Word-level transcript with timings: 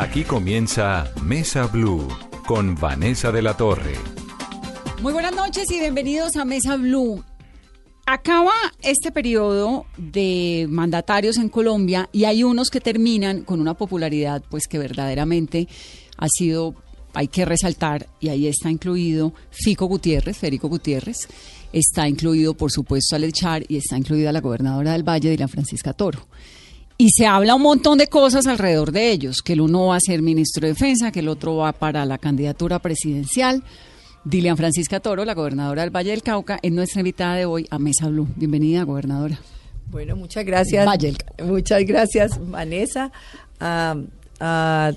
Aquí 0.00 0.22
comienza 0.22 1.12
Mesa 1.24 1.66
Blue 1.66 2.06
con 2.46 2.76
Vanessa 2.76 3.32
de 3.32 3.42
la 3.42 3.56
Torre. 3.56 3.94
Muy 5.02 5.12
buenas 5.12 5.34
noches 5.34 5.68
y 5.72 5.80
bienvenidos 5.80 6.36
a 6.36 6.44
Mesa 6.44 6.76
Blue. 6.76 7.24
Acaba 8.06 8.52
este 8.80 9.10
periodo 9.10 9.86
de 9.96 10.66
mandatarios 10.70 11.36
en 11.36 11.48
Colombia 11.48 12.08
y 12.12 12.26
hay 12.26 12.44
unos 12.44 12.70
que 12.70 12.80
terminan 12.80 13.42
con 13.42 13.60
una 13.60 13.74
popularidad 13.74 14.40
pues 14.48 14.68
que 14.68 14.78
verdaderamente 14.78 15.66
ha 16.16 16.28
sido, 16.28 16.76
hay 17.12 17.26
que 17.26 17.44
resaltar, 17.44 18.06
y 18.20 18.28
ahí 18.28 18.46
está 18.46 18.70
incluido 18.70 19.34
Fico 19.50 19.86
Gutiérrez, 19.86 20.38
Federico 20.38 20.68
Gutiérrez, 20.68 21.26
está 21.72 22.08
incluido 22.08 22.54
por 22.54 22.70
supuesto 22.70 23.16
Alechar 23.16 23.64
y 23.66 23.78
está 23.78 23.98
incluida 23.98 24.30
la 24.30 24.40
gobernadora 24.40 24.92
del 24.92 25.02
Valle, 25.02 25.30
Dila 25.30 25.48
Francisca 25.48 25.92
Toro. 25.92 26.28
Y 27.00 27.10
se 27.10 27.26
habla 27.26 27.54
un 27.54 27.62
montón 27.62 27.96
de 27.96 28.08
cosas 28.08 28.48
alrededor 28.48 28.90
de 28.90 29.12
ellos, 29.12 29.40
que 29.40 29.52
el 29.52 29.60
uno 29.60 29.86
va 29.86 29.96
a 29.96 30.00
ser 30.00 30.20
ministro 30.20 30.66
de 30.66 30.72
Defensa, 30.72 31.12
que 31.12 31.20
el 31.20 31.28
otro 31.28 31.54
va 31.54 31.72
para 31.72 32.04
la 32.04 32.18
candidatura 32.18 32.80
presidencial. 32.80 33.62
Dilian 34.24 34.56
Francisca 34.56 34.98
Toro, 34.98 35.24
la 35.24 35.34
gobernadora 35.34 35.82
del 35.82 35.94
Valle 35.94 36.10
del 36.10 36.24
Cauca, 36.24 36.58
es 36.60 36.72
nuestra 36.72 37.02
invitada 37.02 37.36
de 37.36 37.44
hoy 37.44 37.68
a 37.70 37.78
Mesa 37.78 38.08
Blue. 38.08 38.26
Bienvenida, 38.34 38.82
gobernadora. 38.82 39.38
Bueno, 39.92 40.16
muchas 40.16 40.44
gracias. 40.44 40.88
Muchas 41.40 41.84
gracias, 41.84 42.32
Vanessa, 42.50 43.12
a, 43.60 43.96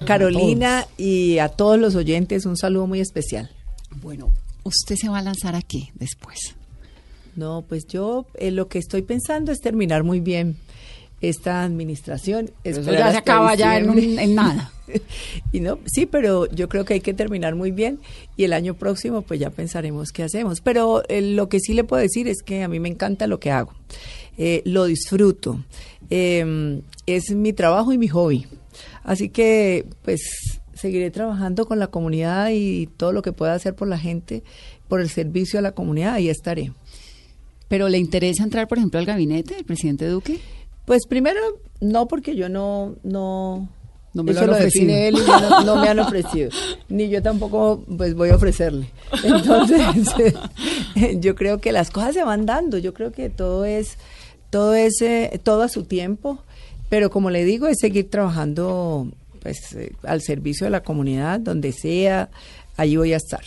Carolina 0.04 0.88
y 0.98 1.38
a 1.38 1.50
todos 1.50 1.80
los 1.80 1.94
oyentes. 1.94 2.48
Un 2.48 2.58
saludo 2.58 2.88
muy 2.88 3.00
especial. 3.00 3.52
Bueno, 4.02 4.32
¿usted 4.64 4.96
se 4.96 5.08
va 5.08 5.20
a 5.20 5.22
lanzar 5.22 5.54
aquí 5.54 5.92
después? 5.94 6.56
No, 7.36 7.64
pues 7.70 7.86
yo 7.86 8.26
eh, 8.40 8.50
lo 8.50 8.68
que 8.70 8.80
estoy 8.80 9.04
pensando 9.04 9.52
es 9.52 9.62
terminar 9.62 10.04
muy 10.04 10.20
bien 10.20 10.58
esta 11.22 11.64
administración. 11.64 12.52
Eso 12.64 12.82
ya 12.82 13.12
se 13.12 13.18
acaba 13.18 13.56
ya 13.56 13.78
en, 13.78 14.36
nada. 14.36 14.72
y 15.52 15.60
no, 15.60 15.80
sí, 15.86 16.06
pero 16.06 16.48
yo 16.48 16.68
creo 16.68 16.84
que 16.84 16.96
hay 16.96 17.02
que 17.02 17.14
terminar 17.14 17.56
muy 17.56 17.72
bien 17.72 18.00
y 18.36 18.44
el 18.44 18.54
año 18.54 18.74
próximo 18.74 19.22
pues 19.22 19.40
ya 19.40 19.52
pensaremos 19.52 20.12
qué 20.12 20.24
hacemos. 20.24 20.62
Pero 20.62 21.04
eh, 21.08 21.22
lo 21.22 21.48
que 21.48 21.60
sí 21.60 21.74
le 21.74 21.84
puedo 21.84 22.02
decir 22.02 22.28
es 22.28 22.42
que 22.44 22.64
a 22.64 22.68
mí 22.68 22.80
me 22.80 22.90
encanta 22.90 23.28
lo 23.28 23.40
que 23.40 23.52
hago, 23.52 23.74
eh, 24.38 24.62
lo 24.66 24.86
disfruto, 24.86 25.64
em, 26.10 26.82
es 27.06 27.32
mi 27.32 27.54
trabajo 27.54 27.94
y 27.94 27.98
mi 27.98 28.08
hobby. 28.08 28.48
Así 29.04 29.30
que 29.30 29.86
pues 30.04 30.60
seguiré 30.74 31.12
trabajando 31.12 31.68
con 31.68 31.78
la 31.78 31.88
comunidad 31.88 32.50
y 32.52 32.88
todo 32.98 33.14
lo 33.14 33.22
que 33.22 33.34
pueda 33.34 33.54
hacer 33.54 33.76
por 33.76 33.88
la 33.88 34.00
gente, 34.00 34.44
por 34.88 35.00
el 35.00 35.10
servicio 35.10 35.60
a 35.60 35.62
la 35.62 35.74
comunidad, 35.74 36.16
ahí 36.16 36.30
estaré. 36.30 36.72
¿Pero 37.68 37.88
le 37.88 38.00
interesa 38.00 38.44
entrar, 38.44 38.68
por 38.68 38.80
ejemplo, 38.80 39.00
al 39.00 39.06
gabinete 39.06 39.56
del 39.56 39.64
presidente 39.64 40.06
Duque? 40.08 40.40
Pues 40.92 41.08
primero, 41.08 41.40
no 41.80 42.10
porque 42.10 42.36
yo 42.36 42.50
no, 42.50 42.98
no, 43.04 43.70
no 44.14 44.24
me 44.24 44.34
lo, 44.34 44.42
han 44.42 44.62
él 44.62 45.16
y 45.16 45.66
no, 45.66 45.78
me 45.78 45.88
han 45.88 46.00
ofrecido, 46.00 46.50
ni 46.90 47.08
yo 47.08 47.22
tampoco 47.22 47.82
pues 47.98 48.14
voy 48.14 48.28
a 48.28 48.36
ofrecerle. 48.36 48.90
Entonces, 49.24 49.80
yo 51.22 51.34
creo 51.36 51.62
que 51.62 51.72
las 51.72 51.92
cosas 51.92 52.14
se 52.14 52.26
van 52.26 52.46
dando, 52.46 52.78
yo 52.78 52.94
creo 52.94 53.14
que 53.14 53.30
todo 53.30 53.64
es, 53.64 53.96
todo 54.50 54.74
es, 54.74 55.02
eh, 55.02 55.40
todo 55.42 55.62
a 55.62 55.70
su 55.70 55.86
tiempo, 55.86 56.40
pero 56.90 57.10
como 57.10 57.30
le 57.30 57.46
digo, 57.46 57.68
es 57.68 57.78
seguir 57.80 58.10
trabajando 58.10 59.08
pues 59.42 59.72
eh, 59.78 59.94
al 60.04 60.22
servicio 60.22 60.66
de 60.66 60.72
la 60.72 60.84
comunidad, 60.84 61.40
donde 61.40 61.72
sea, 61.72 62.30
allí 62.76 62.98
voy 62.98 63.14
a 63.14 63.16
estar. 63.16 63.44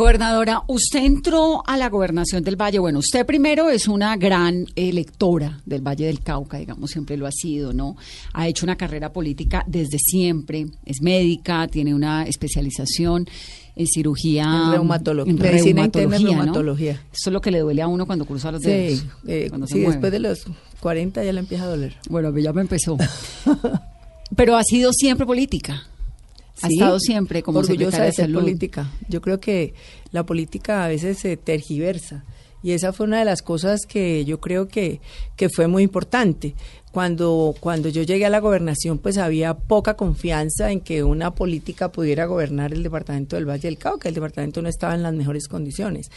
Gobernadora, 0.00 0.62
usted 0.66 1.04
entró 1.04 1.62
a 1.66 1.76
la 1.76 1.90
gobernación 1.90 2.42
del 2.42 2.56
Valle. 2.56 2.78
Bueno, 2.78 3.00
usted 3.00 3.26
primero 3.26 3.68
es 3.68 3.86
una 3.86 4.16
gran 4.16 4.64
electora 4.74 5.60
del 5.66 5.86
Valle 5.86 6.06
del 6.06 6.20
Cauca, 6.20 6.56
digamos, 6.56 6.90
siempre 6.90 7.18
lo 7.18 7.26
ha 7.26 7.30
sido, 7.30 7.74
¿no? 7.74 7.98
Ha 8.32 8.48
hecho 8.48 8.64
una 8.64 8.76
carrera 8.76 9.12
política 9.12 9.62
desde 9.66 9.98
siempre, 9.98 10.68
es 10.86 11.02
médica, 11.02 11.68
tiene 11.68 11.94
una 11.94 12.22
especialización 12.24 13.26
en 13.76 13.86
cirugía. 13.86 14.44
En 14.44 14.72
reumatología. 14.72 15.34
medicina 15.34 15.84
interna 15.84 16.16
reumatología. 16.16 16.92
Eso 17.12 17.28
es 17.28 17.32
lo 17.34 17.42
que 17.42 17.50
le 17.50 17.58
duele 17.58 17.82
a 17.82 17.86
uno 17.86 18.06
cuando 18.06 18.24
cruza 18.24 18.50
los 18.50 18.62
dedos. 18.62 19.00
Sí, 19.00 19.06
eh, 19.28 19.50
sí 19.66 19.80
después 19.80 20.10
de 20.10 20.18
los 20.18 20.46
40 20.80 21.22
ya 21.22 21.32
le 21.34 21.40
empieza 21.40 21.64
a 21.64 21.66
doler. 21.66 21.94
Bueno, 22.08 22.34
ya 22.38 22.54
me 22.54 22.62
empezó. 22.62 22.96
Pero 24.34 24.56
ha 24.56 24.64
sido 24.64 24.94
siempre 24.94 25.26
política 25.26 25.82
ha 26.62 26.68
estado 26.68 26.98
siempre 27.00 27.42
como 27.42 27.60
orgullosa 27.60 28.02
de, 28.02 28.12
ser 28.12 28.32
política. 28.32 28.90
Yo 29.08 29.20
creo 29.20 29.40
que 29.40 29.74
la 30.12 30.24
política 30.24 30.84
a 30.84 30.88
veces 30.88 31.18
se 31.18 31.36
tergiversa 31.36 32.24
y 32.62 32.72
esa 32.72 32.92
fue 32.92 33.06
una 33.06 33.18
de 33.18 33.24
las 33.24 33.42
cosas 33.42 33.86
que 33.86 34.24
yo 34.24 34.40
creo 34.40 34.68
que, 34.68 35.00
que 35.36 35.48
fue 35.48 35.66
muy 35.66 35.82
importante. 35.82 36.54
Cuando, 36.92 37.54
cuando 37.60 37.88
yo 37.88 38.02
llegué 38.02 38.26
a 38.26 38.30
la 38.30 38.40
gobernación, 38.40 38.98
pues 38.98 39.16
había 39.16 39.54
poca 39.54 39.94
confianza 39.94 40.72
en 40.72 40.80
que 40.80 41.04
una 41.04 41.34
política 41.34 41.92
pudiera 41.92 42.26
gobernar 42.26 42.72
el 42.72 42.82
departamento 42.82 43.36
del 43.36 43.48
Valle 43.48 43.68
del 43.68 43.78
Cauca, 43.78 44.08
el 44.08 44.14
departamento 44.14 44.60
no 44.60 44.68
estaba 44.68 44.94
en 44.94 45.04
las 45.04 45.14
mejores 45.14 45.46
condiciones. 45.46 46.10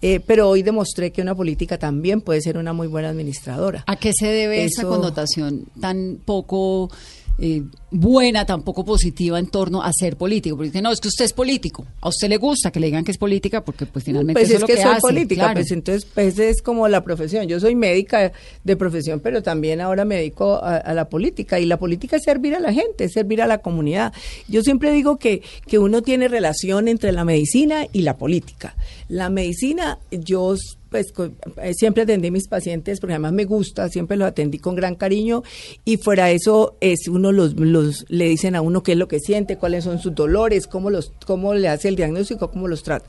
Eh, 0.00 0.20
pero 0.20 0.48
hoy 0.48 0.62
demostré 0.62 1.12
que 1.12 1.22
una 1.22 1.34
política 1.34 1.78
también 1.78 2.20
puede 2.20 2.40
ser 2.40 2.56
una 2.56 2.72
muy 2.72 2.88
buena 2.88 3.08
administradora. 3.08 3.84
¿A 3.86 3.96
qué 3.96 4.12
se 4.12 4.26
debe 4.26 4.64
esa 4.64 4.82
connotación 4.82 5.66
tan 5.80 6.18
poco 6.24 6.90
eh, 7.38 7.62
buena, 7.90 8.44
tampoco 8.44 8.84
positiva 8.84 9.38
en 9.38 9.46
torno 9.46 9.82
a 9.82 9.92
ser 9.92 10.16
político. 10.16 10.56
Porque 10.56 10.82
no, 10.82 10.92
es 10.92 11.00
que 11.00 11.08
usted 11.08 11.24
es 11.24 11.32
político. 11.32 11.86
A 12.00 12.08
usted 12.08 12.28
le 12.28 12.36
gusta 12.36 12.70
que 12.70 12.80
le 12.80 12.86
digan 12.86 13.04
que 13.04 13.12
es 13.12 13.18
política 13.18 13.64
porque 13.64 13.86
pues 13.86 14.04
finalmente 14.04 14.40
pues 14.40 14.50
es, 14.50 14.60
lo 14.60 14.66
que, 14.66 14.76
soy 14.76 15.00
política. 15.00 15.52
Pues 15.52 15.70
entonces 15.70 16.06
pues 16.12 16.38
es 16.38 16.62
como 16.62 16.88
la 16.88 17.02
profesión. 17.02 17.46
Yo 17.48 17.58
soy 17.60 17.74
médica 17.74 18.32
de 18.64 18.76
profesión, 18.76 19.20
pero 19.20 19.42
también 19.42 19.80
ahora 19.80 20.04
me 20.04 20.16
dedico 20.16 20.60
a, 20.62 20.92
la 20.92 21.08
política. 21.08 21.58
Y 21.58 21.66
la 21.66 21.78
política 21.78 22.16
es 22.16 22.22
servir 22.22 22.54
a 22.54 22.60
la 22.60 22.72
gente, 22.72 23.04
es 23.04 23.12
servir 23.12 23.42
a 23.42 23.46
la 23.46 23.58
comunidad. 23.58 24.12
Yo 24.48 24.62
siempre 24.62 24.92
digo 24.92 25.16
que, 25.16 25.42
que 25.66 25.78
uno 25.78 26.02
tiene 26.02 26.28
relación 26.28 26.88
entre 26.88 27.12
la 27.12 27.24
medicina 27.24 27.86
y 27.92 28.02
la 28.02 28.16
política. 28.16 28.76
La 29.08 29.30
medicina, 29.30 29.98
yo 30.10 30.54
pues 30.92 31.12
eh, 31.60 31.74
siempre 31.74 32.04
atendí 32.04 32.28
a 32.28 32.30
mis 32.30 32.46
pacientes 32.46 33.00
porque 33.00 33.14
además 33.14 33.32
me 33.32 33.44
gusta, 33.44 33.88
siempre 33.88 34.16
los 34.16 34.28
atendí 34.28 34.58
con 34.58 34.76
gran 34.76 34.94
cariño 34.94 35.42
y 35.84 35.96
fuera 35.96 36.30
eso 36.30 36.76
es 36.80 37.08
uno 37.08 37.32
los, 37.32 37.54
los 37.54 38.04
le 38.08 38.26
dicen 38.26 38.54
a 38.54 38.60
uno 38.60 38.82
qué 38.84 38.92
es 38.92 38.98
lo 38.98 39.08
que 39.08 39.18
siente, 39.18 39.56
cuáles 39.56 39.84
son 39.84 39.98
sus 39.98 40.14
dolores, 40.14 40.68
cómo 40.68 40.90
los 40.90 41.12
cómo 41.26 41.54
le 41.54 41.68
hace 41.68 41.88
el 41.88 41.96
diagnóstico, 41.96 42.50
cómo 42.50 42.68
los 42.68 42.84
trata. 42.84 43.06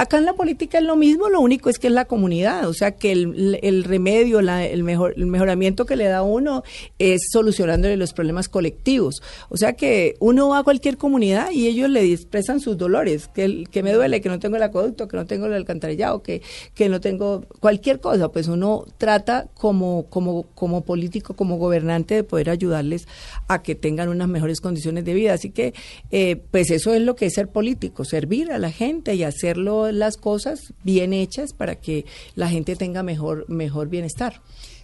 Acá 0.00 0.16
en 0.16 0.24
la 0.24 0.32
política 0.32 0.78
es 0.78 0.84
lo 0.84 0.96
mismo, 0.96 1.28
lo 1.28 1.42
único 1.42 1.68
es 1.68 1.78
que 1.78 1.88
es 1.88 1.92
la 1.92 2.06
comunidad, 2.06 2.66
o 2.66 2.72
sea 2.72 2.92
que 2.92 3.12
el, 3.12 3.58
el 3.60 3.84
remedio, 3.84 4.40
la, 4.40 4.64
el, 4.64 4.82
mejor, 4.82 5.12
el 5.14 5.26
mejoramiento 5.26 5.84
que 5.84 5.94
le 5.94 6.06
da 6.06 6.22
uno 6.22 6.62
es 6.98 7.28
solucionándole 7.30 7.98
los 7.98 8.14
problemas 8.14 8.48
colectivos. 8.48 9.22
O 9.50 9.58
sea 9.58 9.74
que 9.74 10.14
uno 10.18 10.48
va 10.48 10.60
a 10.60 10.62
cualquier 10.62 10.96
comunidad 10.96 11.50
y 11.50 11.66
ellos 11.66 11.90
le 11.90 12.10
expresan 12.14 12.60
sus 12.60 12.78
dolores, 12.78 13.28
que, 13.28 13.64
que 13.70 13.82
me 13.82 13.92
duele, 13.92 14.22
que 14.22 14.30
no 14.30 14.38
tengo 14.38 14.56
el 14.56 14.62
acueducto, 14.62 15.06
que 15.06 15.18
no 15.18 15.26
tengo 15.26 15.44
el 15.44 15.52
alcantarillado, 15.52 16.22
que, 16.22 16.40
que 16.74 16.88
no 16.88 17.02
tengo 17.02 17.44
cualquier 17.60 18.00
cosa, 18.00 18.32
pues 18.32 18.48
uno 18.48 18.86
trata 18.96 19.48
como, 19.52 20.06
como, 20.08 20.44
como 20.54 20.82
político, 20.82 21.36
como 21.36 21.58
gobernante 21.58 22.14
de 22.14 22.24
poder 22.24 22.48
ayudarles 22.48 23.06
a 23.48 23.62
que 23.62 23.74
tengan 23.74 24.08
unas 24.08 24.28
mejores 24.28 24.62
condiciones 24.62 25.04
de 25.04 25.12
vida. 25.12 25.34
Así 25.34 25.50
que 25.50 25.74
eh, 26.10 26.40
pues 26.50 26.70
eso 26.70 26.94
es 26.94 27.02
lo 27.02 27.16
que 27.16 27.26
es 27.26 27.34
ser 27.34 27.48
político, 27.48 28.06
servir 28.06 28.50
a 28.50 28.58
la 28.58 28.72
gente 28.72 29.14
y 29.14 29.24
hacerlo 29.24 29.89
las 29.92 30.16
cosas 30.16 30.72
bien 30.84 31.12
hechas 31.12 31.52
para 31.52 31.76
que 31.76 32.04
la 32.34 32.48
gente 32.48 32.76
tenga 32.76 33.02
mejor, 33.02 33.44
mejor 33.48 33.88
bienestar. 33.88 34.40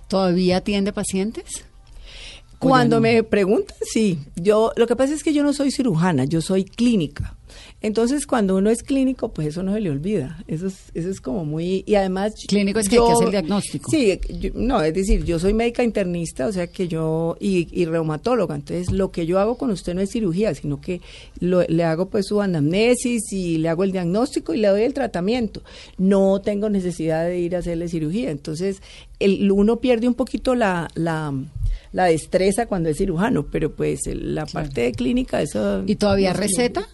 ¿Todavía 0.08 0.58
atiende 0.58 0.92
pacientes? 0.92 1.64
Cuando 2.58 3.00
me 3.00 3.22
preguntan, 3.22 3.76
sí. 3.82 4.18
Yo, 4.34 4.72
lo 4.76 4.86
que 4.86 4.96
pasa 4.96 5.14
es 5.14 5.22
que 5.22 5.32
yo 5.32 5.42
no 5.42 5.52
soy 5.52 5.70
cirujana, 5.70 6.24
yo 6.24 6.40
soy 6.40 6.64
clínica. 6.64 7.36
Entonces, 7.80 8.26
cuando 8.26 8.56
uno 8.56 8.70
es 8.70 8.82
clínico, 8.82 9.30
pues 9.32 9.48
eso 9.48 9.62
no 9.62 9.74
se 9.74 9.80
le 9.80 9.90
olvida. 9.90 10.42
Eso 10.48 10.66
es, 10.66 10.76
eso 10.94 11.08
es 11.10 11.20
como 11.20 11.44
muy... 11.44 11.84
Y 11.86 11.94
además... 11.94 12.32
Clínico 12.48 12.78
es 12.80 12.88
que 12.88 12.96
hay 12.96 13.06
que 13.06 13.12
hacer 13.12 13.30
diagnóstico. 13.30 13.90
Sí, 13.90 14.18
no, 14.54 14.82
es 14.82 14.94
decir, 14.94 15.24
yo 15.24 15.38
soy 15.38 15.52
médica 15.54 15.82
internista, 15.82 16.46
o 16.46 16.52
sea 16.52 16.66
que 16.66 16.88
yo... 16.88 17.36
Y, 17.40 17.68
y 17.70 17.84
reumatóloga. 17.84 18.54
Entonces, 18.54 18.90
lo 18.92 19.10
que 19.10 19.26
yo 19.26 19.38
hago 19.38 19.56
con 19.56 19.70
usted 19.70 19.94
no 19.94 20.00
es 20.00 20.10
cirugía, 20.10 20.54
sino 20.54 20.80
que 20.80 21.00
le 21.40 21.84
hago 21.84 22.08
pues 22.08 22.26
su 22.26 22.40
anamnesis 22.40 23.32
y 23.32 23.58
le 23.58 23.68
hago 23.68 23.84
el 23.84 23.92
diagnóstico 23.92 24.54
y 24.54 24.58
le 24.58 24.68
doy 24.68 24.82
el 24.82 24.94
tratamiento. 24.94 25.62
No 25.98 26.40
tengo 26.40 26.68
necesidad 26.70 27.24
de 27.26 27.38
ir 27.38 27.56
a 27.56 27.60
hacerle 27.60 27.88
cirugía. 27.88 28.30
Entonces, 28.30 28.82
el, 29.18 29.50
uno 29.52 29.76
pierde 29.80 30.08
un 30.08 30.14
poquito 30.14 30.54
la... 30.54 30.88
la 30.94 31.32
la 31.92 32.06
destreza 32.06 32.66
cuando 32.66 32.90
es 32.90 32.98
cirujano, 32.98 33.46
pero 33.50 33.74
pues 33.74 34.06
el- 34.06 34.34
la 34.34 34.44
parte 34.44 34.82
de 34.82 34.92
clínica, 34.92 35.40
eso... 35.40 35.82
¿Y 35.86 35.94
todavía 35.96 36.34
no 36.34 36.40
receta? 36.40 36.86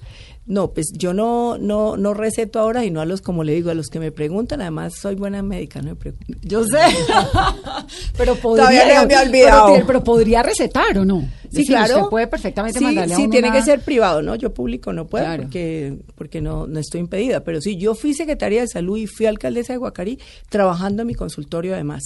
No, 0.44 0.73
pues 0.73 0.91
yo 0.93 1.15
no, 1.15 1.56
no, 1.56 1.97
no 1.97 2.15
receto 2.15 2.59
ahora 2.59 2.85
y 2.85 2.91
no 2.91 3.00
a 3.00 3.05
los, 3.05 3.21
como 3.23 3.44
le 3.44 3.55
digo, 3.55 3.71
a 3.71 3.75
los 3.75 3.87
que 3.89 4.00
me 4.00 4.11
preguntan, 4.11 4.61
además 4.61 4.94
soy 5.00 5.15
buena 5.15 5.41
médica, 5.43 5.81
no 5.81 5.91
me 5.91 5.94
preocupen. 5.97 6.37
Yo 6.43 6.65
sé. 6.65 6.79
pero 8.17 8.35
podría, 8.37 8.65
Todavía 8.67 9.03
no 9.03 9.06
me 9.09 9.17
olvidado. 9.17 9.75
Pero, 9.87 10.05
podría 10.05 10.43
recetar 10.43 10.99
o 10.99 11.05
no. 11.05 11.21
Sí, 11.44 11.59
decir, 11.59 11.67
claro. 11.77 11.97
Usted 11.99 12.11
puede 12.11 12.27
perfectamente 12.27 12.79
sí, 12.79 12.85
mandarle 12.85 13.15
a 13.15 13.17
sí, 13.17 13.29
tiene 13.29 13.49
una- 13.49 13.56
que 13.59 13.62
ser 13.65 13.81
privado, 13.83 14.23
¿no? 14.23 14.35
Yo 14.37 14.53
público 14.53 14.93
no 14.93 15.06
puedo 15.06 15.25
Claro. 15.25 15.43
porque, 15.44 15.99
porque 16.17 16.41
no, 16.41 16.67
no 16.67 16.81
estoy 16.81 17.00
impedida. 17.00 17.45
Pero 17.45 17.61
sí, 17.61 17.77
yo 17.77 17.95
fui 17.95 18.15
secretaria 18.15 18.62
de 18.62 18.69
salud 18.69 18.97
y 18.97 19.06
fui 19.06 19.27
alcaldesa 19.27 19.75
de 19.75 19.77
Guacarí 19.79 20.19
trabajando 20.49 21.03
en 21.03 21.09
mi 21.09 21.15
consultorio 21.15 21.75
además. 21.75 22.03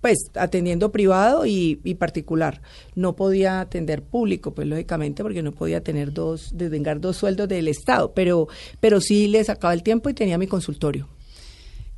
Pues 0.00 0.16
atendiendo 0.34 0.92
privado 0.92 1.44
y, 1.44 1.80
y 1.82 1.94
particular. 1.96 2.62
No 2.94 3.16
podía 3.16 3.60
atender 3.60 4.02
público, 4.02 4.54
pues 4.54 4.66
lógicamente, 4.68 5.22
porque 5.24 5.42
no 5.42 5.50
podía 5.52 5.82
tener 5.82 6.12
dos, 6.12 6.50
desvengar 6.54 7.00
dos 7.00 7.16
sueldos 7.16 7.48
del 7.48 7.66
Estado. 7.68 8.12
Pero, 8.14 8.46
pero 8.80 9.00
sí 9.00 9.26
le 9.26 9.42
sacaba 9.42 9.74
el 9.74 9.82
tiempo 9.82 10.08
y 10.08 10.14
tenía 10.14 10.38
mi 10.38 10.46
consultorio. 10.46 11.08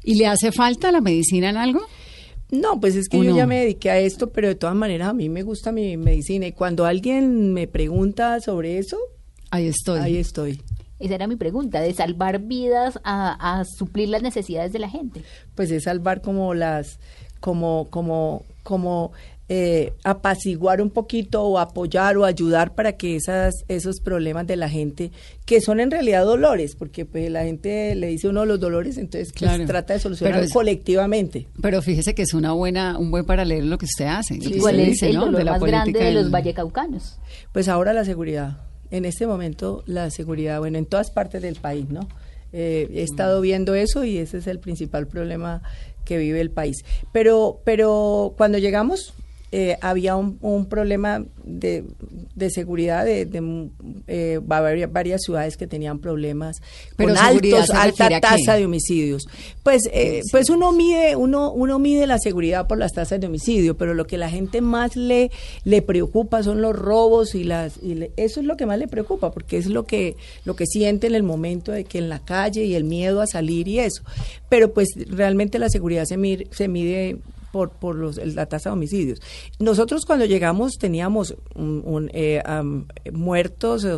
¿Y 0.02 0.14
le 0.14 0.26
hace 0.26 0.50
falta 0.50 0.90
la 0.90 1.02
medicina 1.02 1.50
en 1.50 1.58
algo? 1.58 1.80
No, 2.50 2.80
pues 2.80 2.96
es 2.96 3.08
que 3.08 3.18
¿O 3.18 3.22
yo 3.22 3.30
no? 3.32 3.36
ya 3.36 3.46
me 3.46 3.60
dediqué 3.60 3.90
a 3.90 3.98
esto, 4.00 4.30
pero 4.30 4.48
de 4.48 4.54
todas 4.54 4.74
maneras 4.74 5.08
a 5.08 5.12
mí 5.12 5.28
me 5.28 5.42
gusta 5.42 5.70
mi 5.70 5.96
medicina. 5.98 6.46
Y 6.46 6.52
cuando 6.52 6.86
alguien 6.86 7.52
me 7.52 7.68
pregunta 7.68 8.40
sobre 8.40 8.78
eso, 8.78 8.96
Ahí 9.50 9.66
estoy. 9.66 10.00
ahí 10.00 10.16
estoy. 10.16 10.62
Esa 10.98 11.14
era 11.14 11.26
mi 11.26 11.36
pregunta, 11.36 11.80
de 11.80 11.92
salvar 11.94 12.40
vidas 12.40 12.98
a, 13.04 13.58
a 13.60 13.64
suplir 13.64 14.08
las 14.08 14.22
necesidades 14.22 14.72
de 14.72 14.78
la 14.78 14.88
gente. 14.88 15.22
pues 15.54 15.70
es 15.70 15.84
salvar 15.84 16.22
como 16.22 16.54
las 16.54 16.98
como 17.40 17.88
como 17.90 18.44
como 18.62 19.12
eh, 19.52 19.94
apaciguar 20.04 20.80
un 20.80 20.90
poquito 20.90 21.42
o 21.42 21.58
apoyar 21.58 22.16
o 22.16 22.24
ayudar 22.24 22.74
para 22.76 22.92
que 22.92 23.16
esas 23.16 23.52
esos 23.66 23.98
problemas 24.00 24.46
de 24.46 24.54
la 24.56 24.68
gente 24.68 25.10
que 25.44 25.60
son 25.60 25.80
en 25.80 25.90
realidad 25.90 26.24
dolores 26.24 26.76
porque 26.76 27.04
pues 27.04 27.28
la 27.32 27.42
gente 27.42 27.96
le 27.96 28.06
dice 28.06 28.28
uno 28.28 28.44
los 28.46 28.60
dolores 28.60 28.96
entonces 28.96 29.30
pues, 29.32 29.38
Claro. 29.50 29.66
trata 29.66 29.94
de 29.94 29.98
solucionar 29.98 30.34
Pero 30.34 30.46
es- 30.46 30.52
colectivamente 30.52 31.48
Pero 31.60 31.82
fíjese 31.82 32.14
que 32.14 32.22
es 32.22 32.32
una 32.34 32.52
buena, 32.52 32.96
un 32.96 33.10
buen 33.10 33.24
paralelo 33.24 33.66
lo 33.66 33.78
que 33.78 33.86
usted 33.86 34.04
hace. 34.06 34.36
lo 34.36 34.42
Sí, 34.44 34.52
que 34.52 34.58
¿Cuál 34.60 34.76
usted 34.76 34.84
es 34.86 34.90
dice, 34.92 35.08
el 35.08 35.16
¿no? 35.16 35.20
dolor 35.22 35.38
De 35.38 35.44
la 35.44 35.52
más 35.52 35.62
grande 35.62 35.98
de 35.98 36.12
los 36.12 36.30
vallecaucanos? 36.30 37.18
Pues 37.52 37.66
ahora 37.68 37.92
la 37.92 38.04
seguridad. 38.04 38.58
En 38.92 39.04
este 39.04 39.26
momento 39.26 39.82
la 39.86 40.10
seguridad, 40.10 40.58
bueno, 40.60 40.78
en 40.78 40.86
todas 40.86 41.10
partes 41.10 41.42
del 41.42 41.56
país, 41.56 41.88
¿no? 41.88 42.08
Eh, 42.52 42.88
he 42.94 43.02
estado 43.02 43.40
viendo 43.40 43.74
eso 43.76 44.04
y 44.04 44.18
ese 44.18 44.38
es 44.38 44.48
el 44.48 44.58
principal 44.58 45.06
problema 45.06 45.62
que 46.10 46.18
vive 46.18 46.40
el 46.40 46.50
país. 46.50 46.84
Pero, 47.12 47.60
pero 47.64 48.34
cuando 48.36 48.58
llegamos 48.58 49.14
eh, 49.52 49.76
había 49.80 50.14
un, 50.14 50.38
un 50.42 50.66
problema 50.66 51.24
de, 51.44 51.84
de 52.36 52.50
seguridad 52.50 53.04
de, 53.04 53.24
de, 53.26 53.68
eh, 54.06 54.38
varias, 54.42 54.92
varias 54.92 55.22
ciudades 55.22 55.56
que 55.56 55.66
tenían 55.66 55.98
problemas 55.98 56.62
Pero 56.96 57.08
con 57.08 57.18
altos, 57.18 57.70
alta 57.70 58.20
tasa 58.20 58.54
de 58.54 58.64
homicidios. 58.66 59.26
Pues, 59.64 59.82
eh, 59.92 60.22
pues 60.30 60.50
uno 60.50 60.70
mide, 60.70 61.16
uno, 61.16 61.50
uno 61.52 61.78
mide 61.80 62.06
la 62.06 62.18
seguridad 62.20 62.68
por 62.68 62.78
las 62.78 62.92
tasas 62.92 63.20
de 63.20 63.26
homicidio, 63.26 63.76
pero 63.76 63.92
lo 63.94 64.06
que 64.06 64.18
la 64.18 64.30
gente 64.30 64.60
más 64.60 64.94
le, 64.94 65.32
le 65.64 65.82
preocupa 65.82 66.42
son 66.44 66.62
los 66.62 66.76
robos 66.76 67.34
y 67.34 67.42
las, 67.42 67.78
y 67.82 67.94
le- 67.96 68.12
eso 68.16 68.38
es 68.38 68.46
lo 68.46 68.56
que 68.56 68.66
más 68.66 68.78
le 68.78 68.86
preocupa, 68.86 69.32
porque 69.32 69.56
es 69.58 69.66
lo 69.66 69.84
que, 69.84 70.16
lo 70.44 70.54
que 70.54 70.66
siente 70.66 71.08
en 71.08 71.14
el 71.16 71.24
momento 71.24 71.72
de 71.72 71.82
que 71.84 71.98
en 71.98 72.08
la 72.08 72.20
calle 72.20 72.64
y 72.64 72.74
el 72.76 72.84
miedo 72.84 73.20
a 73.20 73.26
salir 73.26 73.66
y 73.66 73.80
eso. 73.80 74.02
Pero 74.48 74.72
pues 74.72 74.90
realmente 75.08 75.58
la 75.58 75.68
seguridad 75.70 76.04
se 76.04 76.16
mide, 76.16 76.46
se 76.52 76.68
mide 76.68 77.16
por, 77.52 77.70
por 77.72 77.96
los, 77.96 78.16
la 78.16 78.46
tasa 78.46 78.70
de 78.70 78.74
homicidios. 78.74 79.20
Nosotros 79.58 80.04
cuando 80.06 80.24
llegamos 80.24 80.78
teníamos 80.78 81.34
un, 81.54 81.82
un, 81.84 82.10
eh, 82.12 82.40
am, 82.44 82.86
muertos, 83.12 83.84
eh, 83.84 83.96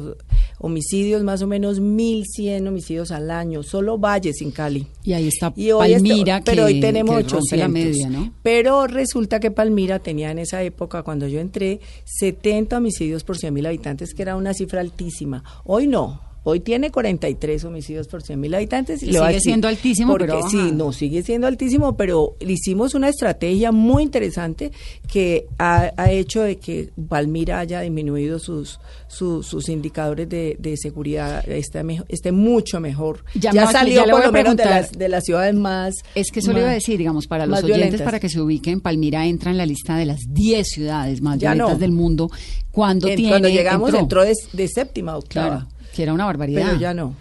homicidios, 0.58 1.22
más 1.22 1.42
o 1.42 1.46
menos 1.46 1.80
1.100 1.80 2.66
homicidios 2.68 3.10
al 3.10 3.30
año, 3.30 3.62
solo 3.62 3.98
Valles 3.98 4.40
en 4.42 4.50
Cali. 4.50 4.86
Y 5.04 5.12
ahí 5.12 5.28
está 5.28 5.52
Y 5.56 5.72
hoy 5.72 5.92
está- 5.92 6.08
Palmira, 6.08 6.42
pero 6.44 6.66
que, 6.66 6.74
hoy 6.74 6.80
tenemos 6.80 7.16
que 7.16 7.22
rompe 7.22 7.36
800. 7.36 7.58
la 7.58 7.68
media, 7.68 8.08
¿no? 8.10 8.32
Pero 8.42 8.86
resulta 8.86 9.40
que 9.40 9.50
Palmira 9.50 9.98
tenía 9.98 10.30
en 10.30 10.38
esa 10.38 10.62
época, 10.62 11.02
cuando 11.02 11.26
yo 11.26 11.40
entré, 11.40 11.80
70 12.04 12.78
homicidios 12.78 13.24
por 13.24 13.36
100 13.36 13.52
mil 13.54 13.66
habitantes, 13.66 14.14
que 14.14 14.22
era 14.22 14.36
una 14.36 14.54
cifra 14.54 14.80
altísima. 14.80 15.42
Hoy 15.64 15.86
no. 15.86 16.20
Hoy 16.44 16.58
tiene 16.60 16.90
43 16.90 17.64
homicidios 17.64 18.08
por 18.08 18.22
100 18.22 18.40
mil 18.40 18.52
habitantes. 18.54 19.02
Y 19.02 19.12
sigue 19.12 19.40
siendo 19.40 19.68
altísimo, 19.68 20.12
porque 20.12 20.26
pero 20.26 20.48
Sí, 20.48 20.72
no, 20.72 20.92
sigue 20.92 21.22
siendo 21.22 21.46
altísimo, 21.46 21.96
pero 21.96 22.36
hicimos 22.40 22.94
una 22.94 23.08
estrategia 23.08 23.70
muy 23.70 24.02
interesante 24.02 24.72
que 25.10 25.46
ha, 25.58 25.92
ha 25.96 26.10
hecho 26.10 26.42
de 26.42 26.56
que 26.56 26.90
Palmira 27.08 27.60
haya 27.60 27.80
disminuido 27.80 28.40
sus, 28.40 28.80
su- 29.06 29.42
sus 29.44 29.68
indicadores 29.68 30.28
de, 30.28 30.56
de 30.58 30.76
seguridad, 30.76 31.48
esté, 31.48 31.84
mejo- 31.84 32.04
esté 32.08 32.32
mucho 32.32 32.80
mejor. 32.80 33.24
Ya 33.34 33.52
Ya, 33.52 33.70
salió 33.70 34.04
ya 34.04 34.10
por 34.10 34.24
lo 34.26 34.32
menos 34.32 34.56
de 34.56 34.64
las, 34.64 34.90
de 34.92 35.08
las 35.08 35.22
ciudades 35.24 35.54
más... 35.54 35.94
Es 36.14 36.30
que 36.32 36.40
eso 36.40 36.52
le 36.52 36.60
iba 36.60 36.70
a 36.70 36.74
decir, 36.74 36.98
digamos, 36.98 37.26
para 37.28 37.46
los 37.46 37.58
oyentes, 37.58 37.76
violentas. 37.82 38.02
para 38.04 38.18
que 38.18 38.28
se 38.28 38.40
ubiquen, 38.40 38.80
Palmira 38.80 39.26
entra 39.26 39.50
en 39.52 39.58
la 39.58 39.66
lista 39.66 39.96
de 39.96 40.06
las 40.06 40.18
10 40.28 40.66
ciudades 40.66 41.20
más 41.22 41.38
Ya 41.38 41.52
violentas 41.52 41.74
no. 41.76 41.80
del 41.80 41.92
mundo. 41.92 42.30
Cuando, 42.72 43.06
En- 43.06 43.16
tiene, 43.16 43.30
cuando 43.32 43.48
llegamos 43.48 43.88
entró, 43.94 44.24
entró, 44.24 44.24
de, 44.24 44.32
de 44.54 44.66
séptima 44.68 45.16
octava. 45.16 45.48
claro, 45.48 45.68
que 45.94 46.02
era 46.02 46.12
una 46.12 46.24
barbaridad. 46.24 46.66
Pero 46.66 46.80
ya 46.80 46.94
no. 46.94 47.14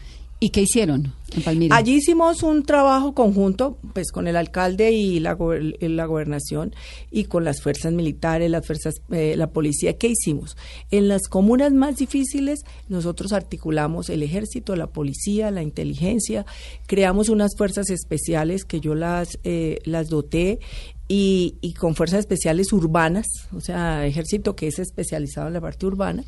¿Y 0.43 0.49
qué 0.49 0.61
hicieron 0.61 1.13
en 1.35 1.43
Palmira? 1.43 1.75
Allí 1.75 1.97
hicimos 1.97 2.41
un 2.41 2.63
trabajo 2.63 3.13
conjunto, 3.13 3.77
pues 3.93 4.11
con 4.11 4.25
el 4.27 4.35
alcalde 4.35 4.91
y 4.91 5.19
la, 5.19 5.37
gober- 5.37 5.77
la 5.87 6.05
gobernación 6.07 6.73
y 7.11 7.25
con 7.25 7.43
las 7.43 7.61
fuerzas 7.61 7.93
militares, 7.93 8.49
las 8.49 8.65
fuerzas, 8.65 8.95
eh, 9.11 9.35
la 9.37 9.51
policía. 9.51 9.99
¿Qué 9.99 10.07
hicimos? 10.07 10.57
En 10.89 11.07
las 11.09 11.27
comunas 11.27 11.73
más 11.73 11.97
difíciles 11.97 12.61
nosotros 12.89 13.33
articulamos 13.33 14.09
el 14.09 14.23
ejército, 14.23 14.75
la 14.75 14.87
policía, 14.87 15.51
la 15.51 15.61
inteligencia, 15.61 16.43
creamos 16.87 17.29
unas 17.29 17.51
fuerzas 17.55 17.91
especiales 17.91 18.65
que 18.65 18.79
yo 18.79 18.95
las, 18.95 19.37
eh, 19.43 19.77
las 19.85 20.09
doté 20.09 20.57
y, 21.07 21.53
y 21.61 21.73
con 21.73 21.93
fuerzas 21.93 22.21
especiales 22.21 22.73
urbanas, 22.73 23.27
o 23.55 23.61
sea, 23.61 24.07
ejército 24.07 24.55
que 24.55 24.65
es 24.69 24.79
especializado 24.79 25.49
en 25.49 25.53
la 25.53 25.61
parte 25.61 25.85
urbana 25.85 26.23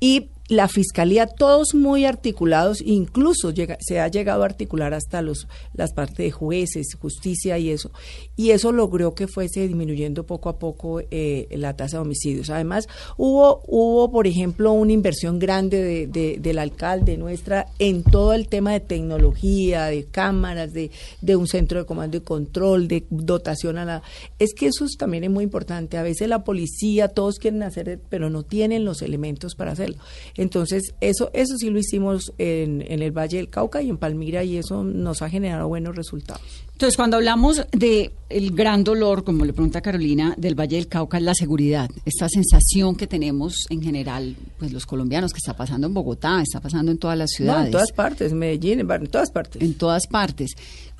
y 0.00 0.30
la 0.48 0.68
fiscalía, 0.68 1.26
todos 1.26 1.74
muy 1.74 2.04
articulados, 2.04 2.82
incluso 2.84 3.50
llega- 3.52 3.78
se 3.80 4.00
ha 4.00 4.08
llegado 4.08 4.42
a 4.42 4.46
articular 4.46 4.92
hasta 4.92 5.22
los, 5.22 5.46
las 5.72 5.92
partes 5.94 6.18
de 6.18 6.30
jueces, 6.30 6.88
justicia 7.00 7.58
y 7.58 7.70
eso. 7.70 7.90
Y 8.36 8.50
eso 8.50 8.70
logró 8.72 9.14
que 9.14 9.28
fuese 9.28 9.66
disminuyendo 9.66 10.26
poco 10.26 10.48
a 10.48 10.58
poco 10.58 11.00
eh, 11.10 11.46
la 11.52 11.74
tasa 11.76 11.96
de 11.98 12.02
homicidios. 12.02 12.50
Además, 12.50 12.86
hubo, 13.16 13.62
hubo, 13.66 14.10
por 14.10 14.26
ejemplo, 14.26 14.72
una 14.72 14.92
inversión 14.92 15.38
grande 15.38 15.82
de, 15.82 16.06
de- 16.06 16.38
del 16.40 16.58
alcalde 16.58 17.16
nuestra 17.16 17.66
en 17.78 18.02
todo 18.02 18.34
el 18.34 18.48
tema 18.48 18.72
de 18.72 18.80
tecnología, 18.80 19.86
de 19.86 20.04
cámaras, 20.04 20.72
de, 20.72 20.90
de 21.20 21.36
un 21.36 21.46
centro 21.46 21.78
de 21.78 21.86
comando 21.86 22.16
y 22.16 22.20
control, 22.20 22.88
de 22.88 23.04
dotación 23.10 23.78
a 23.78 23.84
la... 23.84 24.02
Es 24.38 24.54
que 24.54 24.66
eso 24.66 24.84
es- 24.84 24.96
también 24.98 25.24
es 25.24 25.30
muy 25.30 25.44
importante. 25.44 25.96
A 25.96 26.02
veces 26.02 26.28
la 26.28 26.44
policía, 26.44 27.08
todos 27.08 27.38
quieren 27.38 27.62
hacer, 27.62 28.00
pero 28.08 28.28
no 28.28 28.42
tienen 28.42 28.84
los 28.84 29.02
elementos 29.02 29.54
para 29.54 29.72
hacerlo. 29.72 29.96
Entonces, 30.36 30.94
eso, 31.00 31.30
eso 31.34 31.56
sí 31.58 31.70
lo 31.70 31.78
hicimos 31.78 32.32
en, 32.38 32.82
en 32.88 33.02
el 33.02 33.12
Valle 33.12 33.36
del 33.38 33.48
Cauca 33.48 33.82
y 33.82 33.88
en 33.90 33.96
Palmira 33.98 34.44
y 34.44 34.56
eso 34.56 34.82
nos 34.84 35.22
ha 35.22 35.28
generado 35.28 35.68
buenos 35.68 35.94
resultados. 35.96 36.42
Entonces, 36.72 36.96
cuando 36.96 37.16
hablamos 37.16 37.62
de 37.70 38.10
el 38.28 38.50
gran 38.52 38.82
dolor, 38.82 39.22
como 39.24 39.44
le 39.44 39.52
pregunta 39.52 39.80
Carolina, 39.82 40.34
del 40.36 40.58
Valle 40.58 40.76
del 40.76 40.88
Cauca, 40.88 41.18
es 41.18 41.22
la 41.22 41.34
seguridad. 41.34 41.88
Esta 42.04 42.28
sensación 42.28 42.96
que 42.96 43.06
tenemos 43.06 43.66
en 43.70 43.82
general, 43.82 44.34
pues 44.58 44.72
los 44.72 44.84
colombianos, 44.86 45.32
que 45.32 45.38
está 45.38 45.54
pasando 45.56 45.86
en 45.86 45.94
Bogotá, 45.94 46.42
está 46.42 46.60
pasando 46.60 46.90
en 46.90 46.98
todas 46.98 47.16
las 47.16 47.30
No, 47.32 47.36
ciudades. 47.36 47.66
en 47.66 47.72
todas 47.72 47.92
partes, 47.92 48.32
Medellín, 48.32 48.80
en 48.80 49.06
todas 49.08 49.30
partes. 49.30 49.62
en 49.62 49.74
todas 49.74 50.06
partes. 50.08 50.52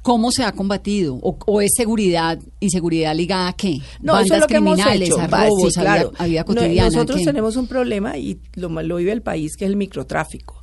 ¿Cómo 0.03 0.33
se 0.33 0.43
ha 0.43 0.53
combatido? 0.53 1.15
¿O, 1.23 1.39
o 1.47 1.61
es 1.61 1.71
seguridad 1.77 2.39
y 2.59 2.71
seguridad 2.71 3.15
ligada 3.15 3.49
a 3.49 3.53
qué? 3.53 3.79
No, 4.01 4.15
Bandas 4.15 4.27
eso 4.27 4.35
es 4.35 4.41
lo 4.43 4.47
que 4.49 4.57
hemos 4.57 4.75
criminales, 4.75 5.09
hecho. 5.09 5.21
a 5.21 5.27
sí, 5.27 5.31
robos, 5.31 5.79
a 5.79 5.81
vida- 5.81 5.93
claro. 5.95 6.13
a 6.19 6.27
vida 6.27 6.41
No, 6.41 6.47
cotidiana. 6.47 6.91
nosotros 6.91 7.23
tenemos 7.23 7.57
un 7.57 7.67
problema 7.69 8.19
y 8.19 8.41
lo, 8.55 8.69
lo 8.69 8.97
vive 8.97 9.13
el 9.13 9.23
país, 9.23 9.57
que 9.57 9.65
es 9.65 9.71
el 9.71 9.77
microtráfico. 9.77 10.63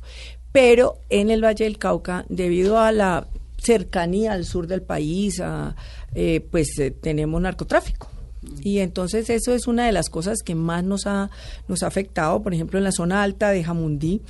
Pero 0.52 0.98
en 1.08 1.30
el 1.30 1.42
Valle 1.44 1.64
del 1.64 1.78
Cauca, 1.78 2.26
debido 2.28 2.78
a 2.78 2.92
la 2.92 3.28
cercanía 3.56 4.32
al 4.32 4.44
sur 4.44 4.66
del 4.66 4.82
país, 4.82 5.40
a, 5.40 5.74
eh, 6.14 6.40
pues 6.50 6.78
eh, 6.78 6.90
tenemos 6.90 7.40
narcotráfico. 7.40 8.08
Y 8.62 8.78
entonces 8.78 9.28
eso 9.30 9.54
es 9.54 9.66
una 9.66 9.86
de 9.86 9.92
las 9.92 10.08
cosas 10.08 10.38
que 10.44 10.54
más 10.54 10.82
nos 10.82 11.06
ha, 11.06 11.30
nos 11.68 11.82
ha 11.82 11.86
afectado. 11.86 12.42
Por 12.42 12.52
ejemplo, 12.54 12.78
en 12.78 12.84
la 12.84 12.92
zona 12.92 13.22
alta 13.22 13.50
de 13.50 13.62
Jamundí 13.62 14.22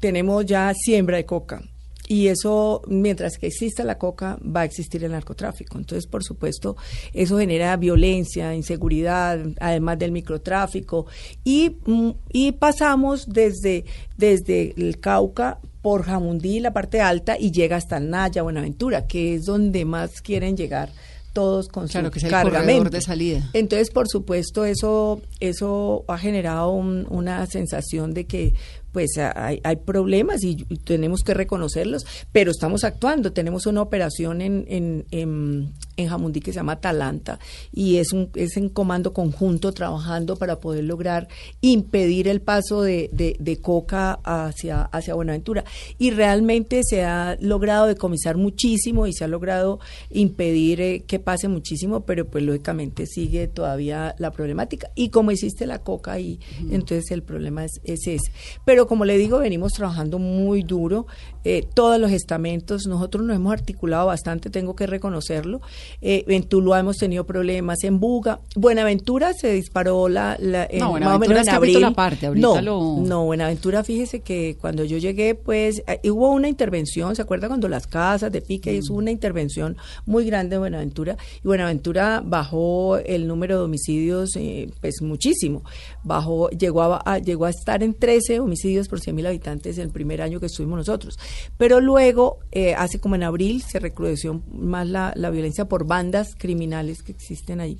tenemos 0.00 0.46
ya 0.46 0.72
siembra 0.74 1.16
de 1.18 1.26
coca. 1.26 1.62
Y 2.08 2.28
eso, 2.28 2.82
mientras 2.86 3.36
que 3.36 3.48
exista 3.48 3.82
la 3.82 3.98
coca, 3.98 4.38
va 4.44 4.60
a 4.60 4.64
existir 4.64 5.02
el 5.02 5.10
narcotráfico. 5.10 5.76
Entonces, 5.76 6.06
por 6.06 6.22
supuesto, 6.22 6.76
eso 7.12 7.38
genera 7.38 7.76
violencia, 7.76 8.54
inseguridad, 8.54 9.40
además 9.60 9.98
del 9.98 10.12
microtráfico. 10.12 11.06
Y, 11.42 11.76
mm, 11.84 12.10
y 12.32 12.52
pasamos 12.52 13.26
desde, 13.28 13.84
desde 14.16 14.72
el 14.76 15.00
Cauca 15.00 15.58
por 15.82 16.02
Jamundí, 16.04 16.60
la 16.60 16.72
parte 16.72 17.00
alta, 17.00 17.36
y 17.38 17.50
llega 17.50 17.76
hasta 17.76 17.98
Naya, 18.00 18.42
Buenaventura, 18.42 19.06
que 19.06 19.34
es 19.34 19.44
donde 19.44 19.84
más 19.84 20.20
quieren 20.20 20.56
llegar 20.56 20.90
todos 21.32 21.68
con 21.68 21.86
Claro, 21.86 22.06
su 22.06 22.12
que 22.12 22.18
es 22.20 22.24
el 22.24 22.30
corredor 22.30 22.88
de 22.90 23.00
salida. 23.02 23.50
Entonces, 23.52 23.90
por 23.90 24.08
supuesto, 24.08 24.64
eso, 24.64 25.20
eso 25.38 26.04
ha 26.08 26.16
generado 26.18 26.70
un- 26.70 27.06
una 27.10 27.44
sensación 27.46 28.14
de 28.14 28.24
que 28.26 28.54
pues 28.96 29.18
hay, 29.18 29.60
hay 29.62 29.76
problemas 29.76 30.42
y, 30.42 30.64
y 30.70 30.78
tenemos 30.78 31.20
que 31.20 31.34
reconocerlos, 31.34 32.06
pero 32.32 32.50
estamos 32.50 32.82
actuando. 32.82 33.30
Tenemos 33.30 33.66
una 33.66 33.82
operación 33.82 34.40
en, 34.40 34.64
en, 34.68 35.04
en, 35.10 35.74
en 35.98 36.08
Jamundí 36.08 36.40
que 36.40 36.50
se 36.50 36.60
llama 36.60 36.72
Atalanta 36.72 37.38
y 37.74 37.98
es, 37.98 38.14
un, 38.14 38.30
es 38.34 38.56
en 38.56 38.70
comando 38.70 39.12
conjunto 39.12 39.72
trabajando 39.72 40.36
para 40.36 40.60
poder 40.60 40.84
lograr 40.84 41.28
impedir 41.60 42.26
el 42.26 42.40
paso 42.40 42.80
de, 42.80 43.10
de, 43.12 43.36
de 43.38 43.58
coca 43.58 44.18
hacia, 44.24 44.84
hacia 44.84 45.12
Buenaventura. 45.12 45.66
Y 45.98 46.12
realmente 46.12 46.80
se 46.82 47.04
ha 47.04 47.36
logrado 47.38 47.88
decomisar 47.88 48.38
muchísimo 48.38 49.06
y 49.06 49.12
se 49.12 49.24
ha 49.24 49.28
logrado 49.28 49.78
impedir 50.08 50.80
eh, 50.80 51.04
que 51.06 51.18
pase 51.18 51.48
muchísimo, 51.48 52.06
pero 52.06 52.24
pues 52.24 52.42
lógicamente 52.44 53.04
sigue 53.04 53.46
todavía 53.46 54.14
la 54.16 54.30
problemática. 54.30 54.88
Y 54.94 55.10
como 55.10 55.32
existe 55.32 55.66
la 55.66 55.80
coca 55.80 56.12
ahí, 56.12 56.40
entonces 56.70 57.10
el 57.10 57.22
problema 57.22 57.66
es, 57.66 57.72
es 57.84 58.06
ese. 58.06 58.32
Pero 58.64 58.85
como 58.86 59.04
le 59.04 59.16
digo, 59.18 59.38
venimos 59.38 59.72
trabajando 59.72 60.18
muy 60.18 60.62
duro, 60.62 61.06
eh, 61.44 61.64
todos 61.74 62.00
los 62.00 62.10
estamentos, 62.10 62.86
nosotros 62.86 63.24
nos 63.24 63.36
hemos 63.36 63.52
articulado 63.52 64.06
bastante, 64.06 64.50
tengo 64.50 64.74
que 64.74 64.86
reconocerlo. 64.86 65.60
Eh, 66.00 66.24
en 66.28 66.42
Tuluá 66.44 66.80
hemos 66.80 66.96
tenido 66.96 67.24
problemas, 67.24 67.84
en 67.84 68.00
Buga, 68.00 68.40
Buenaventura 68.56 69.32
se 69.32 69.52
disparó 69.52 70.08
la, 70.08 70.36
la 70.40 70.66
en- 70.68 70.80
No, 70.80 70.92
más 70.92 71.16
o 71.16 71.18
menos 71.18 71.46
en 71.46 71.54
abril. 71.54 71.84
aparte, 71.84 72.26
ahorita 72.26 72.46
no, 72.46 72.60
lo- 72.60 72.96
no, 73.06 73.24
Buenaventura, 73.24 73.84
fíjese 73.84 74.20
que 74.20 74.56
cuando 74.60 74.84
yo 74.84 74.98
llegué, 74.98 75.34
pues 75.34 75.82
eh, 75.86 76.10
hubo 76.10 76.30
una 76.32 76.48
intervención, 76.48 77.14
¿se 77.16 77.22
acuerda 77.22 77.48
cuando 77.48 77.68
las 77.68 77.86
casas 77.86 78.32
de 78.32 78.42
pique 78.42 78.74
hizo 78.74 78.92
una 78.94 79.10
intervención 79.10 79.76
muy 80.04 80.24
grande 80.26 80.56
en 80.56 80.62
Buenaventura? 80.62 81.16
Y 81.44 81.46
Buenaventura 81.46 82.22
bajó 82.24 82.98
el 82.98 83.26
número 83.28 83.58
de 83.58 83.64
homicidios, 83.64 84.30
eh, 84.36 84.68
pues 84.80 85.00
muchísimo. 85.00 85.62
Bajó, 86.02 86.50
llegó 86.50 86.82
a, 86.82 87.02
a- 87.04 87.18
llegó 87.18 87.44
a 87.46 87.50
estar 87.50 87.82
en 87.82 87.94
13 87.94 88.40
homicidios 88.40 88.75
por 88.88 89.00
100 89.00 89.16
mil 89.16 89.26
habitantes 89.26 89.78
el 89.78 89.90
primer 89.90 90.22
año 90.22 90.40
que 90.40 90.46
estuvimos 90.46 90.78
nosotros. 90.78 91.18
Pero 91.56 91.80
luego, 91.80 92.38
eh, 92.52 92.74
hace 92.74 93.00
como 93.00 93.14
en 93.14 93.22
abril, 93.22 93.62
se 93.62 93.78
recrudeció 93.78 94.42
más 94.52 94.86
la, 94.86 95.12
la 95.16 95.30
violencia 95.30 95.66
por 95.66 95.86
bandas 95.86 96.34
criminales 96.36 97.02
que 97.02 97.12
existen 97.12 97.60
ahí. 97.60 97.78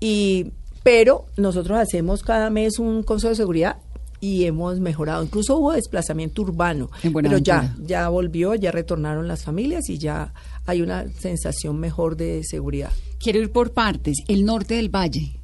Y, 0.00 0.52
pero 0.82 1.26
nosotros 1.36 1.78
hacemos 1.78 2.22
cada 2.22 2.50
mes 2.50 2.78
un 2.78 3.02
consejo 3.02 3.30
de 3.30 3.36
seguridad 3.36 3.76
y 4.24 4.44
hemos 4.44 4.80
mejorado. 4.80 5.22
Incluso 5.22 5.58
hubo 5.58 5.72
desplazamiento 5.72 6.42
urbano, 6.42 6.90
En 7.02 7.12
pero 7.12 7.36
ya, 7.38 7.76
ya 7.82 8.08
volvió, 8.08 8.54
ya 8.54 8.70
retornaron 8.70 9.28
las 9.28 9.44
familias 9.44 9.88
y 9.90 9.98
ya 9.98 10.32
hay 10.66 10.80
una 10.80 11.06
sensación 11.08 11.78
mejor 11.78 12.16
de 12.16 12.42
seguridad. 12.42 12.90
Quiero 13.18 13.40
ir 13.40 13.52
por 13.52 13.72
partes. 13.72 14.16
El 14.28 14.44
norte 14.44 14.74
del 14.74 14.88
valle. 14.88 15.43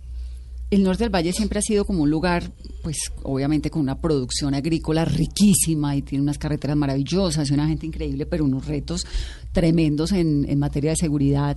El 0.71 0.83
norte 0.85 1.03
del 1.05 1.13
valle 1.15 1.33
siempre 1.33 1.59
ha 1.59 1.63
sido 1.63 1.85
como 1.85 2.03
un 2.03 2.11
lugar, 2.11 2.53
pues 2.85 2.97
obviamente 3.25 3.71
con 3.71 3.83
una 3.83 4.01
producción 4.01 4.55
agrícola 4.55 5.05
riquísima 5.05 5.97
y 5.97 6.03
tiene 6.03 6.23
unas 6.23 6.39
carreteras 6.39 6.77
maravillosas 6.77 7.51
y 7.51 7.55
una 7.55 7.67
gente 7.67 7.87
increíble, 7.87 8.25
pero 8.27 8.45
unos 8.45 8.67
retos 8.67 9.05
tremendos 9.53 10.13
en, 10.13 10.47
en 10.49 10.59
materia 10.61 10.91
de 10.91 10.97
seguridad 10.97 11.57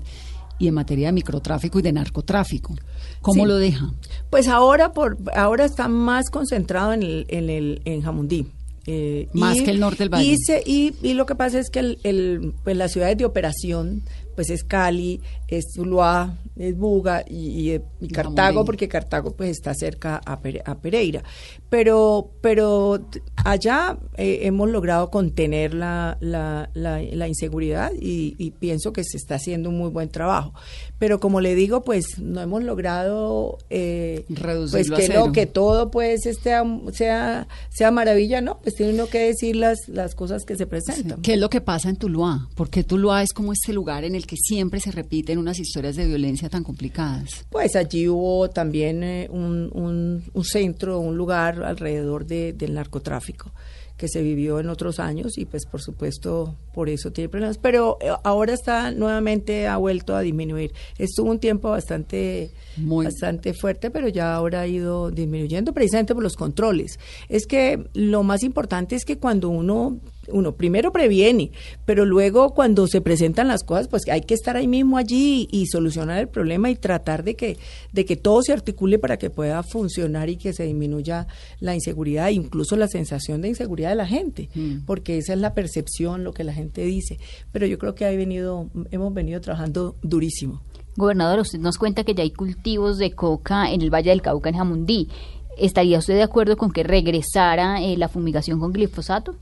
y 0.57 0.67
en 0.67 0.73
materia 0.73 1.07
de 1.07 1.13
microtráfico 1.13 1.77
y 1.79 1.81
de 1.83 1.91
narcotráfico. 1.93 2.75
¿Cómo 3.21 3.43
Sí. 3.43 3.47
lo 3.47 3.57
deja? 3.57 3.93
Pues 4.31 4.47
ahora 4.47 4.93
por 4.93 5.17
ahora 5.35 5.65
está 5.65 5.87
más 5.87 6.29
concentrado 6.31 6.93
en 6.93 7.03
el 7.03 7.25
en 7.29 7.49
el 7.49 7.81
en 7.85 8.01
Jamundí. 8.01 8.47
eh, 8.85 9.29
Más 9.33 9.61
que 9.61 9.71
el 9.71 9.79
norte 9.79 9.99
del 9.99 10.09
valle. 10.09 10.25
Y, 10.33 10.37
se- 10.37 10.61
y, 10.65 10.93
y 11.01 11.13
lo 11.13 11.25
que 11.25 11.35
pasa 11.35 11.57
es 11.59 11.69
que 11.69 11.79
el, 11.79 11.99
el- 12.03 12.53
pues 12.63 12.75
las 12.75 12.91
ciudades 12.91 13.17
de 13.17 13.25
operación 13.25 14.01
pues 14.35 14.49
es 14.49 14.63
Cali, 14.63 15.21
es 15.47 15.65
Tuluá, 15.73 16.37
es 16.55 16.77
Buga 16.77 17.23
y, 17.27 17.35
y, 17.49 17.71
eh, 17.71 17.81
y 18.01 18.07
Cartago, 18.09 18.65
porque 18.65 18.87
Cartago 18.87 19.31
pues 19.35 19.49
está 19.51 19.73
cerca 19.73 20.21
a, 20.25 20.41
Pere- 20.41 20.61
a 20.65 20.75
Pereira. 20.79 21.23
Pero, 21.69 22.31
pero 22.41 22.99
allá 23.43 23.97
eh, 24.17 24.39
hemos 24.43 24.69
logrado 24.69 25.09
contener 25.09 25.73
la, 25.73 26.17
la, 26.21 26.69
la, 26.73 27.01
la 27.01 27.27
inseguridad 27.27 27.91
y, 27.99 28.35
y 28.37 28.51
pienso 28.51 28.93
que 28.93 29.03
se 29.03 29.17
está 29.17 29.35
haciendo 29.35 29.69
un 29.69 29.77
muy 29.77 29.89
buen 29.89 30.09
trabajo. 30.09 30.53
Pero 30.99 31.19
como 31.19 31.41
le 31.41 31.55
digo, 31.55 31.83
pues 31.83 32.19
no 32.19 32.41
hemos 32.41 32.63
logrado 32.63 33.57
eh, 33.69 34.23
pues 34.27 34.39
Reducirlo 34.39 34.95
a 34.95 34.99
que 34.99 35.05
cero. 35.07 35.23
no, 35.25 35.31
que 35.31 35.45
todo 35.47 35.89
pues 35.91 36.25
este, 36.27 36.51
sea, 36.93 37.47
sea 37.69 37.91
maravilla, 37.91 38.41
¿no? 38.41 38.59
Pues 38.61 38.75
tiene 38.75 38.93
uno 38.93 39.07
que 39.07 39.19
decir 39.19 39.55
las, 39.55 39.87
las 39.87 40.13
cosas 40.15 40.43
que 40.45 40.55
se 40.55 40.67
presentan. 40.67 41.21
¿Qué 41.21 41.33
es 41.33 41.39
lo 41.39 41.49
que 41.49 41.59
pasa 41.61 41.89
en 41.89 41.95
Tuluá? 41.97 42.47
Porque 42.55 42.83
Tuluá 42.83 43.23
es 43.23 43.33
como 43.33 43.51
este 43.51 43.73
lugar 43.73 44.03
en 44.03 44.13
el 44.15 44.22
que 44.25 44.35
siempre 44.37 44.79
se 44.79 44.91
repiten 44.91 45.37
unas 45.37 45.59
historias 45.59 45.95
de 45.95 46.05
violencia 46.07 46.49
tan 46.49 46.63
complicadas. 46.63 47.45
Pues 47.49 47.75
allí 47.75 48.07
hubo 48.07 48.49
también 48.49 49.03
eh, 49.03 49.27
un, 49.31 49.69
un, 49.73 50.23
un 50.33 50.43
centro, 50.43 50.99
un 50.99 51.17
lugar 51.17 51.63
alrededor 51.63 52.25
de- 52.25 52.53
del 52.53 52.73
narcotráfico 52.73 53.51
que 53.95 54.07
se 54.07 54.23
vivió 54.23 54.59
en 54.59 54.69
otros 54.69 54.99
años 54.99 55.37
y 55.37 55.45
pues 55.45 55.65
por 55.67 55.79
supuesto 55.79 56.55
por 56.73 56.89
eso 56.89 57.11
tiene 57.11 57.29
problemas. 57.29 57.59
Pero 57.59 57.97
eh, 58.01 58.09
ahora 58.23 58.53
está 58.53 58.91
nuevamente 58.91 59.67
ha 59.67 59.77
vuelto 59.77 60.15
a 60.15 60.21
disminuir. 60.21 60.73
Estuvo 60.97 61.29
un 61.29 61.39
tiempo 61.39 61.69
bastante 61.69 62.51
Muy- 62.75 63.05
bastante 63.05 63.53
fuerte, 63.53 63.91
pero 63.91 64.07
ya 64.09 64.33
ahora 64.33 64.61
ha 64.61 64.67
ido 64.67 65.11
disminuyendo 65.11 65.73
precisamente 65.73 66.13
por 66.15 66.23
los 66.23 66.35
controles. 66.35 66.99
Es 67.29 67.45
que 67.45 67.87
lo 67.93 68.23
más 68.23 68.41
importante 68.43 68.95
es 68.95 69.05
que 69.05 69.19
cuando 69.19 69.49
uno 69.49 69.99
uno 70.29 70.55
primero 70.55 70.91
previene, 70.91 71.51
pero 71.85 72.05
luego 72.05 72.53
cuando 72.53 72.87
se 72.87 73.01
presentan 73.01 73.47
las 73.47 73.63
cosas, 73.63 73.87
pues 73.87 74.03
hay 74.09 74.21
que 74.21 74.33
estar 74.33 74.55
ahí 74.57 74.67
mismo 74.67 74.97
allí 74.97 75.47
y, 75.51 75.67
solucionar 75.67 76.19
el 76.19 76.27
problema 76.27 76.69
y 76.69 76.75
tratar 76.75 77.23
de 77.23 77.35
que 77.35 77.57
de 77.91 78.05
que 78.05 78.15
todo 78.15 78.41
se 78.43 78.53
articule 78.53 78.99
para 78.99 79.17
que 79.17 79.29
pueda 79.29 79.63
funcionar 79.63 80.29
y 80.29 80.37
que 80.37 80.53
se 80.53 80.63
disminuya 80.63 81.27
la 81.59 81.73
inseguridad, 81.73 82.29
incluso 82.29 82.75
la 82.75 82.87
sensación 82.87 83.41
de 83.41 83.49
inseguridad 83.49 83.89
de 83.89 83.95
la 83.95 84.07
gente, 84.07 84.49
porque 84.85 85.17
esa 85.17 85.33
es 85.33 85.39
la 85.39 85.53
percepción, 85.53 86.23
lo 86.23 86.33
que 86.33 86.43
la 86.43 86.53
gente 86.53 86.83
dice. 86.83 87.19
Pero 87.51 87.65
yo 87.65 87.77
creo 87.77 87.95
que 87.95 88.05
ha 88.05 88.11
venido 88.11 88.69
hemos 88.91 89.13
venido 89.13 89.41
trabajando 89.41 89.95
durísimo. 90.01 90.61
Gobernador, 90.95 91.39
usted 91.39 91.59
nos 91.59 91.77
cuenta 91.77 92.03
que 92.03 92.13
ya 92.13 92.23
hay 92.23 92.31
cultivos 92.31 92.97
de 92.97 93.11
coca 93.11 93.71
en 93.71 93.81
el 93.81 93.91
Valle 93.91 94.11
del 94.11 94.21
Cauca, 94.21 94.49
en 94.49 94.55
Jamundí. 94.55 95.09
¿Estaría 95.57 95.99
usted 95.99 96.15
de 96.15 96.23
acuerdo 96.23 96.57
con 96.57 96.71
que 96.71 96.83
regresara 96.83 97.81
eh, 97.81 97.97
la 97.97 98.09
fumigación 98.09 98.59
con 98.59 98.73
glifosato? 98.73 99.35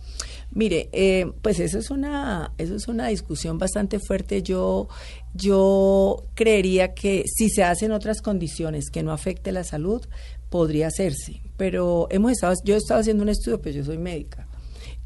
Mire, 0.54 0.90
eh, 0.92 1.32
pues 1.42 1.60
eso 1.60 1.80
es 1.80 1.90
una 1.92 2.54
eso 2.58 2.76
es 2.76 2.88
una 2.88 3.08
discusión 3.08 3.58
bastante 3.58 4.00
fuerte. 4.00 4.44
Yo 4.44 4.90
yo 5.34 6.26
creería 6.36 6.94
que 6.94 7.24
si 7.28 7.50
se 7.50 7.64
hacen 7.64 7.92
otras 7.92 8.22
condiciones 8.22 8.90
que 8.90 9.02
no 9.02 9.12
afecte 9.12 9.52
la 9.52 9.64
salud 9.64 10.06
podría 10.50 10.88
hacerse. 10.88 11.42
Pero 11.58 12.08
hemos 12.10 12.34
estado 12.34 12.54
yo 12.66 12.76
he 12.76 12.78
estado 12.78 13.00
haciendo 13.00 13.24
un 13.24 13.30
estudio, 13.30 13.62
pues 13.62 13.76
yo 13.76 13.84
soy 13.86 13.98
médica 13.98 14.48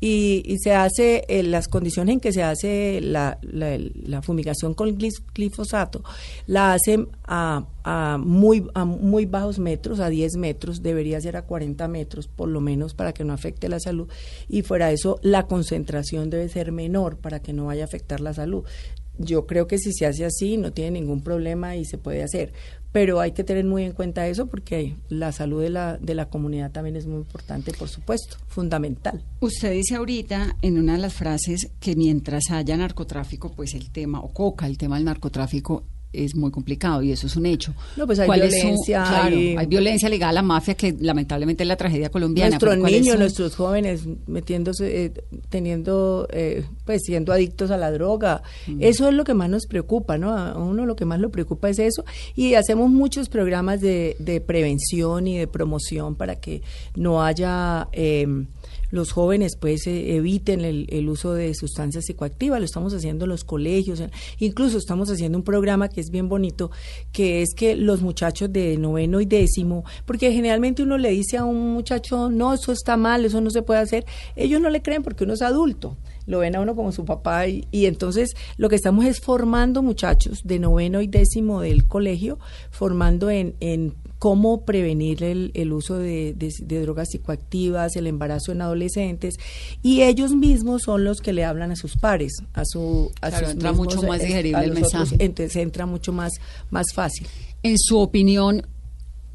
y, 0.07 0.57
se 0.59 0.73
hace 0.73 1.25
eh, 1.27 1.41
las 1.41 1.67
condiciones 1.67 2.13
en 2.13 2.19
que 2.19 2.31
se 2.31 2.43
hace 2.43 2.99
la, 3.01 3.39
la, 3.41 4.21
fumigación 4.21 4.75
con 4.75 4.97
glifosato 5.33 6.03
la 6.45 6.73
hacen 6.73 7.07
a, 7.23 7.65
a 7.83 8.19
muy 8.19 8.67
a 8.75 8.85
muy 8.85 9.25
bajos 9.25 9.57
metros 9.57 9.99
a 9.99 10.09
10 10.09 10.37
metros 10.37 10.83
debería 10.83 11.19
ser 11.21 11.37
a 11.37 11.41
40 11.41 11.87
metros 11.87 12.27
por 12.27 12.49
lo 12.49 12.61
menos 12.61 12.93
para 12.93 13.13
que 13.13 13.23
no 13.23 13.33
afecte 13.33 13.67
la 13.67 13.79
salud. 13.79 14.07
Y 14.47 14.61
fuera 14.61 14.89
de 14.89 14.93
eso 14.93 15.19
la 15.23 15.47
concentración 15.47 16.29
debe 16.29 16.49
ser 16.49 16.71
menor 16.71 17.17
para 17.17 17.41
que 17.41 17.53
no 17.53 17.65
vaya 17.65 17.81
a 17.83 17.85
afectar 17.85 18.21
la 18.21 18.35
salud. 18.35 18.63
Yo 19.17 19.47
creo 19.47 19.65
que 19.65 19.79
si 19.79 19.91
se 19.91 20.05
hace 20.05 20.25
así 20.25 20.57
no 20.57 20.71
tiene 20.71 20.99
ningún 20.99 21.23
problema 21.23 21.77
y 21.77 21.85
se 21.85 21.97
puede 21.97 22.21
hacer 22.21 22.53
pero 22.95 23.19
hay 23.19 23.33
que 23.33 23.43
tener 23.43 23.65
muy 23.65 23.83
en 23.83 23.91
cuenta 23.91 24.25
eso 24.25 24.45
porque 24.45 24.95
la 25.09 25.33
salud 25.33 25.61
de 25.61 25.69
la, 25.69 25.97
de 25.97 26.15
la 26.15 26.29
comunidad 26.29 26.71
también 26.71 26.95
es 26.95 27.05
muy 27.05 27.17
importante, 27.17 27.73
por 27.73 27.89
supuesto, 27.89 28.37
fundamental. 28.47 29.21
Usted 29.41 29.73
dice 29.73 29.95
ahorita 29.95 30.55
en 30.61 30.79
una 30.79 30.93
de 30.93 30.99
las 30.99 31.13
frases 31.13 31.71
que 31.81 31.97
mientras 31.97 32.51
haya 32.51 32.77
narcotráfico, 32.77 33.51
pues 33.51 33.73
el 33.73 33.91
tema, 33.91 34.21
o 34.21 34.31
coca, 34.31 34.65
el 34.65 34.77
tema 34.77 34.95
del 34.95 35.03
narcotráfico 35.03 35.83
es 36.13 36.35
muy 36.35 36.49
complicado 36.51 37.01
y 37.01 37.11
eso 37.11 37.27
es 37.27 37.35
un 37.35 37.45
hecho. 37.45 37.73
No, 37.97 38.05
pues 38.05 38.19
hay 38.19 38.25
¿Cuál 38.25 38.41
es 38.43 38.51
su- 38.53 38.55
violencia, 38.61 39.03
claro, 39.07 39.35
hay- 39.35 39.55
hay 39.57 39.65
violencia 39.65 40.07
ligada 40.09 40.29
a 40.29 40.33
la 40.33 40.41
mafia 40.41 40.73
que 40.75 40.95
lamentablemente 40.99 41.63
es 41.63 41.67
la 41.67 41.75
tragedia 41.75 42.09
colombiana. 42.09 42.51
nuestros 42.51 42.69
pero 42.71 42.81
¿cuál 42.81 42.93
es 42.93 43.01
niños, 43.01 43.13
su- 43.15 43.19
nuestros 43.19 43.55
jóvenes 43.55 44.01
metiéndose, 44.27 45.05
eh, 45.05 45.13
teniendo, 45.49 46.27
eh, 46.31 46.63
pues 46.85 47.01
siendo 47.03 47.31
adictos 47.33 47.71
a 47.71 47.77
la 47.77 47.91
droga. 47.91 48.43
Mm. 48.67 48.77
Eso 48.81 49.07
es 49.09 49.13
lo 49.13 49.23
que 49.23 49.33
más 49.33 49.49
nos 49.49 49.65
preocupa, 49.67 50.17
¿no? 50.17 50.31
A 50.37 50.57
uno 50.57 50.85
lo 50.85 50.95
que 50.95 51.05
más 51.05 51.19
lo 51.19 51.31
preocupa 51.31 51.69
es 51.69 51.79
eso. 51.79 52.05
Y 52.35 52.53
hacemos 52.55 52.89
muchos 52.89 53.29
programas 53.29 53.81
de, 53.81 54.15
de 54.19 54.41
prevención 54.41 55.27
y 55.27 55.37
de 55.37 55.47
promoción 55.47 56.15
para 56.15 56.35
que 56.37 56.61
no 56.95 57.23
haya... 57.23 57.87
eh, 57.91 58.25
los 58.95 59.11
jóvenes 59.11 59.55
pues 59.55 59.85
eh, 59.87 60.15
eviten 60.15 60.61
el, 60.61 60.87
el 60.89 61.09
uso 61.09 61.33
de 61.33 61.53
sustancias 61.53 62.05
psicoactivas, 62.05 62.59
lo 62.59 62.65
estamos 62.65 62.93
haciendo 62.93 63.25
en 63.25 63.29
los 63.29 63.43
colegios, 63.43 64.01
incluso 64.39 64.77
estamos 64.77 65.09
haciendo 65.09 65.37
un 65.37 65.43
programa 65.43 65.89
que 65.89 66.01
es 66.01 66.09
bien 66.09 66.29
bonito, 66.29 66.71
que 67.11 67.41
es 67.41 67.53
que 67.55 67.75
los 67.75 68.01
muchachos 68.01 68.51
de 68.51 68.77
noveno 68.77 69.21
y 69.21 69.25
décimo, 69.25 69.83
porque 70.05 70.31
generalmente 70.31 70.83
uno 70.83 70.97
le 70.97 71.09
dice 71.09 71.37
a 71.37 71.45
un 71.45 71.73
muchacho, 71.73 72.29
no, 72.29 72.53
eso 72.53 72.71
está 72.71 72.97
mal, 72.97 73.25
eso 73.25 73.41
no 73.41 73.49
se 73.49 73.61
puede 73.61 73.81
hacer, 73.81 74.05
ellos 74.35 74.61
no 74.61 74.69
le 74.69 74.81
creen 74.81 75.03
porque 75.03 75.23
uno 75.23 75.33
es 75.33 75.41
adulto. 75.41 75.97
lo 76.25 76.39
ven 76.39 76.55
a 76.55 76.61
uno 76.61 76.75
como 76.75 76.91
su 76.91 77.05
papá 77.05 77.47
y, 77.47 77.67
y 77.71 77.85
entonces 77.85 78.33
lo 78.57 78.69
que 78.69 78.75
estamos 78.75 79.05
es 79.05 79.19
formando 79.19 79.83
muchachos 79.83 80.41
de 80.43 80.59
noveno 80.59 81.01
y 81.01 81.07
décimo 81.07 81.61
del 81.61 81.85
colegio, 81.87 82.39
formando 82.71 83.29
en, 83.29 83.55
en 83.59 83.93
cómo 84.19 84.61
prevenir 84.65 85.23
el, 85.23 85.51
el 85.55 85.73
uso 85.73 85.97
de, 85.97 86.33
de- 86.33 86.53
de 86.61 86.81
drogas 86.81 87.09
psicoactivas, 87.11 87.95
el 87.95 88.07
embarazo 88.07 88.51
en 88.53 88.61
adolescentes, 88.61 89.35
y 89.83 90.01
ellos 90.03 90.35
mismos 90.35 90.83
son 90.83 91.03
los 91.03 91.19
que 91.21 91.33
le 91.33 91.43
hablan 91.45 91.71
a 91.71 91.75
sus 91.75 91.97
pares, 91.97 92.33
a 92.53 92.63
su 92.65 93.11
a 93.21 93.29
Claro, 93.29 93.45
sus 93.45 93.53
entra 93.55 93.71
mismos, 93.71 93.95
mucho 93.95 94.07
más 94.07 94.21
eh, 94.21 94.25
digerible 94.27 94.63
el 94.63 94.71
otros, 94.71 94.81
mensaje. 94.93 95.15
entonces 95.19 95.55
entra 95.57 95.85
mucho 95.85 96.13
más, 96.13 96.31
más 96.71 96.85
fácil. 96.93 97.27
En 97.63 97.77
su 97.77 97.97
opinión, 97.99 98.65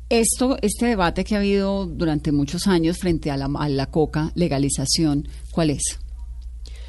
esto, 0.09 0.57
este 0.63 0.87
debate 0.87 1.25
que 1.25 1.35
ha 1.37 1.39
habido 1.39 1.87
durante 1.87 2.33
muchos 2.33 2.67
años 2.67 2.99
frente 2.99 3.31
a 3.31 3.37
la, 3.37 3.49
a 3.59 3.69
la 3.69 3.87
coca, 3.87 4.33
legalización, 4.35 5.29
¿cuál 5.53 5.71
es? 5.71 5.83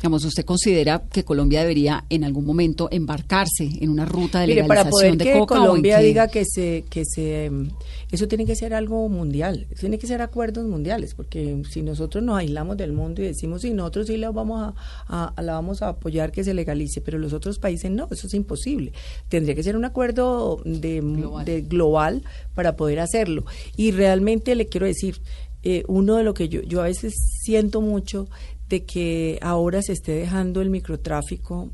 Digamos, 0.01 0.25
¿usted 0.25 0.45
considera 0.45 1.03
que 1.11 1.23
Colombia 1.23 1.59
debería 1.61 2.05
en 2.09 2.23
algún 2.23 2.43
momento 2.43 2.87
embarcarse 2.91 3.69
en 3.81 3.89
una 3.91 4.03
ruta 4.03 4.39
de 4.41 4.47
Mire, 4.47 4.63
para 4.63 4.83
legalización 4.83 4.89
poder 4.89 5.17
de 5.17 5.23
que 5.33 5.39
coca? 5.39 5.55
Colombia 5.57 5.99
diga 5.99 6.27
que 6.27 6.43
se, 6.43 6.85
que 6.89 7.05
se, 7.05 7.45
em, 7.45 7.69
eso 8.11 8.27
tiene 8.27 8.47
que 8.47 8.55
ser 8.55 8.73
algo 8.73 9.07
mundial, 9.09 9.67
tiene 9.79 9.99
que 9.99 10.07
ser 10.07 10.23
acuerdos 10.23 10.65
mundiales, 10.65 11.13
porque 11.13 11.61
si 11.69 11.83
nosotros 11.83 12.23
nos 12.23 12.35
aislamos 12.39 12.77
del 12.77 12.93
mundo 12.93 13.21
y 13.21 13.25
decimos, 13.25 13.61
sí, 13.61 13.69
nosotros 13.71 14.07
sí 14.07 14.17
la 14.17 14.31
vamos 14.31 14.73
a- 15.07 15.33
la 15.39 15.53
vamos 15.53 15.83
a 15.83 15.89
apoyar 15.89 16.31
que 16.31 16.43
se 16.43 16.55
legalice, 16.55 16.99
pero 17.01 17.19
los 17.19 17.31
otros 17.33 17.59
países 17.59 17.91
no, 17.91 18.07
eso 18.09 18.25
es 18.25 18.33
imposible. 18.33 18.93
Tendría 19.29 19.53
que 19.53 19.61
ser 19.61 19.75
un 19.77 19.85
acuerdo 19.85 20.63
de 20.65 20.99
Global. 21.01 21.45
de 21.45 21.61
global 21.61 22.23
para 22.55 22.75
poder 22.75 23.01
hacerlo. 23.01 23.45
Y 23.77 23.91
realmente 23.91 24.55
le 24.55 24.65
quiero 24.65 24.87
decir, 24.87 25.21
eh, 25.63 25.83
uno 25.87 26.15
de 26.15 26.23
lo 26.23 26.33
que 26.33 26.49
yo, 26.49 26.63
yo 26.63 26.81
a 26.81 26.85
veces 26.85 27.13
siento 27.43 27.81
mucho 27.81 28.27
de 28.71 28.83
que 28.85 29.37
ahora 29.41 29.81
se 29.83 29.93
esté 29.93 30.13
dejando 30.13 30.61
el 30.61 30.69
microtráfico 30.71 31.69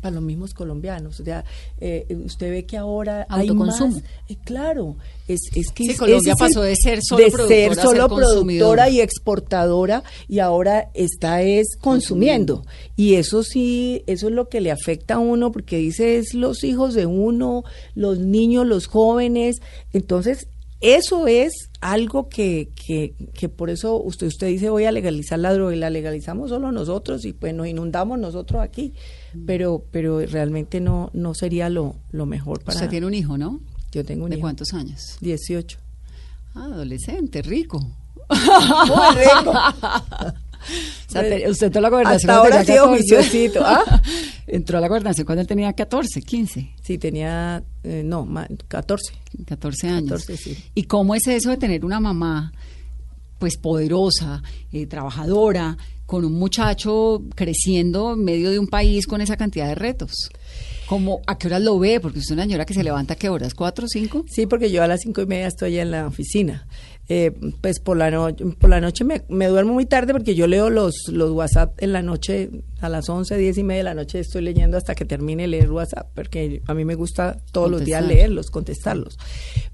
para 0.00 0.16
los 0.16 0.24
mismos 0.24 0.52
colombianos. 0.54 1.20
O 1.20 1.24
sea, 1.24 1.44
eh, 1.80 2.04
usted 2.24 2.50
ve 2.50 2.66
que 2.66 2.76
ahora 2.76 3.26
hay 3.30 3.48
más. 3.50 3.80
eh, 4.28 4.36
claro, 4.44 4.96
es, 5.28 5.40
es 5.54 5.68
que 5.72 5.84
Sí, 5.84 5.90
es- 5.90 5.98
Colombia 5.98 6.34
pasó 6.36 6.62
de 6.62 6.74
ser 6.76 6.98
solo 7.02 7.24
de 7.24 7.30
productora 7.30 7.54
ser 7.56 7.70
a 7.70 7.74
ser 7.74 7.82
solo 8.00 8.08
productora 8.08 8.90
y 8.90 9.00
exportadora 9.00 10.02
y 10.28 10.40
ahora 10.40 10.90
está 10.94 11.42
es 11.42 11.68
consumiendo. 11.80 12.64
Y 12.96 13.14
eso 13.14 13.42
sí, 13.44 14.02
eso 14.06 14.28
es 14.28 14.34
lo 14.34 14.48
que 14.48 14.60
le 14.60 14.72
afecta 14.72 15.14
a 15.14 15.18
uno 15.20 15.52
porque 15.52 15.76
dice 15.78 16.18
es 16.18 16.34
los 16.34 16.64
hijos 16.64 16.92
de 16.94 17.06
uno, 17.06 17.62
los 17.94 18.18
niños, 18.18 18.66
los 18.66 18.86
jóvenes. 18.88 19.56
Entonces, 19.92 20.48
eso 20.84 21.26
es 21.26 21.70
algo 21.80 22.28
que, 22.28 22.68
que, 22.74 23.14
que 23.32 23.48
por 23.48 23.70
eso 23.70 23.96
usted, 24.02 24.26
usted 24.26 24.48
dice 24.48 24.68
voy 24.68 24.84
a 24.84 24.92
legalizar 24.92 25.38
la 25.38 25.54
droga 25.54 25.74
y 25.74 25.78
la 25.78 25.88
legalizamos 25.88 26.50
solo 26.50 26.72
nosotros 26.72 27.24
y 27.24 27.32
pues 27.32 27.54
nos 27.54 27.66
inundamos 27.66 28.18
nosotros 28.18 28.62
aquí. 28.62 28.92
Pero, 29.46 29.86
pero 29.90 30.20
realmente 30.20 30.80
no, 30.80 31.10
no 31.14 31.32
sería 31.32 31.70
lo, 31.70 31.96
lo 32.10 32.26
mejor 32.26 32.62
para... 32.62 32.76
Usted 32.76 32.90
tiene 32.90 33.06
un 33.06 33.14
hijo, 33.14 33.38
¿no? 33.38 33.60
Yo 33.92 34.04
tengo 34.04 34.24
un 34.24 34.30
¿De 34.30 34.36
hijo, 34.36 34.44
cuántos 34.44 34.74
años? 34.74 35.16
18. 35.22 35.78
Ah, 36.54 36.64
adolescente, 36.64 37.40
rico. 37.40 37.80
Muy 38.28 39.24
rico. 39.24 39.54
O 41.08 41.12
sea, 41.12 41.22
te- 41.22 41.48
usted 41.50 41.66
entró 41.66 41.78
a 41.78 41.82
la 41.82 41.88
gobernación 41.90 42.30
Hasta 42.30 42.40
ahora 42.42 42.60
ha 42.60 42.64
sido 42.64 42.84
14. 42.86 42.96
juiciosito. 43.16 43.60
¿Ah? 43.64 44.02
Entró 44.46 44.78
a 44.78 44.80
la 44.80 44.88
gobernación 44.88 45.24
cuando 45.26 45.40
él 45.42 45.46
tenía 45.46 45.72
14, 45.72 46.20
15, 46.22 46.74
Sí, 46.82 46.98
tenía, 46.98 47.62
eh, 47.82 48.02
no, 48.04 48.24
ma- 48.26 48.48
14. 48.68 49.14
14 49.46 49.88
años. 49.88 50.10
14, 50.24 50.36
sí. 50.36 50.56
¿Y 50.74 50.84
cómo 50.84 51.14
es 51.14 51.26
eso 51.26 51.50
de 51.50 51.56
tener 51.56 51.84
una 51.84 52.00
mamá, 52.00 52.52
pues 53.38 53.56
poderosa, 53.56 54.42
eh, 54.72 54.86
trabajadora, 54.86 55.76
con 56.06 56.24
un 56.24 56.34
muchacho 56.34 57.22
creciendo 57.34 58.12
en 58.12 58.24
medio 58.24 58.50
de 58.50 58.58
un 58.58 58.66
país 58.68 59.06
con 59.06 59.20
esa 59.20 59.36
cantidad 59.36 59.66
de 59.68 59.74
retos? 59.74 60.12
¿Cómo, 60.86 61.22
¿A 61.26 61.38
qué 61.38 61.46
horas 61.46 61.62
lo 61.62 61.78
ve? 61.78 61.98
Porque 61.98 62.18
usted 62.18 62.32
es 62.32 62.34
una 62.36 62.42
señora 62.42 62.66
que 62.66 62.74
se 62.74 62.84
levanta 62.84 63.14
a 63.14 63.16
qué 63.16 63.30
horas, 63.30 63.54
¿cuatro, 63.54 63.86
cinco? 63.88 64.24
Sí, 64.28 64.44
porque 64.46 64.70
yo 64.70 64.82
a 64.82 64.86
las 64.86 65.00
cinco 65.00 65.22
y 65.22 65.26
media 65.26 65.46
estoy 65.46 65.78
en 65.78 65.90
la 65.90 66.06
oficina. 66.06 66.66
Eh, 67.08 67.32
pues 67.60 67.80
por 67.80 67.98
la, 67.98 68.10
no- 68.10 68.34
por 68.58 68.70
la 68.70 68.80
noche 68.80 69.04
me, 69.04 69.22
me 69.28 69.46
duermo 69.48 69.74
muy 69.74 69.84
tarde 69.84 70.12
porque 70.14 70.34
yo 70.34 70.46
leo 70.46 70.70
los, 70.70 70.94
los 71.12 71.32
WhatsApp 71.32 71.74
en 71.82 71.92
la 71.92 72.00
noche, 72.00 72.48
a 72.80 72.88
las 72.88 73.08
11, 73.10 73.36
10 73.36 73.58
y 73.58 73.62
media 73.62 73.78
de 73.80 73.84
la 73.84 73.94
noche 73.94 74.20
estoy 74.20 74.40
leyendo 74.42 74.78
hasta 74.78 74.94
que 74.94 75.04
termine 75.04 75.42
de 75.42 75.48
leer 75.48 75.70
WhatsApp, 75.70 76.08
porque 76.14 76.62
a 76.66 76.72
mí 76.72 76.84
me 76.86 76.94
gusta 76.94 77.36
todos 77.52 77.70
los 77.70 77.84
días 77.84 78.02
leerlos, 78.08 78.50
contestarlos. 78.50 79.18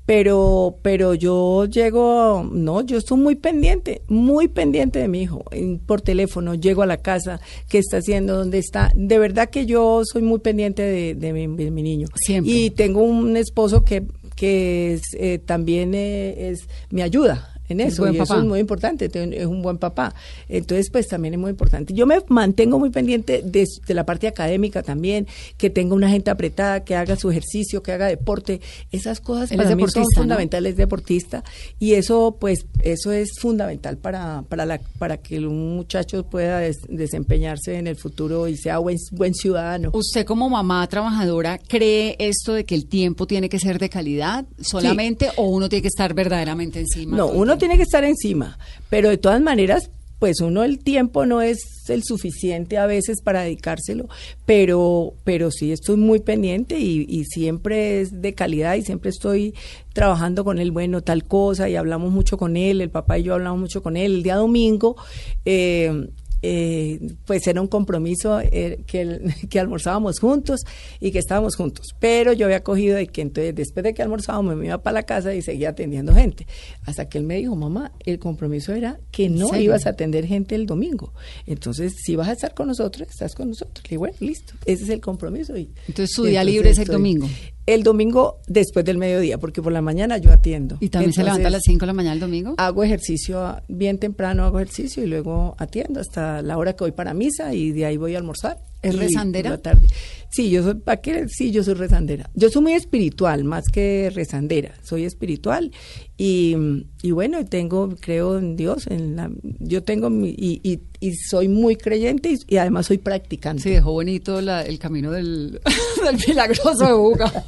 Pero, 0.06 0.78
pero 0.82 1.14
yo 1.14 1.66
llego, 1.66 2.48
no, 2.50 2.80
yo 2.84 2.98
estoy 2.98 3.18
muy 3.18 3.36
pendiente, 3.36 4.02
muy 4.08 4.48
pendiente 4.48 4.98
de 4.98 5.06
mi 5.06 5.22
hijo, 5.22 5.44
por 5.86 6.00
teléfono, 6.00 6.54
llego 6.54 6.82
a 6.82 6.86
la 6.86 6.96
casa, 6.96 7.40
qué 7.68 7.78
está 7.78 7.98
haciendo, 7.98 8.36
dónde 8.36 8.58
está. 8.58 8.90
De 8.96 9.18
verdad 9.20 9.50
que 9.50 9.66
yo 9.66 10.02
soy 10.04 10.22
muy 10.22 10.40
pendiente 10.40 10.82
de, 10.82 11.14
de 11.14 11.32
mi, 11.32 11.46
de 11.56 11.70
mi 11.70 11.82
niño. 11.82 12.08
Siempre. 12.16 12.52
Y 12.52 12.70
tengo 12.70 13.02
un 13.02 13.36
esposo 13.36 13.84
que, 13.84 14.02
que 14.40 14.94
es, 14.94 15.02
eh, 15.12 15.38
también 15.38 15.92
eh, 15.92 16.48
es, 16.48 16.66
me 16.88 17.02
ayuda 17.02 17.59
en 17.70 17.80
Es 17.80 17.94
eso 17.94 18.02
y 18.12 18.16
es 18.18 18.44
muy 18.48 18.60
importante, 18.60 19.08
te- 19.08 19.40
es 19.40 19.46
un 19.46 19.62
buen 19.62 19.78
papá. 19.78 20.14
Entonces, 20.48 20.90
pues 20.90 21.08
también 21.08 21.34
es 21.34 21.40
muy 21.40 21.50
importante. 21.50 21.94
Yo 21.94 22.06
me 22.06 22.18
mantengo 22.28 22.78
muy 22.78 22.90
pendiente 22.90 23.42
de, 23.44 23.66
de 23.86 23.94
la 23.94 24.04
parte 24.04 24.26
académica 24.28 24.82
también, 24.82 25.26
que 25.56 25.70
tenga 25.70 25.94
una 25.94 26.08
gente 26.10 26.30
apretada, 26.30 26.84
que 26.84 26.94
haga 26.96 27.16
su 27.16 27.30
ejercicio, 27.30 27.82
que 27.82 27.92
haga 27.92 28.06
deporte. 28.06 28.60
Esas 28.92 29.20
cosas 29.20 29.50
Él 29.50 29.56
para 29.58 29.68
mí 29.74 29.82
son 29.82 29.86
deportista, 29.88 30.20
¿no? 30.20 30.22
fundamentales, 30.22 30.70
es 30.72 30.76
deportista 30.76 31.44
y 31.78 31.94
eso 31.94 32.36
pues 32.38 32.66
eso 32.82 33.12
es 33.12 33.30
fundamental 33.40 33.96
para 33.96 34.42
para 34.48 34.66
la 34.66 34.80
para 34.98 35.16
que 35.18 35.38
un 35.38 35.76
muchacho 35.76 36.24
pueda 36.24 36.58
des- 36.58 36.80
desempeñarse 36.88 37.76
en 37.76 37.86
el 37.86 37.96
futuro 37.96 38.48
y 38.48 38.56
sea 38.56 38.78
buen 38.78 38.96
buen 39.12 39.34
ciudadano. 39.34 39.90
¿Usted 39.92 40.24
como 40.24 40.48
mamá 40.48 40.86
trabajadora 40.88 41.58
cree 41.58 42.16
esto 42.18 42.54
de 42.54 42.64
que 42.64 42.74
el 42.74 42.86
tiempo 42.86 43.26
tiene 43.26 43.48
que 43.48 43.58
ser 43.58 43.78
de 43.78 43.88
calidad 43.88 44.44
solamente 44.60 45.28
o 45.36 45.44
uno 45.46 45.68
tiene 45.68 45.82
que 45.82 45.88
estar 45.88 46.14
verdaderamente 46.14 46.80
encima? 46.80 47.16
No, 47.16 47.26
uno? 47.26 47.58
Tiene 47.60 47.76
que 47.76 47.84
estar 47.84 48.02
encima, 48.02 48.58
pero 48.88 49.08
de 49.08 49.18
todas 49.18 49.40
maneras, 49.40 49.90
pues 50.18 50.40
uno 50.40 50.64
el 50.64 50.80
tiempo 50.80 51.24
no 51.24 51.40
es 51.40 51.58
el 51.88 52.02
suficiente 52.02 52.76
a 52.76 52.86
veces 52.86 53.22
para 53.22 53.42
dedicárselo, 53.42 54.08
pero, 54.44 55.14
pero 55.24 55.50
sí 55.50 55.72
estoy 55.72 55.96
muy 55.96 56.18
pendiente 56.20 56.78
y, 56.78 57.06
y 57.08 57.24
siempre 57.24 58.00
es 58.00 58.20
de 58.20 58.34
calidad 58.34 58.74
y 58.74 58.82
siempre 58.82 59.10
estoy 59.10 59.54
trabajando 59.92 60.44
con 60.44 60.58
él, 60.58 60.72
bueno, 60.72 61.02
tal 61.02 61.24
cosa, 61.24 61.68
y 61.68 61.76
hablamos 61.76 62.12
mucho 62.12 62.36
con 62.36 62.56
él, 62.56 62.80
el 62.80 62.90
papá 62.90 63.18
y 63.18 63.22
yo 63.22 63.34
hablamos 63.34 63.60
mucho 63.60 63.82
con 63.82 63.96
él. 63.96 64.16
El 64.16 64.22
día 64.22 64.36
domingo, 64.36 64.96
eh, 65.44 66.08
eh, 66.42 66.98
pues 67.26 67.46
era 67.46 67.60
un 67.60 67.66
compromiso 67.68 68.40
eh, 68.40 68.82
que, 68.86 69.00
el- 69.02 69.34
que 69.50 69.60
almorzábamos 69.60 70.18
juntos 70.20 70.60
y 71.00 71.10
que 71.10 71.18
estábamos 71.18 71.56
juntos. 71.56 71.88
Pero 71.98 72.32
yo 72.32 72.46
había 72.46 72.62
cogido 72.62 72.96
de 72.96 73.06
que 73.08 73.20
entonces 73.22 73.54
después 73.54 73.84
de 73.84 73.94
que 73.94 74.02
almorzábamos 74.02 74.56
me 74.56 74.66
iba 74.66 74.78
para 74.82 74.94
la 74.94 75.02
casa 75.02 75.34
y 75.34 75.42
seguía 75.42 75.70
atendiendo 75.70 76.14
gente. 76.14 76.46
Hasta 76.86 77.08
que 77.08 77.18
él 77.18 77.24
me 77.24 77.36
dijo, 77.36 77.54
mamá, 77.56 77.92
el 78.06 78.18
compromiso 78.18 78.72
era 78.72 78.98
que 79.10 79.28
no 79.28 79.54
ibas 79.56 79.86
a 79.86 79.90
atender 79.90 80.26
gente 80.26 80.54
el 80.54 80.66
domingo. 80.66 81.12
Entonces, 81.46 81.94
si 82.04 82.16
vas 82.16 82.28
a 82.28 82.32
estar 82.32 82.54
con 82.54 82.68
nosotros, 82.68 83.08
estás 83.08 83.34
con 83.34 83.48
nosotros. 83.48 83.82
Dije, 83.82 83.96
bueno, 83.96 84.16
listo, 84.20 84.54
ese 84.64 84.84
es 84.84 84.90
el 84.90 85.00
compromiso. 85.00 85.56
Y, 85.56 85.70
Entonces, 85.88 86.10
su 86.14 86.24
día 86.24 86.40
entonces 86.40 86.54
libre 86.54 86.70
es 86.70 86.78
el 86.78 86.82
estoy- 86.84 86.92
domingo. 86.92 87.28
El 87.70 87.84
domingo 87.84 88.40
después 88.48 88.84
del 88.84 88.98
mediodía, 88.98 89.38
porque 89.38 89.62
por 89.62 89.72
la 89.72 89.80
mañana 89.80 90.18
yo 90.18 90.32
atiendo. 90.32 90.76
¿Y 90.80 90.88
también 90.88 91.12
se 91.12 91.22
levanta 91.22 91.46
a 91.46 91.50
las 91.50 91.58
Entonces, 91.58 91.72
5 91.74 91.80
de 91.80 91.86
la 91.86 91.92
mañana 91.92 92.14
el 92.14 92.20
domingo? 92.20 92.54
Hago 92.58 92.82
ejercicio 92.82 93.62
bien 93.68 93.98
temprano, 93.98 94.44
hago 94.44 94.58
ejercicio 94.58 95.04
y 95.04 95.06
luego 95.06 95.54
atiendo 95.56 96.00
hasta 96.00 96.42
la 96.42 96.58
hora 96.58 96.72
que 96.72 96.82
voy 96.82 96.90
para 96.90 97.14
misa 97.14 97.54
y 97.54 97.70
de 97.70 97.86
ahí 97.86 97.96
voy 97.96 98.16
a 98.16 98.18
almorzar. 98.18 98.58
¿Es 98.82 98.96
rezandera? 98.96 99.50
por 99.50 99.58
la 99.58 99.62
tarde. 99.62 99.88
Sí, 100.32 100.48
yo 100.48 100.62
soy, 100.62 100.74
¿para 100.76 101.00
qué? 101.00 101.26
Sí, 101.28 101.50
yo 101.50 101.64
soy 101.64 101.74
rezandera. 101.74 102.30
Yo 102.34 102.50
soy 102.50 102.62
muy 102.62 102.72
espiritual, 102.74 103.42
más 103.42 103.64
que 103.68 104.10
rezandera. 104.14 104.72
Soy 104.82 105.04
espiritual 105.04 105.72
y, 106.16 106.56
y 107.02 107.10
bueno, 107.10 107.44
tengo, 107.46 107.88
creo 108.00 108.38
en 108.38 108.54
Dios. 108.54 108.86
En 108.86 109.16
la, 109.16 109.28
yo 109.58 109.82
tengo 109.82 110.08
mi- 110.08 110.30
y, 110.38 110.60
y, 110.62 110.80
y 111.00 111.14
soy 111.16 111.48
muy 111.48 111.74
creyente 111.74 112.30
y, 112.30 112.36
y 112.46 112.58
además 112.58 112.86
soy 112.86 112.98
practicante. 112.98 113.64
Sí, 113.64 113.70
dejó 113.70 113.90
bonito 113.90 114.40
la- 114.40 114.62
el 114.64 114.78
camino 114.78 115.10
del, 115.10 115.60
del 116.04 116.16
milagroso 116.28 116.86
de 116.86 116.92
Buga. 116.92 117.44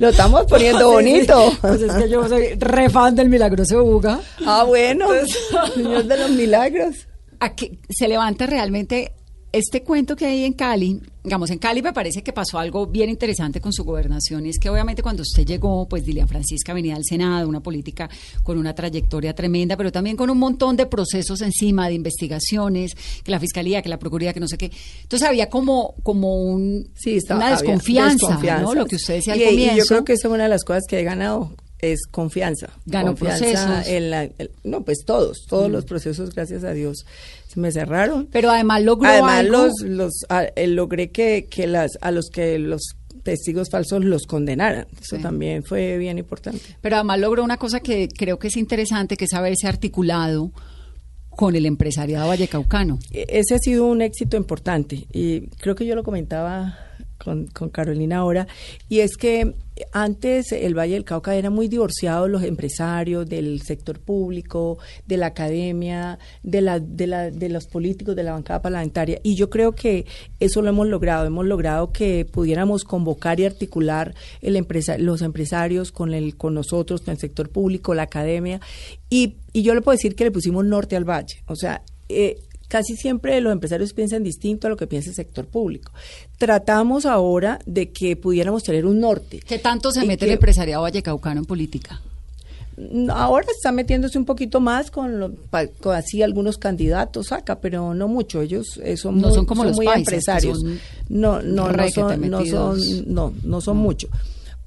Lo 0.00 0.08
estamos 0.08 0.46
poniendo 0.46 0.78
Sí, 0.98 1.04
sí. 1.06 1.10
bonito. 1.12 1.52
Pues 1.60 1.80
es 1.82 1.92
que 1.94 2.10
yo 2.10 2.28
soy 2.28 2.54
re 2.58 2.90
fan 2.90 3.14
del 3.14 3.28
milagroso 3.28 3.76
de 3.76 3.82
Buga. 3.82 4.20
Ah, 4.44 4.64
bueno, 4.66 5.06
Señor 5.74 6.04
de 6.06 6.16
los 6.18 6.30
milagros. 6.32 7.06
¿A 7.38 7.54
qué 7.54 7.78
se 7.88 8.08
levanta 8.08 8.46
realmente 8.46 9.12
este 9.52 9.82
cuento 9.82 10.14
que 10.16 10.26
hay 10.26 10.44
en 10.44 10.52
Cali? 10.52 11.00
Digamos, 11.24 11.50
en 11.50 11.58
Cali 11.58 11.82
me 11.82 11.92
parece 11.92 12.22
que 12.22 12.32
pasó 12.32 12.58
algo 12.58 12.86
bien 12.86 13.10
interesante 13.10 13.60
con 13.60 13.72
su 13.72 13.84
gobernación. 13.84 14.46
Y 14.46 14.50
es 14.50 14.58
que 14.58 14.70
obviamente 14.70 15.02
cuando 15.02 15.22
usted 15.22 15.44
llegó, 15.44 15.86
pues 15.88 16.04
Dilian 16.04 16.28
Francisca 16.28 16.72
venía 16.72 16.94
al 16.96 17.04
Senado, 17.04 17.48
una 17.48 17.60
política 17.60 18.08
con 18.42 18.58
una 18.58 18.74
trayectoria 18.74 19.34
tremenda, 19.34 19.76
pero 19.76 19.90
también 19.92 20.16
con 20.16 20.30
un 20.30 20.38
montón 20.38 20.76
de 20.76 20.86
procesos 20.86 21.40
encima, 21.42 21.88
de 21.88 21.94
investigaciones, 21.94 22.92
que 23.24 23.30
la 23.30 23.40
fiscalía, 23.40 23.82
que 23.82 23.88
la 23.88 23.98
procuraduría, 23.98 24.32
que 24.32 24.40
no 24.40 24.48
sé 24.48 24.56
qué. 24.56 24.70
Entonces 25.02 25.28
había 25.28 25.48
como, 25.50 25.94
como 26.02 26.42
un, 26.42 26.88
Sí, 26.94 27.16
estaba- 27.16 27.38
una 27.38 27.46
había 27.48 27.58
desconfianza, 27.60 28.38
¿no? 28.60 28.74
Lo 28.74 28.86
que 28.86 28.96
usted 28.96 29.14
decía 29.14 29.32
al 29.34 29.40
y, 29.40 29.42
y 29.42 29.46
comienzo. 29.48 29.76
yo 29.78 29.84
creo 29.86 30.04
que 30.04 30.12
esa 30.14 30.28
es 30.28 30.34
una 30.34 30.44
de 30.44 30.48
las 30.50 30.64
cosas 30.64 30.84
que 30.88 31.00
he 31.00 31.04
ganado 31.04 31.52
es 31.80 32.06
confianza. 32.10 32.68
Ganó 32.86 33.08
confianza 33.16 33.44
procesos. 33.66 33.86
en 33.88 34.10
la- 34.10 34.24
el- 34.24 34.50
no, 34.64 34.82
pues 34.84 34.98
todos, 35.04 35.44
todos 35.48 35.70
los 35.70 35.84
procesos, 35.86 36.34
gracias 36.34 36.62
a 36.62 36.72
Dios, 36.72 37.06
se 37.52 37.58
me 37.58 37.72
cerraron. 37.72 38.28
Pero 38.30 38.50
además 38.50 38.82
logró 38.84 39.08
Además, 39.08 39.40
algo. 39.40 39.52
los, 39.64 39.72
los, 39.82 40.12
a- 40.28 40.44
eh, 40.54 40.66
logré 40.68 41.10
que, 41.10 41.46
que 41.50 41.66
las, 41.66 41.92
a 42.00 42.10
los 42.12 42.28
que 42.30 42.58
los 42.58 42.80
testigos 43.24 43.68
falsos 43.70 44.04
los 44.04 44.22
condenaran. 44.26 44.86
Eso 45.00 45.16
Sí. 45.16 45.22
también 45.22 45.62
fue 45.64 45.98
bien 45.98 46.18
importante. 46.18 46.60
Pero 46.80 46.96
además 46.96 47.18
logró 47.20 47.42
una 47.44 47.56
cosa 47.56 47.80
que 47.80 48.08
creo 48.08 48.38
que 48.38 48.48
es 48.48 48.56
interesante, 48.56 49.16
que 49.16 49.24
es 49.24 49.34
haberse 49.34 49.66
articulado 49.66 50.52
con 51.28 51.56
el 51.56 51.66
empresariado 51.66 52.28
vallecaucano. 52.28 52.98
E- 53.10 53.26
Ese 53.28 53.54
ha 53.54 53.58
sido 53.58 53.86
un 53.86 54.00
éxito 54.02 54.36
importante 54.36 55.06
y 55.12 55.48
creo 55.60 55.74
que 55.74 55.86
yo 55.86 55.94
lo 55.94 56.02
comentaba 56.04 56.78
con, 57.22 57.46
con 57.48 57.68
Carolina 57.68 58.18
ahora, 58.18 58.46
y 58.88 59.00
es 59.00 59.16
que 59.16 59.54
antes 59.92 60.52
el 60.52 60.76
Valle 60.76 60.94
del 60.94 61.04
Cauca 61.04 61.34
era 61.34 61.48
muy 61.48 61.66
divorciado 61.68 62.28
los 62.28 62.42
empresarios 62.42 63.26
del 63.26 63.62
sector 63.62 63.98
público, 63.98 64.78
de 65.06 65.16
la 65.16 65.26
academia, 65.26 66.18
de, 66.42 66.60
la, 66.60 66.80
de, 66.80 67.06
la, 67.06 67.30
de 67.30 67.48
los 67.48 67.66
políticos, 67.66 68.14
de 68.14 68.22
la 68.22 68.32
bancada 68.32 68.60
parlamentaria, 68.60 69.20
y 69.22 69.36
yo 69.36 69.48
creo 69.48 69.72
que 69.72 70.06
eso 70.38 70.60
lo 70.60 70.68
hemos 70.68 70.86
logrado, 70.86 71.26
hemos 71.26 71.46
logrado 71.46 71.92
que 71.92 72.26
pudiéramos 72.26 72.84
convocar 72.84 73.40
y 73.40 73.46
articular 73.46 74.14
el 74.42 74.56
empresa, 74.56 74.98
los 74.98 75.22
empresarios 75.22 75.92
con, 75.92 76.12
el, 76.12 76.36
con 76.36 76.54
nosotros, 76.54 77.00
con 77.00 77.12
el 77.12 77.18
sector 77.18 77.48
público, 77.48 77.94
la 77.94 78.02
academia, 78.02 78.60
y, 79.08 79.36
y 79.52 79.62
yo 79.62 79.74
le 79.74 79.80
puedo 79.80 79.96
decir 79.96 80.14
que 80.14 80.24
le 80.24 80.30
pusimos 80.30 80.64
norte 80.64 80.96
al 80.96 81.04
valle, 81.08 81.42
o 81.46 81.56
sea, 81.56 81.82
eh, 82.08 82.38
casi 82.70 82.96
siempre 82.96 83.38
los 83.42 83.52
empresarios 83.52 83.92
piensan 83.92 84.22
distinto 84.22 84.66
a 84.66 84.70
lo 84.70 84.76
que 84.76 84.86
piensa 84.86 85.10
el 85.10 85.16
sector 85.16 85.46
público. 85.46 85.92
Tratamos 86.38 87.04
ahora 87.04 87.58
de 87.66 87.90
que 87.90 88.16
pudiéramos 88.16 88.62
tener 88.62 88.86
un 88.86 89.00
norte. 89.00 89.40
¿Qué 89.46 89.58
tanto 89.58 89.90
se 89.92 90.06
mete 90.06 90.24
el 90.24 90.30
empresariado 90.32 90.82
vallecaucano 90.84 91.40
en 91.40 91.44
política? 91.46 92.00
Ahora 93.10 93.46
está 93.54 93.72
metiéndose 93.72 94.16
un 94.18 94.24
poquito 94.24 94.58
más 94.60 94.90
con, 94.90 95.20
lo- 95.20 95.32
con 95.82 95.94
así 95.94 96.22
algunos 96.22 96.56
candidatos 96.56 97.26
saca, 97.26 97.60
pero 97.60 97.92
no 97.92 98.08
mucho. 98.08 98.40
Ellos 98.40 98.80
eh, 98.82 98.96
son 98.96 99.20
No 99.20 99.26
muy, 99.28 99.34
son 99.36 99.44
como 99.44 99.64
los 99.64 99.76
muy 99.76 99.86
empresarios. 99.86 100.60
son 100.60 100.78
No, 101.10 101.42
no, 101.42 101.70
no 101.70 101.88
son, 101.90 102.30
no 102.30 102.46
son, 102.46 102.78
no, 103.12 103.34
no 103.42 103.60
son 103.60 103.76
mucho. 103.76 104.08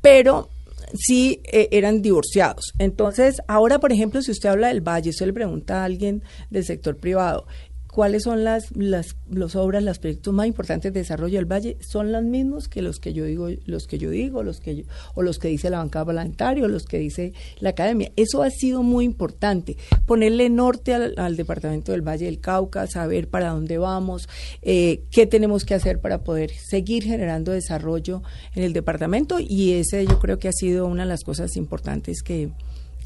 Pero 0.01 0.49
sí 0.93 1.39
eh, 1.51 1.69
eran 1.71 2.03
divorciados. 2.03 2.73
Entonces, 2.77 3.37
ahora, 3.47 3.79
por 3.79 3.91
ejemplo, 3.91 4.21
si 4.21 4.29
usted 4.29 4.49
habla 4.49 4.67
del 4.67 4.81
Valle, 4.81 5.09
usted 5.09 5.25
le 5.25 5.33
pregunta 5.33 5.81
a 5.81 5.85
alguien 5.85 6.21
del 6.51 6.65
sector 6.65 6.97
privado, 6.97 7.47
¿cuáles 7.93 8.23
son 8.23 8.43
las, 8.43 8.75
las, 8.75 9.15
las 9.29 9.55
obras, 9.55 9.83
los 9.83 9.99
proyectos 9.99 10.33
más 10.33 10.47
importantes 10.47 10.91
de 10.91 10.99
desarrollo 11.01 11.37
del 11.37 11.45
Valle? 11.45 11.77
Son 11.79 12.11
los 12.11 12.23
mismos 12.23 12.67
que 12.67 12.81
los 12.81 12.99
que 12.99 13.13
yo 13.13 13.23
digo, 13.25 13.49
los 13.65 13.85
que 13.85 13.99
yo 13.99 14.09
digo, 14.09 14.41
los 14.41 14.59
que 14.59 14.77
yo- 14.77 14.83
o 15.13 15.21
los 15.21 15.37
que 15.37 15.47
dice 15.49 15.69
la 15.69 15.77
bancada 15.77 16.05
parlamentaria, 16.05 16.63
o 16.65 16.67
los 16.67 16.85
que 16.85 16.97
dice 16.97 17.33
la 17.59 17.69
academia. 17.69 18.11
Eso 18.15 18.41
ha 18.41 18.49
sido 18.49 18.81
muy 18.81 19.05
importante, 19.05 19.77
ponerle 20.07 20.49
norte 20.49 20.93
al, 20.95 21.13
al 21.17 21.35
departamento 21.37 21.91
del 21.91 22.01
Valle 22.01 22.25
del 22.25 22.39
Cauca, 22.39 22.87
saber 22.87 23.29
para 23.29 23.49
dónde 23.51 23.77
vamos, 23.77 24.27
eh, 24.63 25.03
qué 25.11 25.27
tenemos 25.27 25.63
que 25.63 25.75
hacer 25.75 25.99
para 26.01 26.23
poder 26.23 26.49
seguir 26.51 27.03
generando 27.03 27.51
desarrollo 27.51 28.23
en 28.55 28.63
el 28.63 28.73
departamento 28.73 29.37
y 29.39 29.73
ese 29.73 30.03
yo 30.07 30.17
creo 30.19 30.39
que 30.39 30.47
ha 30.47 30.53
sido 30.53 30.87
una 30.87 31.03
de 31.03 31.09
las 31.09 31.21
cosas 31.23 31.55
importantes 31.57 32.23
que, 32.23 32.49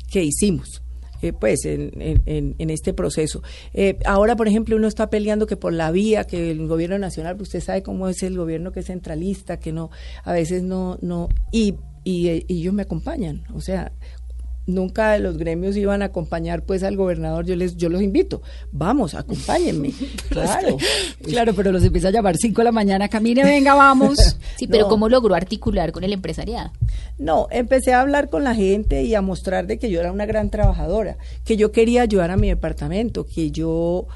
que 0.09 0.23
hicimos. 0.23 0.81
Eh, 1.21 1.33
pues 1.33 1.65
en, 1.65 1.91
en- 2.25 2.55
en- 2.57 2.69
este 2.69 2.93
proceso. 2.93 3.41
Eh, 3.73 3.97
ahora, 4.05 4.35
por 4.35 4.47
ejemplo, 4.47 4.75
uno 4.75 4.87
está 4.87 5.09
peleando 5.09 5.47
que 5.47 5.57
por 5.57 5.73
la 5.73 5.91
vía, 5.91 6.25
que 6.25 6.51
el 6.51 6.67
gobierno 6.67 6.97
nacional, 6.99 7.35
pues 7.37 7.49
usted 7.49 7.61
sabe 7.61 7.83
cómo 7.83 8.07
es 8.09 8.21
el 8.23 8.37
gobierno 8.37 8.71
que 8.71 8.81
es 8.81 8.87
centralista, 8.87 9.57
que 9.59 9.71
no, 9.71 9.89
a 10.23 10.33
veces 10.33 10.63
no, 10.63 10.97
no, 11.01 11.29
y, 11.51 11.75
y, 12.03 12.27
eh, 12.29 12.45
y 12.47 12.59
ellos 12.61 12.73
me 12.73 12.83
acompañan, 12.83 13.43
o 13.53 13.61
sea, 13.61 13.91
nunca 14.67 15.17
los 15.17 15.37
gremios 15.37 15.75
iban 15.75 16.01
a 16.01 16.05
acompañar 16.05 16.61
pues 16.63 16.83
al 16.83 16.95
gobernador, 16.95 17.45
yo 17.45 17.55
les, 17.55 17.75
yo 17.77 17.89
los 17.89 18.01
invito, 18.01 18.41
vamos, 18.71 19.15
acompáñenme, 19.15 19.93
claro. 20.29 20.77
Claro, 21.23 21.53
pero 21.55 21.71
los 21.71 21.83
empieza 21.83 22.09
a 22.09 22.11
llamar 22.11 22.37
5 22.37 22.61
de 22.61 22.65
la 22.65 22.71
mañana, 22.71 23.07
camine, 23.09 23.43
venga, 23.43 23.73
vamos. 23.73 24.37
Sí, 24.57 24.65
pero 24.67 24.83
No. 24.85 24.89
¿cómo 24.89 25.07
logró 25.07 25.35
articular 25.35 25.91
con 25.91 26.03
el 26.03 26.13
empresariado? 26.13 26.71
No, 27.19 27.47
empecé 27.51 27.93
a 27.93 28.01
hablar 28.01 28.29
con 28.29 28.43
la 28.43 28.55
gente 28.55 29.03
y 29.03 29.13
a 29.13 29.21
mostrar 29.21 29.67
de 29.67 29.77
que 29.77 29.89
yo 29.89 29.99
era 29.99 30.11
una 30.11 30.25
gran 30.25 30.49
trabajadora, 30.49 31.17
que 31.45 31.57
yo 31.57 31.71
quería 31.71 32.01
ayudar 32.01 32.31
a 32.31 32.37
mi 32.37 32.47
departamento, 32.49 33.25
que 33.25 33.51
yo 33.51 34.07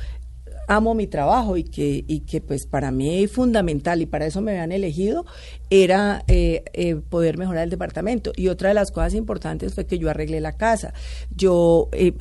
amo 0.71 0.93
mi 0.93 1.05
trabajo 1.05 1.57
y 1.57 1.65
que, 1.65 2.05
y 2.07 2.21
que 2.21 2.39
pues 2.39 2.65
para 2.65 2.91
mí 2.91 3.23
es 3.23 3.31
fundamental 3.31 4.01
y 4.01 4.05
para 4.05 4.25
eso 4.25 4.39
me 4.39 4.51
habían 4.51 4.71
elegido 4.71 5.25
era 5.69 6.23
eh, 6.27 6.63
eh, 6.73 6.95
poder 6.95 7.37
mejorar 7.37 7.63
el 7.63 7.69
departamento. 7.69 8.31
Y 8.35 8.47
otra 8.47 8.69
de 8.69 8.75
las 8.75 8.91
cosas 8.91 9.13
importantes 9.13 9.73
fue 9.73 9.85
que 9.85 9.97
yo 9.97 10.09
arreglé 10.09 10.39
la 10.39 10.53
casa, 10.53 10.93
yo 11.35 11.89
eh, 11.91 12.13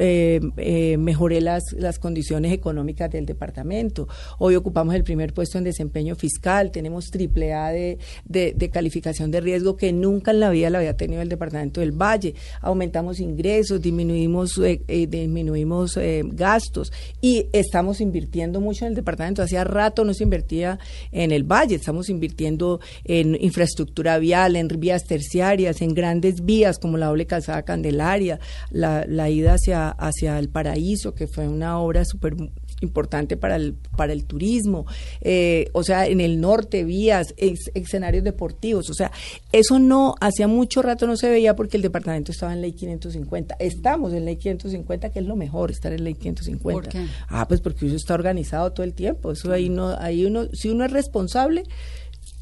eh, 0.57 0.97
mejoré 0.99 1.41
las, 1.41 1.73
las 1.73 1.99
condiciones 1.99 2.53
económicas 2.53 3.11
del 3.11 3.27
departamento. 3.27 4.09
Hoy 4.39 4.57
ocupamos 4.57 4.95
el 4.95 5.05
primer 5.05 5.33
puesto 5.33 5.59
en 5.59 5.65
desempeño 5.65 6.17
fiscal, 6.17 6.71
tenemos 6.71 7.11
triple 7.11 7.53
A 7.53 7.71
de, 7.71 7.99
de, 8.25 8.53
de 8.57 8.71
calificación 8.71 9.31
de 9.31 9.41
riesgo 9.41 9.77
que 9.77 9.93
nunca 9.93 10.33
en 10.33 10.41
la 10.41 10.51
vida 10.51 10.71
la 10.71 10.79
había 10.79 10.97
tenido 10.97 11.23
el 11.23 11.29
departamento 11.29 11.81
del 11.81 11.93
Valle. 11.93 12.35
Aumentamos 12.61 13.21
ingresos, 13.21 13.81
disminuimos, 13.81 14.61
disminuimos 14.89 15.99
gastos 16.35 16.93
y 17.21 17.47
estamos 17.53 18.01
invirtiendo 18.01 18.40
mucho 18.49 18.85
en 18.85 18.91
el 18.91 18.95
departamento. 18.95 19.43
Hacía 19.43 19.65
rato 19.65 20.05
no 20.05 20.15
se 20.15 20.25
invertía 20.25 20.79
en 21.13 21.33
el 21.33 21.45
Valle, 21.45 21.77
estamos 21.77 22.09
invirtiendo 22.09 22.81
en 23.05 23.37
infraestructura 23.41 24.19
vial, 24.19 24.57
en 24.57 24.69
vías 24.69 25.05
terciarias, 25.05 25.83
en 25.83 25.95
grandes 25.95 26.45
vías 26.45 26.79
como 26.79 26.97
la 26.97 27.07
doble 27.07 27.27
calzada 27.27 27.63
Candelaria, 27.63 28.41
la, 28.71 29.05
la 29.07 29.29
ida 29.29 29.55
hacia, 29.55 29.91
hacia 29.91 30.39
el 30.39 30.49
paraíso, 30.49 31.15
que 31.15 31.27
fue 31.27 31.49
una 31.49 31.79
obra 31.79 32.05
súper 32.05 32.35
importante 32.81 33.37
para 33.37 33.57
el, 33.57 33.75
para 33.97 34.13
el 34.13 34.25
turismo, 34.25 34.87
eh, 35.21 35.69
o 35.73 35.83
sea, 35.83 36.07
en 36.07 36.21
el 36.21 36.41
norte, 36.41 36.85
vías, 36.85 37.35
ex- 37.37 37.71
escenarios 37.75 38.25
deportivos, 38.25 38.89
o 38.91 38.95
sea, 38.95 39.11
eso 39.53 39.79
no, 39.79 40.15
hacía 40.21 40.49
mucho 40.49 40.81
rato 40.83 41.07
no 41.07 41.17
se 41.17 41.29
veía 41.29 41.55
porque 41.55 41.77
el 41.77 41.83
departamento 41.83 42.33
estaba 42.33 42.53
en 42.55 42.63
ley 42.63 42.73
550, 42.73 43.57
estamos 43.59 44.13
en 44.15 44.25
ley 44.25 44.37
550, 44.37 45.11
que 45.11 45.19
es 45.19 45.27
lo 45.27 45.37
mejor, 45.37 45.71
estar 45.71 45.93
en 45.93 46.05
ley 46.05 46.15
550. 46.15 46.63
¿Por 46.81 46.89
qué? 46.89 47.07
Ah, 47.29 47.47
pues 47.47 47.61
porque 47.61 47.87
eso 47.87 47.97
está 47.97 48.15
organizado 48.15 48.73
todo 48.73 48.85
el 48.85 48.95
tiempo, 48.95 49.33
eso 49.33 49.53
ahí 49.53 49.69
no, 49.69 49.95
ahí 49.99 50.25
uno, 50.25 50.47
si 50.53 50.69
uno 50.71 50.85
es 50.87 50.91
responsable, 50.93 51.65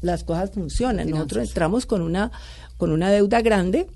las 0.01 0.23
cosas 0.23 0.51
funcionan. 0.51 1.09
Nosotros 1.09 1.47
entramos 1.49 1.85
con 1.85 2.01
una, 2.01 2.31
con 2.77 2.91
una 2.91 3.11
deuda 3.11 3.41
grande 3.41 3.87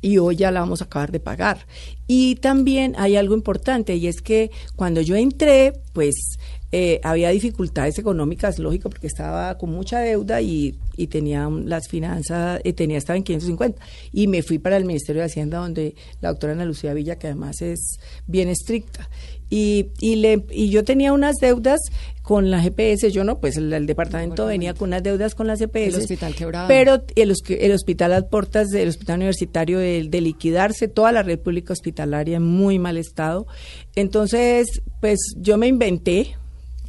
y 0.00 0.18
hoy 0.18 0.36
ya 0.36 0.50
la 0.50 0.60
vamos 0.60 0.80
a 0.80 0.84
acabar 0.84 1.12
de 1.12 1.20
pagar. 1.20 1.66
Y 2.06 2.36
también 2.36 2.94
hay 2.98 3.16
algo 3.16 3.34
importante 3.34 3.94
y 3.96 4.06
es 4.06 4.22
que 4.22 4.50
cuando 4.76 5.00
yo 5.00 5.16
entré, 5.16 5.72
pues 5.92 6.38
eh, 6.72 7.00
había 7.02 7.30
dificultades 7.30 7.98
económicas, 7.98 8.58
lógico, 8.58 8.90
porque 8.90 9.08
estaba 9.08 9.58
con 9.58 9.70
mucha 9.70 10.00
deuda 10.00 10.40
y, 10.40 10.78
y 10.96 11.08
tenía 11.08 11.48
las 11.48 11.88
finanzas, 11.88 12.60
eh, 12.62 12.72
tenía 12.72 12.98
estaba 12.98 13.16
en 13.16 13.24
550 13.24 13.80
y 14.12 14.28
me 14.28 14.42
fui 14.42 14.58
para 14.58 14.76
el 14.76 14.84
Ministerio 14.84 15.22
de 15.22 15.26
Hacienda 15.26 15.58
donde 15.58 15.94
la 16.20 16.28
doctora 16.30 16.52
Ana 16.52 16.64
Lucía 16.64 16.94
Villa, 16.94 17.18
que 17.18 17.26
además 17.26 17.60
es 17.60 17.98
bien 18.26 18.48
estricta. 18.48 19.08
Y, 19.50 19.88
y, 20.00 20.16
le, 20.16 20.44
y 20.52 20.70
yo 20.70 20.84
tenía 20.84 21.12
unas 21.12 21.34
deudas 21.40 21.80
con 22.22 22.50
la 22.52 22.60
GPS, 22.62 23.10
yo 23.10 23.24
no, 23.24 23.40
pues 23.40 23.56
el, 23.56 23.72
el 23.72 23.86
departamento 23.86 24.46
venía 24.46 24.74
con 24.74 24.90
unas 24.90 25.02
deudas 25.02 25.34
con 25.34 25.48
las 25.48 25.58
GPS. 25.58 25.88
El 25.96 26.02
hospital 26.02 26.34
quebrado. 26.36 26.68
Pero 26.68 27.02
el, 27.16 27.34
el 27.48 27.72
hospital 27.72 28.12
a 28.12 28.22
puertas 28.28 28.68
del 28.68 28.88
hospital 28.88 29.16
universitario 29.16 29.80
de, 29.80 30.06
de 30.08 30.20
liquidarse, 30.20 30.86
toda 30.86 31.10
la 31.10 31.24
red 31.24 31.40
pública 31.40 31.72
hospitalaria 31.72 32.36
en 32.36 32.44
muy 32.44 32.78
mal 32.78 32.96
estado. 32.96 33.48
Entonces, 33.96 34.82
pues 35.00 35.18
yo 35.36 35.58
me 35.58 35.66
inventé, 35.66 36.36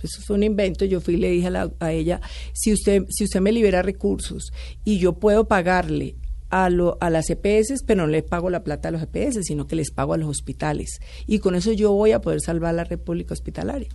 eso 0.04 0.22
fue 0.22 0.36
un 0.36 0.44
invento, 0.44 0.86
yo 0.86 1.02
fui 1.02 1.16
y 1.16 1.18
le 1.18 1.32
dije 1.32 1.48
a, 1.48 1.52
la- 1.52 1.72
a 1.80 1.92
ella, 1.92 2.22
si 2.54 2.72
usted, 2.74 3.04
si 3.10 3.24
usted 3.24 3.40
me 3.42 3.52
libera 3.52 3.82
recursos 3.82 4.52
y 4.86 5.00
yo 5.00 5.14
puedo 5.14 5.46
pagarle 5.48 6.16
a, 6.52 6.70
lo, 6.70 6.98
a 7.00 7.10
las 7.10 7.30
EPS, 7.30 7.84
pero 7.86 8.04
no 8.04 8.08
le 8.08 8.22
pago 8.22 8.50
la 8.50 8.64
plata 8.64 8.90
a 8.90 8.92
los 8.92 9.02
EPS, 9.02 9.40
sino 9.44 9.68
que 9.68 9.76
les 9.76 9.92
pago 9.92 10.14
a 10.14 10.18
los 10.18 10.30
hospitales. 10.30 11.00
Y 11.26 11.40
con 11.40 11.56
eso 11.56 11.72
yo 11.72 11.94
voy 11.94 12.12
a 12.12 12.22
poder 12.22 12.42
salvar 12.42 12.76
la 12.76 12.84
red 12.84 13.00
pública 13.00 13.34
hospitalaria. 13.34 13.90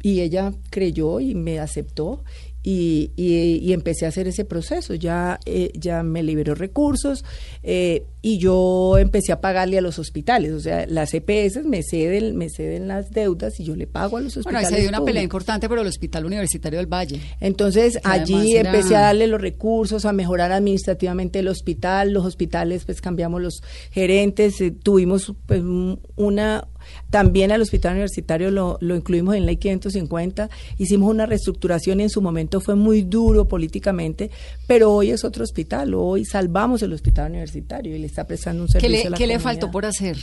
Y 0.00 0.20
ella 0.20 0.52
creyó 0.70 1.18
y 1.18 1.34
me 1.34 1.58
aceptó 1.58 2.22
y, 2.70 3.12
y- 3.16 3.60
y 3.62 3.72
empecé 3.72 4.04
a 4.04 4.08
hacer 4.08 4.28
ese 4.28 4.44
proceso. 4.44 4.94
Ya, 4.94 5.38
eh, 5.46 5.70
ya 5.74 6.02
me 6.02 6.22
liberó 6.22 6.54
recursos 6.54 7.24
eh, 7.62 8.04
y 8.20 8.38
yo 8.38 8.98
empecé 8.98 9.32
a 9.32 9.40
pagarle 9.40 9.78
a 9.78 9.80
los 9.80 9.98
hospitales. 9.98 10.52
O 10.52 10.60
sea, 10.60 10.84
las 10.86 11.14
EPS 11.14 11.64
me 11.64 11.82
ceden, 11.82 12.36
me 12.36 12.48
ceden 12.50 12.86
las 12.86 13.10
deudas 13.10 13.58
y 13.60 13.64
yo 13.64 13.74
le 13.74 13.86
pago 13.86 14.18
a 14.18 14.20
los 14.20 14.34
Bueno, 14.34 14.58
ahí 14.58 14.64
hospitales. 14.64 14.68
se 14.68 14.80
dio 14.82 14.88
una 14.98 15.04
pelea 15.06 15.22
importante 15.22 15.66
por 15.68 15.78
el 15.78 15.86
Hospital 15.86 16.26
Universitario 16.26 16.78
del 16.78 16.92
Valle. 16.92 17.20
Entonces 17.40 17.98
allí 18.04 18.56
era- 18.56 18.70
empecé 18.70 18.96
a 18.96 19.00
darle 19.00 19.28
los 19.28 19.40
recursos, 19.40 20.04
a 20.04 20.12
mejorar 20.12 20.52
administrativamente 20.52 21.38
el 21.38 21.48
hospital. 21.48 22.12
Los 22.12 22.26
hospitales, 22.26 22.84
pues 22.84 23.00
cambiamos 23.00 23.40
los 23.40 23.62
gerentes, 23.92 24.60
eh, 24.60 24.72
tuvimos 24.72 25.32
pues 25.46 25.60
un- 25.62 26.00
una 26.16 26.68
También 27.10 27.52
al 27.52 27.62
hospital 27.62 27.92
universitario 27.92 28.50
lo, 28.50 28.78
lo 28.80 28.96
incluimos 28.96 29.34
en 29.34 29.46
ley 29.46 29.56
550, 29.56 30.50
hicimos 30.78 31.10
una 31.10 31.26
reestructuración 31.26 32.00
y 32.00 32.04
en 32.04 32.10
su 32.10 32.20
momento 32.20 32.60
fue 32.60 32.74
muy 32.74 33.02
duro 33.02 33.46
políticamente, 33.46 34.30
pero 34.66 34.92
hoy 34.92 35.10
es 35.10 35.24
otro 35.24 35.44
hospital, 35.44 35.94
hoy 35.94 36.24
salvamos 36.24 36.82
el 36.82 36.92
hospital 36.92 37.30
universitario 37.30 37.96
y 37.96 37.98
le 37.98 38.06
está 38.06 38.26
prestando 38.26 38.62
un 38.62 38.68
¿Qué 38.68 38.80
servicio 38.80 39.02
le, 39.02 39.06
a 39.06 39.10
la 39.10 39.16
qué 39.16 39.26
le 39.26 39.38
faltó 39.38 39.70
por 39.70 39.86
hacer? 39.86 40.16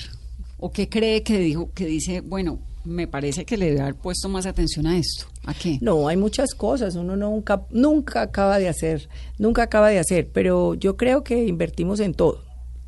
¿O 0.59 0.71
qué 0.71 0.87
cree 0.87 1.23
que 1.23 1.37
dijo, 1.39 1.69
que 1.73 1.85
dice, 1.85 2.21
bueno, 2.21 2.59
me 2.85 3.07
parece 3.07 3.45
que 3.45 3.57
le 3.57 3.67
debe 3.67 3.81
haber 3.81 3.95
puesto 3.95 4.29
más 4.29 4.45
atención 4.45 4.87
a 4.87 4.97
esto? 4.97 5.25
¿A 5.45 5.53
qué? 5.53 5.77
No, 5.81 6.07
hay 6.07 6.17
muchas 6.17 6.53
cosas, 6.53 6.95
uno 6.95 7.15
nunca, 7.15 7.65
nunca 7.71 8.21
acaba 8.21 8.59
de 8.59 8.69
hacer, 8.69 9.09
nunca 9.37 9.63
acaba 9.63 9.89
de 9.89 9.99
hacer, 9.99 10.29
pero 10.31 10.75
yo 10.75 10.95
creo 10.95 11.23
que 11.23 11.45
invertimos 11.45 11.99
en 11.99 12.13
todo. 12.13 12.41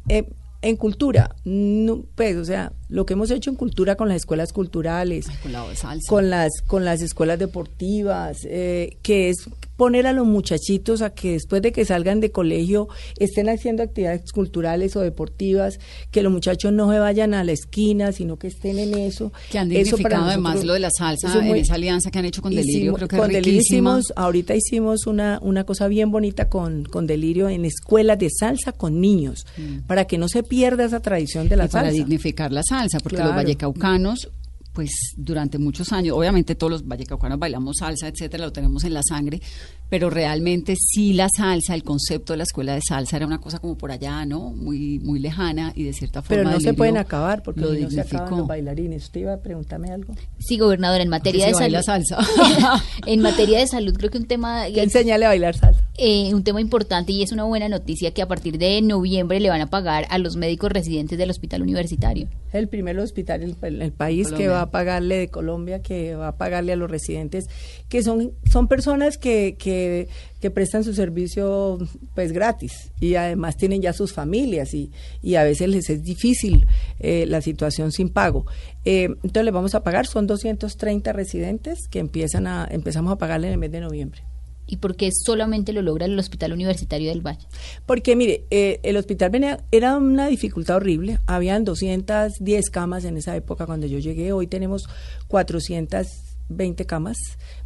Eh, 0.08 0.30
en 0.62 0.76
cultura, 0.76 1.36
no, 1.44 2.04
pues, 2.16 2.36
o 2.36 2.46
sea, 2.46 2.72
lo 2.90 3.06
que 3.06 3.14
hemos 3.14 3.30
hecho 3.32 3.50
en 3.50 3.56
cultura 3.56 3.96
con 3.96 4.08
las 4.08 4.18
escuelas 4.18 4.54
culturales, 4.54 5.28
Ay, 5.30 5.38
con 5.42 5.52
la 5.52 5.66
con 6.08 6.30
las 6.30 6.52
con 6.66 6.86
las 6.86 7.02
escuelas 7.02 7.40
deportivas, 7.40 8.40
eh, 8.44 8.98
que 9.04 9.30
es 9.30 9.50
poner 9.78 10.08
a 10.08 10.14
los 10.14 10.26
muchachitos 10.28 11.02
a 11.02 11.12
que 11.12 11.32
después 11.34 11.62
de 11.62 11.72
que 11.72 11.86
salgan 11.86 12.20
de 12.20 12.32
colegio 12.32 12.88
estén 13.20 13.48
haciendo 13.48 13.84
actividades 13.84 14.32
culturales 14.32 14.96
o 14.96 15.02
deportivas, 15.02 15.80
que 16.12 16.22
los 16.24 16.32
muchachos 16.32 16.74
no 16.74 16.92
se 16.92 17.00
vayan 17.00 17.34
a 17.34 17.44
la 17.44 17.52
esquina, 17.52 18.12
sino 18.12 18.38
que 18.38 18.48
estén 18.48 18.80
en 18.80 18.96
eso. 18.98 19.32
Que 19.52 19.60
han 19.60 19.70
dignificado 19.70 20.26
además 20.26 20.64
lo 20.66 20.74
de 20.74 20.80
la 20.80 20.90
salsa 20.90 21.30
eso 21.30 21.40
en 21.40 21.48
muy- 21.48 21.60
esa 21.60 21.76
alianza 21.76 22.12
que 22.12 22.20
han 22.20 22.26
hecho 22.26 22.42
con 22.42 22.54
Delirio, 22.54 22.74
Hicimos- 22.94 22.96
creo 22.98 23.08
que 23.08 23.18
con 23.18 23.28
es 23.30 23.34
Delirio 23.36 23.62
hicimos, 23.62 24.14
ahorita 24.16 24.56
hicimos 24.56 25.08
una, 25.08 25.40
una 25.42 25.64
cosa 25.64 25.88
bien 25.88 26.12
bonita 26.12 26.50
con, 26.50 26.84
con 26.86 27.06
Delirio 27.08 27.48
en 27.48 27.64
escuelas 27.64 28.18
de 28.20 28.30
salsa 28.32 28.72
con 28.72 29.00
niños, 29.00 29.46
para 29.86 30.06
que 30.06 30.18
no 30.18 30.28
se 30.28 30.42
pierda 30.44 30.86
esa 30.86 31.00
tradición 31.02 31.48
de 31.50 31.56
la 31.56 31.66
Mm. 31.66 31.68
y 31.68 31.70
para 31.70 31.84
salsa. 31.90 31.98
dignificar 32.04 32.52
la 32.52 32.64
salsa, 32.68 33.00
porque 33.00 33.18
Claro. 33.18 33.30
los 33.32 33.36
vallecaucanos, 33.38 34.30
pues 34.78 35.16
durante 35.16 35.58
muchos 35.58 35.92
años, 35.92 36.16
obviamente 36.16 36.54
todos 36.54 36.70
los 36.70 36.88
vallecaucanos 36.88 37.40
bailamos 37.40 37.78
salsa, 37.80 38.10
etcétera, 38.10 38.46
lo 38.46 38.52
tenemos 38.52 38.84
en 38.84 38.94
la 38.94 39.02
sangre, 39.02 39.42
pero 39.90 40.12
realmente 40.12 40.76
sí 40.76 41.14
la 41.14 41.30
salsa, 41.36 41.74
el 41.74 41.82
concepto 41.82 42.34
de 42.34 42.38
la 42.38 42.44
escuela 42.44 42.76
de 42.76 42.82
salsa 42.88 43.18
era 43.18 43.26
una 43.26 43.40
cosa 43.40 43.58
como 43.58 43.76
por 43.76 43.90
allá, 43.90 44.24
¿no? 44.28 44.52
Muy 44.52 45.00
muy 45.00 45.18
lejana 45.18 45.74
y 45.74 45.82
de 45.82 45.94
cierta 45.94 46.22
forma 46.22 46.44
Pero 46.44 46.52
no 46.52 46.60
se 46.60 46.76
pueden 46.76 46.98
acabar 46.98 47.42
porque 47.42 47.62
lo 47.62 47.74
no 47.74 47.90
se 47.90 48.02
acaban 48.02 48.38
los 48.38 48.48
bailarines. 48.48 49.06
¿Usted 49.06 49.22
iba 49.22 49.34
a 49.34 49.38
preguntarme 49.38 49.90
algo? 49.90 50.14
Sí, 50.38 50.60
gobernadora, 50.60 51.02
en 51.02 51.10
materia 51.10 51.48
de 51.48 51.56
salud. 51.56 51.82
salsa. 51.82 52.20
en 53.08 53.22
materia 53.22 53.58
de 53.58 53.66
salud, 53.66 53.96
creo 53.98 54.12
que 54.12 54.20
un 54.20 54.28
tema 54.28 54.68
Que 54.68 54.84
enseñale 54.84 55.26
a 55.26 55.30
bailar 55.30 55.56
salsa. 55.56 55.87
Eh, 55.98 56.34
un 56.34 56.44
tema 56.44 56.62
importante 56.62 57.12
y 57.12 57.24
es 57.24 57.32
una 57.32 57.44
buena 57.44 57.68
noticia 57.70 58.12
que 58.12 58.22
a 58.22 58.28
partir 58.28 58.58
de 58.58 58.82
noviembre 58.82 59.40
le 59.40 59.50
van 59.50 59.62
a 59.62 59.68
pagar 59.68 60.06
a 60.10 60.18
los 60.20 60.36
médicos 60.36 60.72
residentes 60.72 61.18
del 61.18 61.30
hospital 61.30 61.64
universitario. 61.64 62.28
el 62.54 62.68
primer 62.68 63.00
hospital 63.00 63.44
en 63.44 63.56
el, 63.62 63.82
el 63.82 63.92
país 63.92 64.32
que 64.32 64.48
va 64.48 64.62
a 64.62 64.72
pagarle 64.72 65.18
de 65.18 65.28
Colombia, 65.30 65.82
que 65.82 66.16
va 66.16 66.30
a 66.30 66.38
pagarle 66.38 66.74
a 66.74 66.76
los 66.76 66.90
residentes, 66.90 67.50
que 67.90 68.04
son, 68.04 68.34
son 68.52 68.68
personas 68.68 69.18
que, 69.18 69.56
que, 69.58 70.08
que 70.40 70.52
prestan 70.52 70.84
su 70.84 70.94
servicio 70.94 71.80
pues 72.14 72.32
gratis 72.32 72.92
y 73.00 73.16
además 73.16 73.58
tienen 73.58 73.82
ya 73.82 73.94
sus 73.94 74.14
familias 74.14 74.74
y, 74.74 74.92
y 75.22 75.36
a 75.36 75.44
veces 75.44 75.70
les 75.70 75.90
es 75.90 76.04
difícil 76.04 76.68
eh, 77.00 77.26
la 77.28 77.42
situación 77.42 77.92
sin 77.92 78.10
pago. 78.10 78.46
Eh, 78.86 79.06
entonces 79.06 79.46
les 79.46 79.54
vamos 79.54 79.76
a 79.76 79.84
pagar, 79.84 80.06
son 80.06 80.28
230 80.28 81.12
residentes 81.12 81.88
que 81.90 82.00
empiezan 82.00 82.48
a, 82.48 82.68
empezamos 82.70 83.12
a 83.12 83.18
pagarle 83.18 83.48
en 83.48 83.54
el 83.54 83.60
mes 83.60 83.72
de 83.72 83.82
noviembre. 83.82 84.22
Y 84.68 84.78
porque 84.78 85.10
solamente 85.12 85.74
lo 85.74 85.82
logra 85.82 86.06
el 86.06 86.20
hospital 86.20 86.54
universitario 86.54 87.10
del 87.10 87.26
Valle. 87.26 87.48
Porque 87.86 88.16
mire, 88.16 88.46
eh, 88.52 88.80
el 88.84 88.98
hospital 88.98 89.30
venía, 89.30 89.64
era 89.72 89.98
una 89.98 90.28
dificultad 90.28 90.76
horrible. 90.76 91.20
Habían 91.26 91.64
210 91.64 92.70
camas 92.70 93.06
en 93.06 93.18
esa 93.18 93.36
época 93.36 93.66
cuando 93.66 93.88
yo 93.88 94.00
llegué. 94.00 94.34
Hoy 94.34 94.48
tenemos 94.48 94.88
420 95.28 96.86
camas 96.86 97.18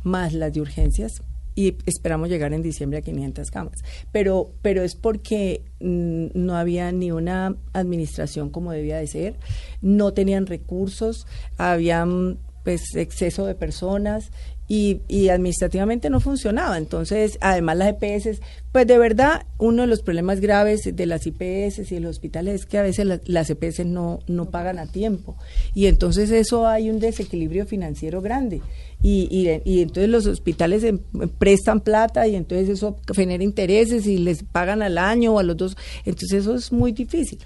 más 0.04 0.34
las 0.34 0.54
de 0.54 0.62
urgencias 0.62 1.22
y 1.56 1.78
esperamos 1.86 2.30
llegar 2.30 2.54
en 2.54 2.62
diciembre 2.62 3.00
a 3.00 3.02
500 3.02 3.52
camas. 3.52 3.80
Pero, 4.12 4.54
pero 4.62 4.84
es 4.84 4.96
porque 4.96 5.64
mm, 5.80 6.28
no 6.34 6.56
había 6.56 6.92
ni 6.92 7.12
una 7.12 7.56
administración 7.74 8.50
como 8.50 8.72
debía 8.72 8.98
de 8.98 9.08
ser, 9.08 9.36
no 9.82 10.14
tenían 10.14 10.46
recursos, 10.46 11.28
habían 11.58 12.40
pues 12.64 12.96
exceso 12.96 13.48
de 13.48 13.56
personas 13.56 14.32
y, 14.74 15.02
y 15.10 15.28
administrativamente 15.28 16.10
no 16.10 16.22
funcionaba. 16.22 16.78
Entonces, 16.78 17.38
además 17.42 17.76
las 17.76 17.90
EPS, 18.02 18.40
pues 18.72 18.88
de 18.88 18.98
verdad, 18.98 19.46
uno 19.58 19.82
de 19.82 19.88
los 19.90 20.02
problemas 20.02 20.40
graves 20.40 20.84
de 20.96 21.06
las 21.06 21.28
IPS 21.28 21.92
y 21.92 22.00
los 22.00 22.12
hospitales 22.12 22.62
es 22.62 22.66
que 22.66 22.78
a 22.78 22.82
veces 22.82 23.06
la- 23.06 23.20
las 23.26 23.50
EPS 23.50 23.84
no, 23.86 24.20
no 24.28 24.50
pagan 24.50 24.80
a 24.80 24.88
tiempo. 24.90 25.36
Y 25.74 25.88
entonces 25.88 26.32
eso 26.32 26.68
hay 26.68 26.90
un 26.90 27.02
desequilibrio 27.02 27.66
financiero 27.66 28.22
grande. 28.22 28.62
Y, 29.04 29.28
y, 29.66 29.82
entonces 29.82 30.08
los 30.10 30.26
hospitales 30.26 30.86
em- 30.86 31.00
prestan 31.38 31.82
plata 31.82 32.26
y 32.30 32.36
entonces 32.38 32.70
eso 32.70 32.96
genera 33.14 33.44
intereses 33.44 34.08
y 34.08 34.20
les 34.20 34.44
pagan 34.44 34.82
al 34.84 34.98
año 34.98 35.34
o 35.34 35.40
a 35.40 35.44
los 35.44 35.58
dos. 35.58 35.76
Entonces 36.06 36.32
eso 36.44 36.56
es 36.56 36.72
muy 36.72 36.94
difícil. 36.94 37.40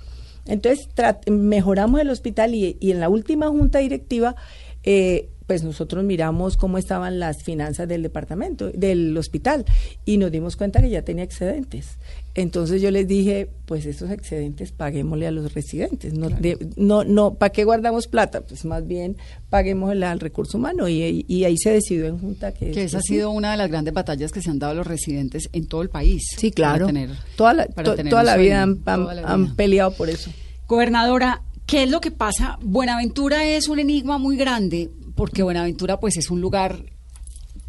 Entonces 0.46 0.88
mejoramos 1.28 2.02
el 2.02 2.12
hospital 2.12 2.54
y, 2.54 2.78
y 2.80 2.92
en 2.92 3.00
la 3.00 3.10
última 3.10 3.48
junta 3.48 3.80
directiva, 3.80 4.36
eh, 4.84 5.30
pues 5.48 5.64
nosotros 5.64 6.04
miramos 6.04 6.58
cómo 6.58 6.78
estaban 6.78 7.20
las 7.20 7.44
finanzas 7.44 7.88
del 7.88 8.02
departamento, 8.02 8.70
del 8.72 9.16
hospital, 9.18 9.66
y 10.06 10.18
nos 10.18 10.32
dimos 10.32 10.56
cuenta 10.56 10.82
que 10.82 10.90
ya 10.90 11.04
tenía 11.04 11.24
excedentes. 11.24 11.98
Entonces 12.34 12.82
yo 12.82 12.92
les 12.92 13.08
dije, 13.08 13.50
pues 13.66 13.86
esos 13.86 14.10
excedentes 14.12 14.72
paguémosle 14.72 15.28
a 15.28 15.32
los 15.32 15.54
residentes. 15.54 16.14
No, 16.14 16.30
de- 16.30 16.58
no, 16.76 17.04
no, 17.04 17.36
¿para 17.36 17.52
qué 17.54 17.64
guardamos 17.64 18.08
plata? 18.08 18.42
Pues 18.42 18.66
más 18.66 18.86
bien 18.86 19.16
paguémosle 19.50 20.06
al 20.06 20.20
recurso 20.20 20.58
humano. 20.58 20.90
Y, 20.90 21.24
y 21.30 21.44
ahí 21.46 21.56
se 21.58 21.70
decidió 21.72 22.08
en 22.08 22.18
junta 22.20 22.52
que... 22.54 22.72
Que 22.72 22.84
esa 22.84 22.98
ha 22.98 23.02
sido 23.02 23.30
una 23.32 23.52
de 23.52 23.58
las 23.58 23.70
grandes 23.70 23.94
batallas 23.94 24.32
que 24.34 24.42
se 24.42 24.50
han 24.50 24.60
dado 24.60 24.74
los 24.74 24.86
residentes 24.86 25.48
en 25.54 25.68
todo 25.68 25.82
el 25.82 25.90
país. 25.90 26.24
Sí, 26.38 26.52
claro. 26.52 26.88
Para 26.88 27.00
tener- 27.00 27.18
toda 27.38 27.54
la, 27.54 27.66
para 27.68 27.86
to- 27.92 27.96
tener 27.96 28.10
toda 28.10 28.24
la 28.24 28.36
vida 28.36 28.64
han, 28.64 28.82
han- 28.86 29.02
toda 29.04 29.14
la 29.14 29.22
han 29.28 29.44
vida. 29.46 29.54
peleado 29.56 29.92
por 29.92 30.10
eso. 30.10 30.30
Gobernadora, 30.68 31.42
¿qué 31.66 31.84
es 31.84 31.90
lo 31.90 32.02
que 32.02 32.12
pasa? 32.12 32.58
Buenaventura 32.62 33.46
es 33.48 33.70
un 33.70 33.80
enigma 33.80 34.18
muy 34.18 34.36
grande 34.36 34.90
porque 35.16 35.44
Buenaventura 35.44 36.00
pues 36.00 36.18
es 36.18 36.30
un 36.30 36.42
lugar 36.42 36.78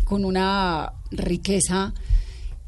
con 0.04 0.24
una 0.24 0.92
riqueza 1.10 1.94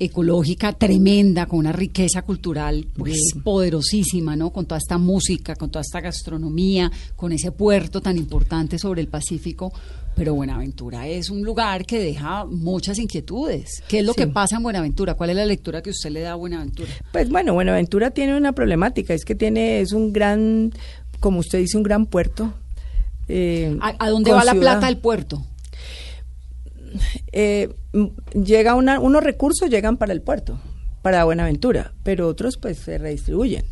ecológica 0.00 0.72
tremenda, 0.74 1.46
con 1.46 1.58
una 1.58 1.72
riqueza 1.72 2.22
cultural 2.22 2.86
pues 2.96 3.18
poderosísima, 3.42 4.36
¿no? 4.36 4.50
Con 4.50 4.66
toda 4.66 4.78
esta 4.78 4.96
música, 4.96 5.56
con 5.56 5.70
toda 5.70 5.80
esta 5.82 6.00
gastronomía, 6.00 6.90
con 7.16 7.32
ese 7.32 7.50
puerto 7.50 8.00
tan 8.00 8.16
importante 8.16 8.78
sobre 8.78 9.00
el 9.00 9.08
Pacífico, 9.08 9.72
pero 10.14 10.34
Buenaventura 10.34 11.08
es 11.08 11.30
un 11.30 11.42
lugar 11.42 11.84
que 11.84 11.98
deja 11.98 12.44
muchas 12.44 12.98
inquietudes. 13.00 13.82
¿Qué 13.88 13.98
es 14.00 14.04
lo 14.04 14.12
Sí. 14.12 14.20
que 14.20 14.26
pasa 14.28 14.56
en 14.56 14.62
Buenaventura? 14.62 15.14
¿Cuál 15.14 15.30
es 15.30 15.36
la 15.36 15.46
lectura 15.46 15.82
que 15.82 15.90
usted 15.90 16.10
le 16.10 16.20
da 16.20 16.32
a 16.32 16.36
Buenaventura? 16.36 16.90
Pues 17.12 17.28
bueno, 17.28 17.54
Buenaventura 17.54 18.10
tiene 18.12 18.36
una 18.36 18.52
problemática, 18.52 19.14
es 19.14 19.24
que 19.24 19.34
tiene, 19.34 19.80
es 19.80 19.92
un 19.92 20.12
gran, 20.12 20.72
como 21.18 21.40
usted 21.40 21.58
dice, 21.58 21.76
un 21.76 21.82
gran 21.82 22.06
puerto. 22.06 22.52
Eh, 23.28 23.76
¿A, 23.80 23.94
a 23.98 24.10
dónde 24.10 24.32
va 24.32 24.44
la 24.44 24.54
plata 24.54 24.86
del 24.86 24.98
puerto? 24.98 25.44
eh, 27.32 27.68
m- 27.92 28.12
llega 28.34 28.74
una, 28.74 29.00
unos 29.00 29.22
recursos 29.22 29.68
llegan 29.70 29.96
para 29.96 30.12
el 30.12 30.22
puerto, 30.22 30.58
para 31.02 31.24
Buenaventura, 31.24 31.92
pero 32.02 32.28
otros 32.28 32.56
pues 32.56 32.78
se 32.78 32.98
redistribuyen. 32.98 33.64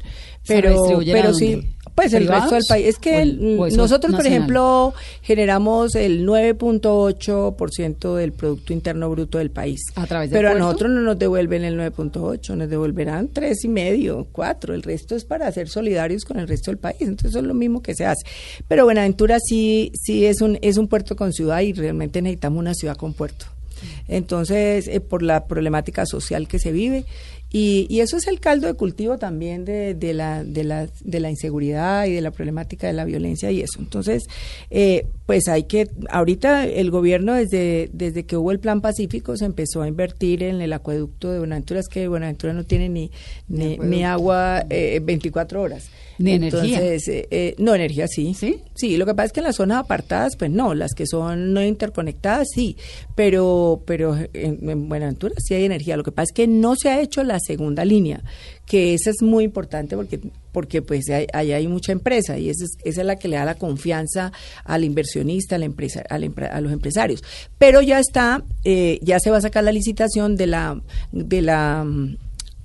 ¿Se 0.43 0.55
Pero, 0.55 0.69
redistribuyen 0.69 1.17
pero 1.17 1.35
sí, 1.35 1.63
pues 1.97 2.13
el 2.13 2.29
resto 2.29 2.55
del 2.55 2.63
país. 2.69 2.87
Es 2.87 2.97
¿O 2.97 3.01
que 3.01 3.23
el- 3.23 3.59
el- 3.61 3.77
nosotros, 3.77 4.15
por 4.15 4.25
ejemplo, 4.27 4.95
generamos 5.23 5.95
el 5.97 6.25
9.8% 6.25 8.15
del 8.17 8.33
Producto 8.33 8.73
Interno 8.73 9.11
Bruto 9.11 9.39
del 9.39 9.51
país. 9.51 9.81
¿A 9.97 10.07
través 10.07 10.31
Pero 10.31 10.49
a 10.49 10.53
puerto? 10.53 10.65
nosotros 10.67 10.91
no 10.93 11.01
nos 11.01 11.19
devuelven 11.19 11.65
el 11.65 11.77
9.8, 11.77 12.55
nos 12.57 12.69
devolverán 12.69 13.29
tres 13.29 13.65
y 13.65 13.69
medio, 13.69 14.27
cuatro. 14.31 14.75
El 14.75 14.83
resto 14.83 15.17
es 15.17 15.25
para 15.25 15.51
ser 15.53 15.69
solidarios 15.69 16.25
con 16.25 16.39
el 16.39 16.47
resto 16.47 16.71
del 16.71 16.79
país. 16.79 17.01
Entonces 17.01 17.31
eso 17.31 17.39
es 17.41 17.45
lo 17.47 17.55
mismo 17.55 17.83
que 17.83 17.95
se 17.95 18.07
hace. 18.07 18.25
Pero 18.69 18.85
Buenaventura 18.85 19.39
sí, 19.41 19.91
sí 20.01 20.27
es 20.27 20.41
un, 20.43 20.59
es 20.63 20.77
un 20.77 20.89
puerto 20.89 21.17
con 21.17 21.33
ciudad 21.33 21.61
y 21.61 21.73
realmente 21.73 22.23
necesitamos 22.23 22.59
una 22.61 22.75
ciudad 22.75 22.97
con 22.97 23.15
puerto. 23.15 23.47
Entonces, 24.09 24.89
eh, 24.89 25.01
por 25.01 25.23
la 25.23 25.47
problemática 25.47 26.07
social 26.07 26.49
que 26.49 26.59
se 26.59 26.73
vive. 26.73 27.05
Y, 27.59 27.87
y 27.89 28.01
eso 28.01 28.19
es 28.19 28.27
el 28.27 28.39
caldo 28.39 28.67
de 28.67 28.75
cultivo 28.75 29.17
también 29.17 29.65
de, 29.65 29.95
de, 29.95 30.13
la, 30.13 30.45
de, 30.45 30.63
la, 30.63 30.89
de 31.03 31.21
la 31.21 31.31
inseguridad 31.31 32.05
y 32.05 32.13
de 32.13 32.21
la 32.21 32.31
problemática 32.31 32.87
de 32.87 32.93
la 32.93 33.07
violencia 33.07 33.51
y 33.51 33.63
eso. 33.63 33.79
Entonces, 33.79 34.25
eh, 34.69 35.07
pues 35.25 35.49
hay 35.49 35.63
que, 35.63 35.89
ahorita 36.11 36.67
el 36.67 36.91
gobierno 36.91 37.33
desde, 37.33 37.89
desde 37.95 38.25
que 38.27 38.37
hubo 38.37 38.53
el 38.53 38.59
plan 38.59 38.83
pacífico 38.83 39.39
se 39.39 39.47
empezó 39.47 39.81
a 39.81 39.89
invertir 39.89 40.43
en 40.43 40.61
el 40.61 40.75
acueducto 40.75 41.33
de 41.33 41.39
Buenaventura, 41.39 41.81
es 41.81 41.89
que 41.89 42.09
Buenaventura 42.09 42.53
no 42.53 42.65
tiene 42.65 42.91
ni, 42.91 43.11
ni, 43.49 43.79
ni 43.79 44.05
agua 44.05 44.67
eh, 44.69 45.01
24 45.03 45.63
horas. 45.63 45.89
Energía. 46.19 46.79
Entonces, 46.79 47.09
eh, 47.09 47.29
eh, 47.31 47.55
no, 47.59 47.75
energía 47.75 48.07
sí. 48.09 48.35
¿Sí? 48.35 48.61
Sí, 48.75 48.97
lo 48.97 49.07
que 49.07 49.15
pasa 49.15 49.27
es 49.27 49.33
que 49.33 49.41
en 49.41 49.45
las 49.45 49.57
zonas 49.57 49.79
apartadas, 49.79 50.37
pues 50.37 50.51
no, 50.51 50.75
las 50.75 50.95
que 50.95 51.07
son 51.07 51.53
no 51.53 51.63
interconectadas, 51.63 52.49
sí, 52.55 52.77
pero, 53.15 53.83
pero 53.87 54.17
en, 54.33 54.69
en 54.69 54.89
Buenaventura 54.89 55.35
sí 55.39 55.55
hay 55.55 55.65
energía. 55.65 55.97
Lo 55.97 56.05
que 56.05 56.13
pasa 56.13 56.31
es 56.31 56.33
que 56.33 56.47
no 56.47 56.77
se 56.77 56.91
ha 56.91 57.01
hecho 57.01 57.23
la 57.23 57.39
segunda 57.41 57.85
línea, 57.85 58.23
que 58.67 58.95
esa 58.95 59.11
es 59.11 59.23
muy 59.23 59.45
importante 59.45 59.97
porque 59.97 60.21
porque 60.57 60.81
pues 60.81 61.11
ahí 61.11 61.27
hay, 61.35 61.53
hay, 61.53 61.69
mucha 61.69 61.93
empresa 61.93 62.39
y 62.39 62.49
esa 62.49 62.65
es, 62.65 62.79
esa 62.83 63.03
es 63.03 63.07
la 63.07 63.17
que 63.17 63.29
le 63.29 63.37
da 63.37 63.45
la 63.45 63.57
confianza 63.57 64.33
al 64.65 64.85
inversionista, 64.85 65.57
a, 65.57 65.59
la 65.59 65.67
empresa, 65.67 66.03
a, 66.09 66.19
la, 66.19 66.31
a 66.51 66.63
los 66.63 66.73
empresarios. 66.73 67.23
Pero 67.59 67.83
ya 67.83 68.01
está, 68.01 68.43
eh, 68.65 68.99
ya 69.03 69.21
se 69.21 69.31
va 69.31 69.37
a 69.37 69.43
sacar 69.43 69.65
la 69.65 69.73
licitación 69.73 70.35
de 70.35 70.47
la, 70.47 70.81
de 71.13 71.43
la 71.43 71.87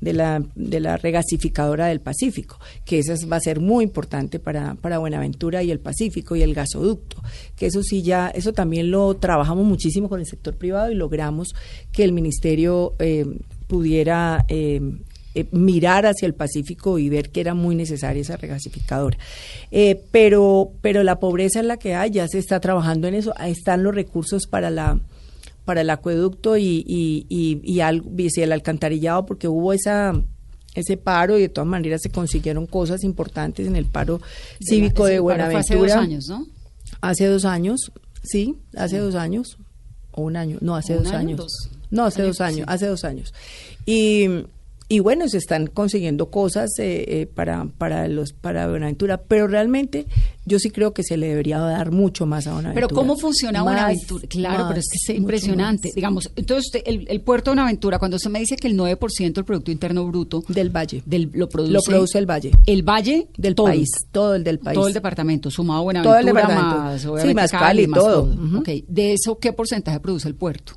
de 0.02 0.14
la, 0.14 0.44
de 0.56 0.80
la 0.80 0.98
regasificadora 0.98 1.86
del 1.86 2.02
Pacífico, 2.02 2.60
que 2.84 3.00
esa 3.00 3.14
va 3.28 3.38
a 3.38 3.40
ser 3.40 3.60
muy 3.60 3.84
importante 3.84 4.40
para, 4.40 4.74
para 4.76 4.98
Buenaventura 4.98 5.64
y 5.64 5.72
el 5.72 5.80
Pacífico 5.80 6.36
y 6.36 6.42
el 6.42 6.56
gasoducto, 6.56 7.22
que 7.56 7.68
eso 7.68 7.84
sí 7.84 8.02
ya, 8.02 8.30
eso 8.30 8.52
también 8.52 8.92
lo 8.92 9.16
trabajamos 9.16 9.66
muchísimo 9.66 10.10
con 10.10 10.20
el 10.20 10.26
sector 10.26 10.58
privado 10.58 10.92
y 10.92 10.96
logramos 10.96 11.50
que 11.92 12.04
el 12.04 12.12
ministerio 12.14 12.96
eh, 12.98 13.26
pudiera 13.68 14.44
eh, 14.48 14.82
eh, 15.36 15.46
mirar 15.52 16.08
hacia 16.08 16.26
el 16.26 16.34
Pacífico 16.34 16.98
y 16.98 17.08
ver 17.08 17.30
que 17.30 17.40
era 17.40 17.54
muy 17.54 17.76
necesaria 17.76 18.24
esa 18.24 18.38
regasificadora. 18.38 19.18
pero, 20.12 20.72
pero 20.82 21.04
la 21.04 21.20
pobreza 21.20 21.60
es 21.60 21.66
la 21.66 21.78
que 21.78 21.94
hay, 21.94 22.10
ya 22.10 22.28
se 22.28 22.40
está 22.40 22.60
trabajando 22.60 23.08
en 23.08 23.14
eso, 23.14 23.34
ahí 23.38 23.52
están 23.52 23.84
los 23.84 23.94
recursos 23.94 24.48
para 24.48 24.72
la 24.72 25.00
para 25.66 25.82
el 25.82 25.90
acueducto 25.90 26.58
y, 26.58 26.84
y, 26.88 27.26
y, 27.30 27.62
y, 27.64 28.42
el 28.42 28.52
alcantarillado, 28.52 29.26
porque 29.26 29.48
hubo 29.48 29.74
esa 29.74 30.14
ese 30.74 30.96
paro 30.96 31.38
y 31.38 31.42
de 31.42 31.50
todas 31.50 31.68
maneras 31.68 32.02
se 32.02 32.10
consiguieron 32.10 32.66
cosas 32.66 33.04
importantes 33.04 33.68
en 33.68 33.76
el 33.76 33.86
paro 33.86 34.22
cívico 34.62 35.06
de, 35.06 35.20
Buenaventura. 35.20 35.60
hace 35.60 35.76
dos 35.76 35.92
años, 35.92 36.28
¿no? 36.30 36.46
Hace 37.02 37.26
dos 37.26 37.46
años, 37.46 37.92
sí, 38.24 38.58
hace 38.76 39.00
dos 39.00 39.16
años, 39.16 39.58
o 40.12 40.22
un 40.22 40.38
año, 40.38 40.58
no, 40.62 40.76
hace 40.76 40.94
dos 40.96 41.12
años. 41.12 41.46
No, 41.90 42.06
hace 42.06 42.22
dos 42.22 42.40
años, 42.40 42.66
hace 42.70 42.88
dos 42.88 43.04
años. 43.04 43.34
Y 43.86 44.28
y 44.92 45.00
bueno, 45.00 45.30
se 45.30 45.38
están 45.38 45.68
consiguiendo 45.68 46.30
cosas 46.30 46.78
eh, 46.78 47.06
eh, 47.08 47.26
para, 47.26 47.66
para, 47.78 48.10
los, 48.10 48.34
para 48.34 48.68
Buenaventura, 48.68 49.22
pero 49.26 49.48
realmente 49.48 50.06
yo 50.46 50.60
sí 50.60 50.70
creo 50.70 50.94
que 50.94 51.02
se 51.02 51.16
le 51.16 51.30
debería 51.30 51.60
dar 51.60 51.92
mucho 51.92 52.26
más 52.26 52.46
a 52.46 52.52
Buenaventura. 52.52 52.88
Pero 52.90 53.00
¿cómo 53.00 53.16
funciona 53.16 53.64
Buenaventura? 53.64 54.28
Claro, 54.28 54.66
pero 54.68 54.82
es 54.82 54.90
que 54.92 55.14
es 55.14 55.18
impresionante. 55.18 55.92
Digamos, 55.96 56.30
entonces 56.36 56.84
el, 56.86 57.22
puerto 57.22 57.52
de 57.52 57.56
Buenaventura, 57.56 58.00
cuando 58.00 58.18
usted 58.18 58.30
me 58.30 58.40
dice 58.40 58.58
que 58.58 58.68
el 58.68 58.78
9% 58.78 59.34
del 59.34 59.46
Producto 59.46 59.72
Interno 59.72 60.06
Bruto... 60.08 60.44
Del 60.50 60.76
Valle. 60.76 61.02
Del, 61.06 61.32
lo, 61.36 61.48
produce, 61.48 61.72
lo 61.72 61.82
produce 61.84 62.18
el 62.18 62.30
Valle. 62.30 62.52
El 62.66 62.84
Valle 62.84 63.30
del 63.38 63.56
país, 63.56 63.90
todo 64.12 64.36
el 64.36 64.44
del 64.44 64.60
país. 64.60 64.76
Todo 64.76 64.90
el 64.90 64.94
departamento, 64.94 65.50
sumado 65.50 65.80
a 65.80 65.84
Buenaventura, 65.84 66.20
todo 66.20 66.30
el 66.30 66.36
departamento. 66.36 67.14
más, 67.14 67.22
sí, 67.22 67.34
más 67.34 67.52
Cali, 67.52 67.88
todo. 67.88 68.30
De 68.90 69.14
eso, 69.14 69.40
¿qué 69.40 69.54
porcentaje 69.54 70.02
produce 70.02 70.28
el 70.28 70.36
puerto? 70.36 70.74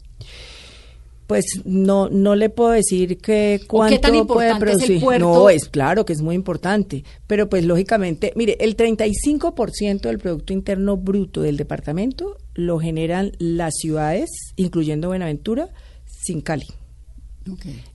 Pues 1.26 1.44
no 1.64 2.08
no 2.10 2.34
le 2.34 2.50
puedo 2.50 2.70
decir 2.70 3.18
que 3.18 3.60
cuánto 3.66 4.00
tan 4.00 4.26
puede 4.26 4.56
producir. 4.56 5.02
No, 5.18 5.50
es 5.50 5.68
claro 5.68 6.04
que 6.04 6.12
es 6.12 6.22
muy 6.22 6.34
importante, 6.34 7.04
pero 7.26 7.48
pues 7.48 7.64
lógicamente, 7.64 8.32
mire, 8.36 8.56
el 8.60 8.76
35% 8.76 10.00
del 10.00 10.18
producto 10.18 10.52
interno 10.52 10.96
bruto 10.96 11.42
del 11.42 11.56
departamento 11.56 12.36
lo 12.54 12.78
generan 12.78 13.32
las 13.38 13.74
ciudades, 13.76 14.30
incluyendo 14.56 15.08
Buenaventura, 15.08 15.70
sin 16.06 16.40
Cali. 16.40 16.66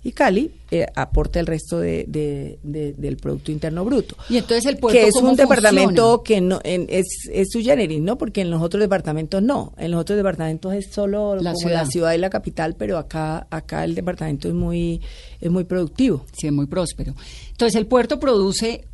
Y 0.04 0.12
Cali 0.12 0.52
eh, 0.70 0.86
aporta 0.96 1.40
el 1.40 1.48
resto 1.48 1.80
de, 1.80 2.06
del 2.64 3.18
Producto 3.18 3.52
Interno 3.52 3.84
Bruto. 3.84 4.16
Y 4.30 4.38
entonces 4.38 4.66
el 4.66 4.78
puerto 4.78 5.00
Que 5.00 5.08
es 5.08 5.16
un 5.16 5.36
departamento 5.36 6.22
que 6.24 6.40
no 6.42 6.60
es, 6.64 7.08
es 7.32 7.48
su 7.52 7.62
generis, 7.62 8.00
¿no? 8.00 8.18
Porque 8.18 8.42
en 8.42 8.52
los 8.52 8.62
otros 8.62 8.82
departamentos 8.82 9.42
no. 9.42 9.74
En 9.78 9.92
los 9.92 10.02
otros 10.02 10.18
departamentos 10.18 10.74
es 10.74 10.92
solo 10.92 11.36
la, 11.36 11.56
ciudad. 11.56 11.84
la 11.84 11.86
ciudad 11.86 12.14
y 12.14 12.18
la 12.18 12.30
capital, 12.30 12.76
pero 12.78 12.98
acá 12.98 13.48
acá 13.50 13.84
el 13.84 13.96
departamento 13.96 14.48
es 14.48 14.54
muy, 14.54 15.02
es 15.40 15.50
muy 15.50 15.64
productivo. 15.64 16.26
Sí, 16.38 16.48
es 16.48 16.54
muy 16.54 16.68
próspero. 16.68 17.16
Entonces 17.52 17.76
el 17.76 17.88
puerto 17.88 18.20
produce 18.20 18.86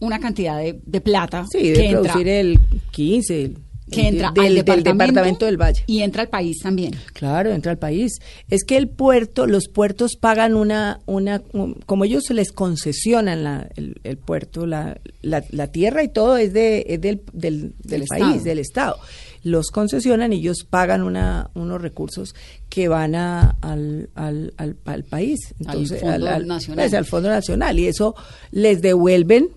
una 0.00 0.20
cantidad 0.20 0.60
de, 0.60 1.00
plata. 1.00 1.44
Sí, 1.50 1.70
de 1.70 1.90
producir 1.90 2.28
el 2.28 2.60
15, 2.92 3.52
que 3.90 4.08
entra 4.08 4.32
del, 4.32 4.58
al 4.58 4.82
departamento, 4.82 5.46
del 5.46 5.56
Valle. 5.56 5.82
Y 5.86 6.02
entra 6.02 6.22
al 6.22 6.28
país 6.28 6.58
también. 6.62 6.94
Claro, 7.12 7.50
entra 7.50 7.72
al 7.72 7.78
país. 7.78 8.12
Es 8.48 8.64
que 8.64 8.76
el 8.76 8.88
puerto, 8.88 9.46
los 9.46 9.68
puertos 9.68 10.16
pagan 10.16 10.54
una, 10.54 11.00
una 11.06 11.42
como 11.86 12.04
ellos 12.04 12.30
les 12.30 12.52
concesionan 12.52 13.44
la, 13.44 13.68
el, 13.76 14.18
puerto, 14.18 14.66
la, 14.66 15.00
la, 15.22 15.66
tierra 15.68 16.02
y 16.02 16.08
todo 16.08 16.36
es, 16.36 16.52
de, 16.52 16.84
es 16.88 17.00
del, 17.00 17.22
del, 17.32 17.74
del, 17.78 18.04
país, 18.04 18.44
del 18.44 18.58
Estado. 18.58 18.96
Los 19.42 19.70
concesionan 19.70 20.32
y 20.32 20.36
ellos 20.36 20.66
pagan 20.68 21.02
una, 21.02 21.50
unos 21.54 21.80
recursos 21.80 22.34
que 22.68 22.88
van 22.88 23.14
a, 23.14 23.56
al, 23.60 24.10
al, 24.14 24.52
al, 24.56 25.04
país. 25.04 25.54
Entonces, 25.60 26.02
al 26.02 26.20
Fondo 26.20 26.46
Nacional. 26.46 26.84
Pues, 26.84 26.94
al 26.94 27.04
Fondo 27.04 27.28
Nacional. 27.28 27.78
Y 27.78 27.86
eso 27.86 28.14
les 28.50 28.82
devuelven 28.82 29.50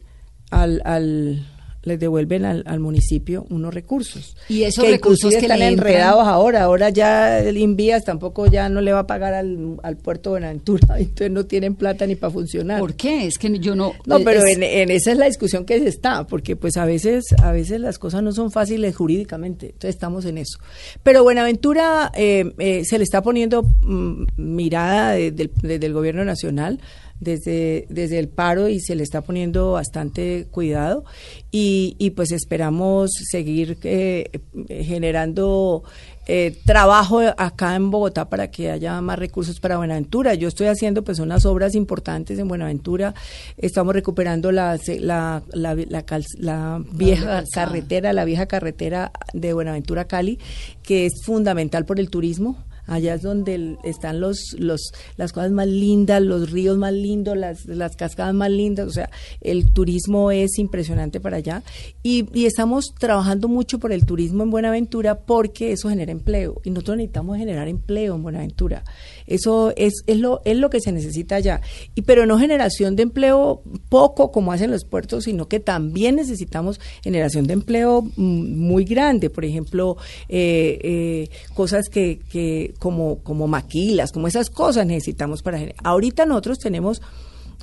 al, 0.52 0.82
al 0.86 1.48
les 1.84 2.00
devuelven 2.00 2.46
al, 2.46 2.64
al, 2.68 2.80
municipio 2.80 3.46
unos 3.50 3.74
recursos. 3.74 4.36
Y 4.50 4.64
esos 4.64 4.88
recursos 4.88 5.32
que 5.32 5.40
están 5.40 5.62
enredados 5.62 6.28
ahora, 6.28 6.64
ahora 6.64 6.90
ya 6.90 7.40
el 7.40 7.58
Invías 7.58 8.04
tampoco 8.04 8.48
ya 8.48 8.70
no 8.70 8.82
le 8.82 8.94
va 8.94 9.00
a 9.00 9.08
pagar 9.08 9.34
al, 9.34 9.78
al 9.82 9.98
puerto 9.98 10.30
de 10.30 10.34
Buenaventura, 10.34 10.96
entonces 11.00 11.32
no 11.32 11.46
tienen 11.46 11.76
plata 11.76 12.06
ni 12.06 12.16
para 12.16 12.32
funcionar. 12.32 12.80
¿Por 12.80 12.96
qué? 12.96 13.26
Es 13.26 13.38
que 13.38 13.58
yo 13.60 13.76
no 13.76 13.94
No, 14.06 14.20
pero 14.20 14.46
en, 14.46 14.64
en, 14.64 14.92
esa 14.92 15.12
es 15.12 15.18
la 15.18 15.26
discusión 15.26 15.66
que 15.66 15.80
se 15.80 15.88
está, 15.88 16.28
porque 16.28 16.56
pues 16.56 16.78
a 16.78 16.86
veces 16.86 17.24
a 17.42 17.52
veces 17.52 17.80
las 17.80 17.98
cosas 17.98 18.22
no 18.22 18.32
son 18.32 18.52
fáciles 18.52 18.96
jurídicamente, 18.96 19.68
entonces 19.68 19.96
estamos 19.96 20.26
en 20.26 20.38
eso. 20.38 20.60
Pero 21.04 21.24
Buenaventura 21.24 22.12
eh, 22.16 22.54
eh, 22.60 22.84
se 22.86 22.98
le 22.98 23.04
está 23.04 23.22
poniendo 23.22 23.64
mm, 23.64 24.26
mirada 24.38 25.14
desde 25.14 25.86
el 25.86 25.94
gobierno 25.94 26.24
nacional 26.26 26.80
desde, 27.22 27.86
desde 27.90 28.20
el 28.20 28.28
paro 28.28 28.68
y 28.68 28.82
se 28.82 28.96
le 28.96 29.04
está 29.04 29.22
poniendo 29.22 29.72
bastante 29.74 30.48
cuidado 30.52 31.06
y, 31.52 31.96
y 32.00 32.10
pues 32.10 32.32
esperamos 32.32 33.12
seguir 33.30 33.78
eh, 33.84 34.42
generando 34.68 35.84
eh, 36.28 36.58
trabajo 36.66 37.20
acá 37.38 37.76
en 37.76 37.92
Bogotá 37.92 38.28
para 38.28 38.50
que 38.50 38.72
haya 38.72 39.00
más 39.02 39.20
recursos 39.20 39.60
para 39.60 39.78
Buenaventura. 39.78 40.34
Yo 40.34 40.48
estoy 40.48 40.68
haciendo 40.68 41.04
pues 41.04 41.20
unas 41.20 41.46
obras 41.46 41.76
importantes 41.76 42.40
en 42.40 42.48
Buenaventura. 42.48 43.14
Estamos 43.58 43.94
recuperando 43.94 44.52
la, 44.52 44.80
la, 45.00 45.44
la, 45.54 46.06
la 46.40 46.84
vieja 46.92 47.44
carretera, 47.54 48.14
la 48.14 48.26
vieja 48.26 48.48
carretera 48.48 49.12
de 49.34 49.54
Buenaventura 49.54 50.06
Cali, 50.06 50.40
que 50.82 51.06
es 51.06 51.14
fundamental 51.24 51.86
por 51.86 52.00
el 52.00 52.10
turismo 52.10 52.58
Allá 52.88 53.16
es 53.16 53.22
donde 53.22 53.78
están 53.84 54.20
los, 54.20 54.56
los, 54.58 54.92
las 55.18 55.34
cosas 55.34 55.52
más 55.52 55.68
lindas, 55.68 56.22
los 56.22 56.52
ríos 56.52 56.78
más 56.78 56.94
lindos, 56.94 57.38
las, 57.38 57.66
las 57.66 57.96
cascadas 57.96 58.34
más 58.34 58.52
lindas. 58.52 58.88
O 58.88 58.92
sea, 58.92 59.10
el 59.42 59.72
turismo 59.72 60.32
es 60.32 60.58
impresionante 60.58 61.20
para 61.20 61.38
allá. 61.38 61.64
Y, 62.04 62.28
y 62.34 62.46
estamos 62.46 62.94
trabajando 63.00 63.48
mucho 63.48 63.80
por 63.80 63.92
el 63.92 64.06
turismo 64.06 64.44
en 64.44 64.52
Buenaventura 64.52 65.20
porque 65.20 65.72
eso 65.72 65.90
genera 65.90 66.12
empleo. 66.12 66.62
Y 66.64 66.72
nosotros 66.72 66.98
necesitamos 66.98 67.38
generar 67.38 67.68
empleo 67.68 68.16
en 68.16 68.24
Buenaventura. 68.24 68.84
Eso 69.28 69.74
es, 69.76 70.04
es, 70.08 70.18
lo, 70.18 70.42
es 70.46 70.58
lo 70.58 70.70
que 70.70 70.82
se 70.82 70.92
necesita 70.92 71.36
allá. 71.36 71.62
Y, 71.96 72.02
pero 72.02 72.26
no 72.26 72.38
generación 72.38 72.96
de 72.96 73.04
empleo 73.04 73.62
poco 73.90 74.32
como 74.32 74.52
hacen 74.52 74.72
los 74.72 74.86
puertos, 74.86 75.26
sino 75.26 75.48
que 75.48 75.60
también 75.60 76.16
necesitamos 76.16 76.80
generación 77.04 77.48
de 77.48 77.54
empleo 77.54 78.02
mm, 78.02 78.58
muy 78.58 78.86
grande. 78.86 79.30
Por 79.30 79.46
ejemplo, 79.46 79.98
eh, 80.30 80.80
eh, 80.84 81.30
cosas 81.54 81.90
que, 81.90 82.20
que 82.32 82.71
como, 82.80 83.20
como 83.24 83.48
maquilas, 83.48 84.12
como 84.12 84.28
esas 84.28 84.50
cosas 84.50 84.86
necesitamos 84.86 85.42
para... 85.42 85.60
Ahorita 85.84 86.26
nosotros 86.26 86.60
tenemos 86.60 87.02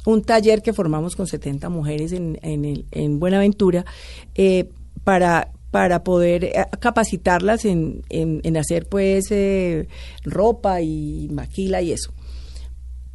un 0.07 0.23
taller 0.23 0.63
que 0.63 0.73
formamos 0.73 1.17
con 1.17 1.27
70 1.27 1.69
mujeres 1.69 2.13
en, 2.13 2.39
en, 2.43 2.85
en 2.91 3.19
Buenaventura 3.19 3.85
eh, 4.35 4.69
para 5.05 5.53
para 5.71 6.03
poder 6.03 6.45
eh, 6.45 6.55
capacitarlas 6.81 7.65
en, 7.65 8.03
en, 8.09 8.57
hacer 8.57 8.87
pues 8.87 9.27
eh, 9.31 9.87
ropa 10.25 10.81
y 10.81 11.29
maquila 11.31 11.83
y 11.83 11.93
eso. 11.93 12.13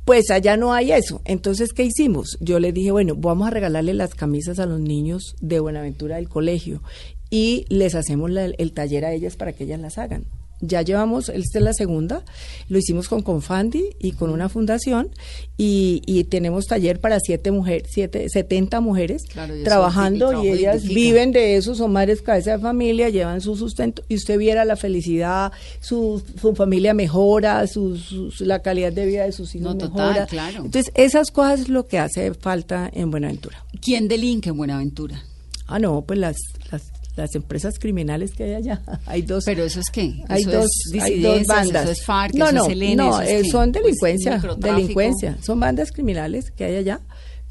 Pues 0.05 0.29
allá 0.29 0.57
no 0.57 0.73
hay 0.73 0.91
eso. 0.91 1.21
Entonces, 1.25 1.73
¿qué 1.73 1.83
hicimos? 1.83 2.37
Yo 2.41 2.59
les 2.59 2.73
dije, 2.73 2.91
bueno, 2.91 3.15
vamos 3.15 3.47
a 3.47 3.51
regalarle 3.51 3.93
las 3.93 4.15
camisas 4.15 4.59
a 4.59 4.65
los 4.65 4.79
niños 4.79 5.35
de 5.41 5.59
Buenaventura 5.61 6.17
del 6.17 6.29
colegio 6.29 6.83
y 7.29 7.65
les 7.69 7.95
hacemos 7.95 8.29
el 8.35 8.73
taller 8.73 9.05
a 9.05 9.13
ellas 9.13 9.35
para 9.37 9.53
que 9.53 9.63
ellas 9.63 9.79
las 9.79 9.97
hagan 9.97 10.25
ya 10.65 10.81
llevamos, 10.81 11.29
esta 11.29 11.59
es 11.59 11.63
la 11.63 11.73
segunda, 11.73 12.23
lo 12.69 12.77
hicimos 12.77 13.09
con 13.09 13.21
Confandi 13.21 13.83
y 13.99 14.13
con 14.13 14.29
una 14.29 14.47
fundación 14.47 15.09
y, 15.57 16.01
y 16.05 16.23
tenemos 16.23 16.65
taller 16.65 16.99
para 16.99 17.19
siete 17.19 17.51
mujeres, 17.51 17.89
siete, 17.91 18.29
70 18.29 18.79
mujeres 18.79 19.23
trabajando 19.63 20.43
y, 20.43 20.47
ellas 20.47 20.83
viven 20.83 21.31
de 21.31 21.57
eso, 21.57 21.75
son 21.75 21.91
madres 21.91 22.21
cabeza 22.21 22.51
de 22.51 22.59
familia, 22.59 23.09
llevan 23.09 23.41
su 23.41 23.55
sustento 23.55 24.03
y 24.07 24.15
usted 24.15 24.37
viera 24.37 24.63
la 24.63 24.77
felicidad, 24.77 25.51
su, 25.81 26.23
su 26.39 26.55
familia 26.55 26.93
mejora, 26.93 27.67
su, 27.67 27.99
la 28.39 28.61
calidad 28.61 28.93
de 28.93 29.05
vida 29.05 29.25
de 29.25 29.33
sus 29.33 29.53
hijos 29.55 29.75
mejora. 29.75 30.27
Entonces, 30.55 30.91
esas 30.95 31.31
cosas 31.31 31.61
es 31.61 31.69
lo 31.69 31.87
que 31.87 31.99
hace 31.99 32.33
falta 32.33 32.89
en 32.93 33.11
Buenaventura. 33.11 33.65
¿Quién 33.81 34.07
delinque 34.07 34.49
en 34.49 34.57
Buenaventura? 34.57 35.23
Ah, 35.67 35.79
no, 35.79 36.01
pues 36.01 36.19
las, 36.19 36.37
las 36.71 36.83
las 37.15 37.35
empresas 37.35 37.77
criminales 37.79 38.31
que 38.31 38.43
hay 38.43 38.53
allá. 38.55 38.81
Hay 39.05 39.21
dos. 39.21 39.43
Pero 39.45 39.63
eso 39.63 39.79
es 39.79 39.89
qué? 39.91 40.23
Hay, 40.27 40.43
dos, 40.43 40.69
hay 40.99 41.21
dos 41.21 41.45
bandas. 41.45 41.83
Eso 41.83 41.91
es 41.91 42.03
FARC, 42.03 42.33
no, 42.33 42.45
eso 42.45 42.55
no, 42.55 42.67
es 42.69 42.95
no, 42.95 43.21
eh, 43.21 43.43
son 43.49 43.71
delincuencia, 43.71 44.41
delincuencia. 44.57 45.37
Son 45.41 45.59
bandas 45.59 45.91
criminales 45.91 46.51
que 46.51 46.65
hay 46.65 46.75
allá 46.77 47.01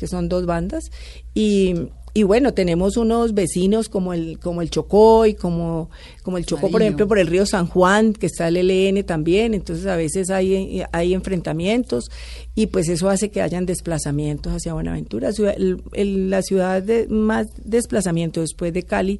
que 0.03 0.09
son 0.09 0.29
dos 0.29 0.47
bandas. 0.47 0.91
Y, 1.33 1.75
y 2.15 2.25
bueno, 2.25 2.53
tenemos 2.53 2.97
unos 2.99 3.33
vecinos 3.35 3.89
como 3.89 4.13
el, 4.13 4.39
como 4.39 4.61
el 4.61 4.69
Chocó 4.71 5.25
y 5.27 5.35
como, 5.35 5.89
como 6.23 6.37
el 6.39 6.45
Chocó, 6.45 6.71
por 6.71 6.83
ejemplo, 6.83 7.09
por 7.09 7.19
el 7.19 7.27
río 7.27 7.47
San 7.47 7.67
Juan, 7.67 8.13
que 8.13 8.27
está 8.27 8.49
el 8.49 8.57
LN 8.59 9.03
también, 9.05 9.55
entonces 9.55 9.87
a 9.87 9.97
veces 9.97 10.29
hay, 10.31 10.83
hay 10.93 11.15
enfrentamientos 11.15 12.11
y 12.55 12.67
pues 12.67 12.89
eso 12.91 13.09
hace 13.09 13.31
que 13.31 13.41
hayan 13.41 13.65
desplazamientos 13.65 14.53
hacia 14.53 14.75
Buenaventura. 14.75 15.31
El- 15.57 15.83
el- 15.95 16.29
la 16.31 16.43
ciudad 16.43 16.83
de 16.83 17.09
más 17.09 17.49
desplazamiento 17.65 18.41
después 18.43 18.73
de 18.75 18.83
Cali 18.83 19.19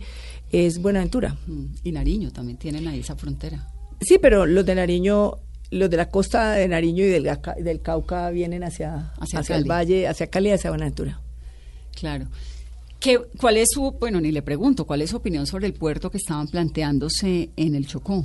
es 0.51 0.81
Buenaventura. 0.83 1.37
Mm, 1.47 1.65
Y 1.85 1.93
Nariño 1.93 2.31
también 2.31 2.59
tienen 2.59 2.87
ahí 2.89 3.01
esa 3.01 3.17
frontera. 3.17 3.69
Sí, 4.03 4.19
pero 4.21 4.45
los 4.45 4.67
de 4.67 4.75
Nariño, 4.75 5.39
los 5.71 5.89
de 5.89 5.97
la 5.97 6.11
costa 6.11 6.53
de 6.53 6.69
Nariño 6.69 7.05
y 7.05 7.09
del, 7.09 7.31
del 7.61 7.81
Cauca 7.81 8.29
vienen 8.29 8.65
hacia, 8.65 9.13
Hacia 9.19 9.39
hacia, 9.39 9.57
el 9.57 9.65
valle, 9.65 10.07
hacia 10.09 10.27
Cali 10.27 10.51
y 10.51 10.53
hacia 10.53 10.69
Buenaventura. 10.71 11.21
Claro. 11.99 12.27
¿Qué, 13.03 13.21
¿Cuál 13.41 13.57
es 13.57 13.71
su, 13.73 13.91
bueno, 13.99 14.21
ni 14.21 14.31
le 14.31 14.43
pregunto, 14.43 14.87
cuál 14.87 15.03
es 15.03 15.11
su 15.11 15.17
opinión 15.17 15.45
sobre 15.47 15.67
el 15.67 15.75
puerto 15.75 16.09
que 16.11 16.19
estaban 16.19 16.47
planteándose 16.47 17.51
en 17.57 17.75
el 17.75 17.87
Chocó? 17.87 18.25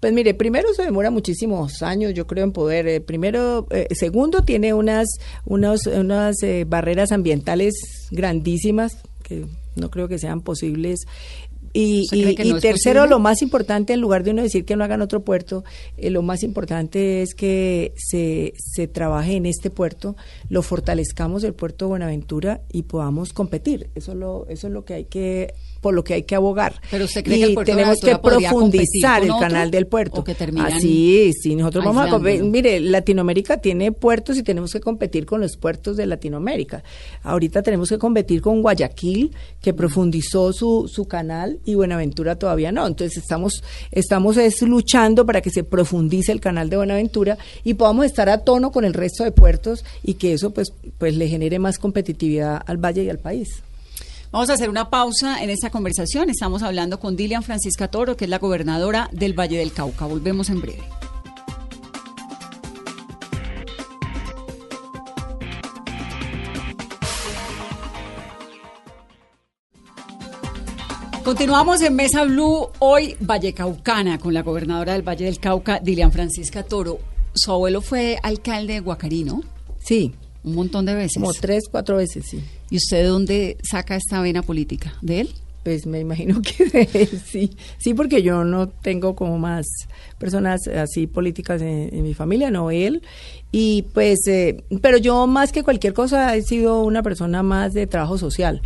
Pues 0.00 0.12
mire, 0.12 0.34
primero 0.34 0.74
se 0.74 0.82
demora 0.82 1.10
muchísimos 1.10 1.82
años, 1.82 2.12
yo 2.14 2.26
creo, 2.26 2.44
en 2.44 2.52
poder. 2.52 2.88
eh, 2.88 3.00
primero, 3.00 3.68
eh, 3.70 3.86
segundo, 3.92 4.42
tiene 4.42 4.74
unas, 4.74 5.06
unos, 5.44 5.86
unas 5.86 6.42
eh, 6.42 6.64
barreras 6.66 7.12
ambientales 7.12 7.74
grandísimas 8.10 8.96
que 9.22 9.46
no 9.76 9.90
creo 9.90 10.08
que 10.08 10.18
sean 10.18 10.40
posibles. 10.40 11.00
Y, 11.72 12.02
¿Usted 12.02 12.44
y- 12.44 12.60
tercero, 12.60 13.06
lo 13.06 13.18
más 13.18 13.42
importante, 13.42 13.92
en 13.92 14.00
lugar 14.00 14.24
de 14.24 14.32
uno 14.32 14.42
decir 14.42 14.64
que 14.64 14.74
no 14.76 14.84
hagan 14.84 15.02
otro 15.02 15.24
puerto, 15.24 15.64
eh, 15.96 16.10
lo 16.10 16.22
más 16.22 16.42
importante 16.42 17.22
es 17.22 17.34
que 17.34 17.92
se, 17.96 18.54
se 18.56 18.88
trabaje 18.88 19.36
en 19.36 19.46
este 19.46 19.70
puerto, 19.70 20.16
lo 20.48 20.62
fortalezcamos 20.62 21.44
el 21.44 21.54
puerto 21.54 21.84
de 21.84 21.90
Buenaventura 21.90 22.62
y 22.72 22.82
podamos 22.82 23.32
competir. 23.32 23.90
Eso 23.94 24.12
es 24.12 24.18
lo, 24.18 24.46
eso 24.48 24.66
es 24.66 24.72
lo 24.72 24.84
que 24.84 24.94
hay 24.94 25.04
que 25.04 25.54
por 25.80 25.94
lo 25.94 26.04
que 26.04 26.14
hay 26.14 26.22
que 26.24 26.34
abogar. 26.34 26.74
Pero 26.90 27.04
usted 27.04 27.24
cree 27.24 27.36
y 27.36 27.40
que 27.40 27.46
el 27.46 27.54
puerto 27.54 27.72
de 27.72 27.76
tenemos 27.76 28.00
que 28.00 28.18
profundizar 28.18 29.22
el 29.22 29.30
otro, 29.30 29.40
canal 29.40 29.70
del 29.70 29.86
puerto. 29.86 30.22
que 30.24 30.34
terminan 30.34 30.72
Ah, 30.72 30.78
sí, 30.78 31.32
nosotros 31.56 31.84
vamos 31.84 32.06
a 32.06 32.10
competir. 32.10 32.44
Mire, 32.44 32.80
Latinoamérica 32.80 33.58
tiene 33.58 33.92
puertos 33.92 34.36
y 34.36 34.42
tenemos 34.42 34.72
que 34.72 34.80
competir 34.80 35.26
con 35.26 35.40
los 35.40 35.56
puertos 35.56 35.96
de 35.96 36.06
Latinoamérica. 36.06 36.82
Ahorita 37.22 37.62
tenemos 37.62 37.88
que 37.88 37.98
competir 37.98 38.40
con 38.40 38.62
Guayaquil, 38.62 39.32
que 39.60 39.74
profundizó 39.74 40.52
su, 40.52 40.88
su 40.88 41.06
canal, 41.06 41.58
y 41.64 41.74
Buenaventura 41.74 42.36
todavía 42.36 42.72
no. 42.72 42.86
Entonces 42.86 43.18
estamos, 43.18 43.62
estamos 43.90 44.36
es 44.36 44.62
luchando 44.62 45.26
para 45.26 45.40
que 45.40 45.50
se 45.50 45.64
profundice 45.64 46.32
el 46.32 46.40
canal 46.40 46.70
de 46.70 46.76
Buenaventura 46.76 47.38
y 47.64 47.74
podamos 47.74 48.06
estar 48.06 48.28
a 48.28 48.38
tono 48.38 48.70
con 48.70 48.84
el 48.84 48.94
resto 48.94 49.24
de 49.24 49.32
puertos 49.32 49.84
y 50.02 50.14
que 50.14 50.32
eso 50.32 50.50
pues, 50.50 50.72
pues 50.98 51.16
le 51.16 51.28
genere 51.28 51.58
más 51.58 51.78
competitividad 51.78 52.62
al 52.66 52.76
valle 52.76 53.04
y 53.04 53.10
al 53.10 53.18
país. 53.18 53.62
Vamos 54.32 54.48
a 54.48 54.52
hacer 54.52 54.70
una 54.70 54.90
pausa 54.90 55.42
en 55.42 55.50
esta 55.50 55.70
conversación. 55.70 56.30
Estamos 56.30 56.62
hablando 56.62 57.00
con 57.00 57.16
Dilian 57.16 57.42
Francisca 57.42 57.88
Toro, 57.88 58.16
que 58.16 58.26
es 58.26 58.30
la 58.30 58.38
gobernadora 58.38 59.10
del 59.10 59.36
Valle 59.36 59.58
del 59.58 59.72
Cauca. 59.72 60.06
Volvemos 60.06 60.50
en 60.50 60.60
breve. 60.60 60.84
Continuamos 71.24 71.82
en 71.82 71.96
Mesa 71.96 72.22
Blue, 72.22 72.68
hoy 72.78 73.16
Vallecaucana, 73.18 74.18
con 74.18 74.32
la 74.32 74.42
gobernadora 74.42 74.92
del 74.92 75.02
Valle 75.02 75.24
del 75.24 75.40
Cauca, 75.40 75.80
Dilian 75.80 76.12
Francisca 76.12 76.62
Toro. 76.62 77.00
Su 77.34 77.50
abuelo 77.50 77.82
fue 77.82 78.18
alcalde 78.22 78.74
de 78.74 78.80
Guacarí, 78.80 79.24
¿no? 79.24 79.42
Sí, 79.80 80.14
Un 80.42 80.54
montón 80.54 80.86
de 80.86 80.94
veces. 80.94 81.14
como 81.14 81.32
tres, 81.32 81.64
cuatro 81.70 81.96
veces, 81.96 82.24
sí. 82.28 82.42
¿Y 82.70 82.76
usted 82.76 82.98
de 82.98 83.08
dónde 83.08 83.56
saca 83.62 83.96
esta 83.96 84.20
vena 84.20 84.42
política? 84.42 84.94
¿De 85.02 85.20
él? 85.20 85.30
Pues 85.62 85.86
me 85.86 86.00
imagino 86.00 86.40
que 86.42 86.64
de 86.64 86.88
él, 86.92 87.20
sí, 87.26 87.50
sí, 87.78 87.92
porque 87.92 88.22
yo 88.22 88.44
no 88.44 88.68
tengo 88.68 89.14
como 89.14 89.38
más 89.38 89.66
personas 90.18 90.66
así 90.68 91.06
políticas 91.06 91.60
en, 91.60 91.90
en 91.92 92.02
mi 92.02 92.14
familia, 92.14 92.50
no 92.50 92.70
él. 92.70 93.02
Y 93.52 93.82
pues, 93.92 94.26
eh, 94.28 94.64
pero 94.80 94.96
yo 94.96 95.26
más 95.26 95.52
que 95.52 95.62
cualquier 95.62 95.92
cosa 95.92 96.34
he 96.36 96.42
sido 96.42 96.82
una 96.82 97.02
persona 97.02 97.42
más 97.42 97.74
de 97.74 97.86
trabajo 97.86 98.16
social. 98.16 98.62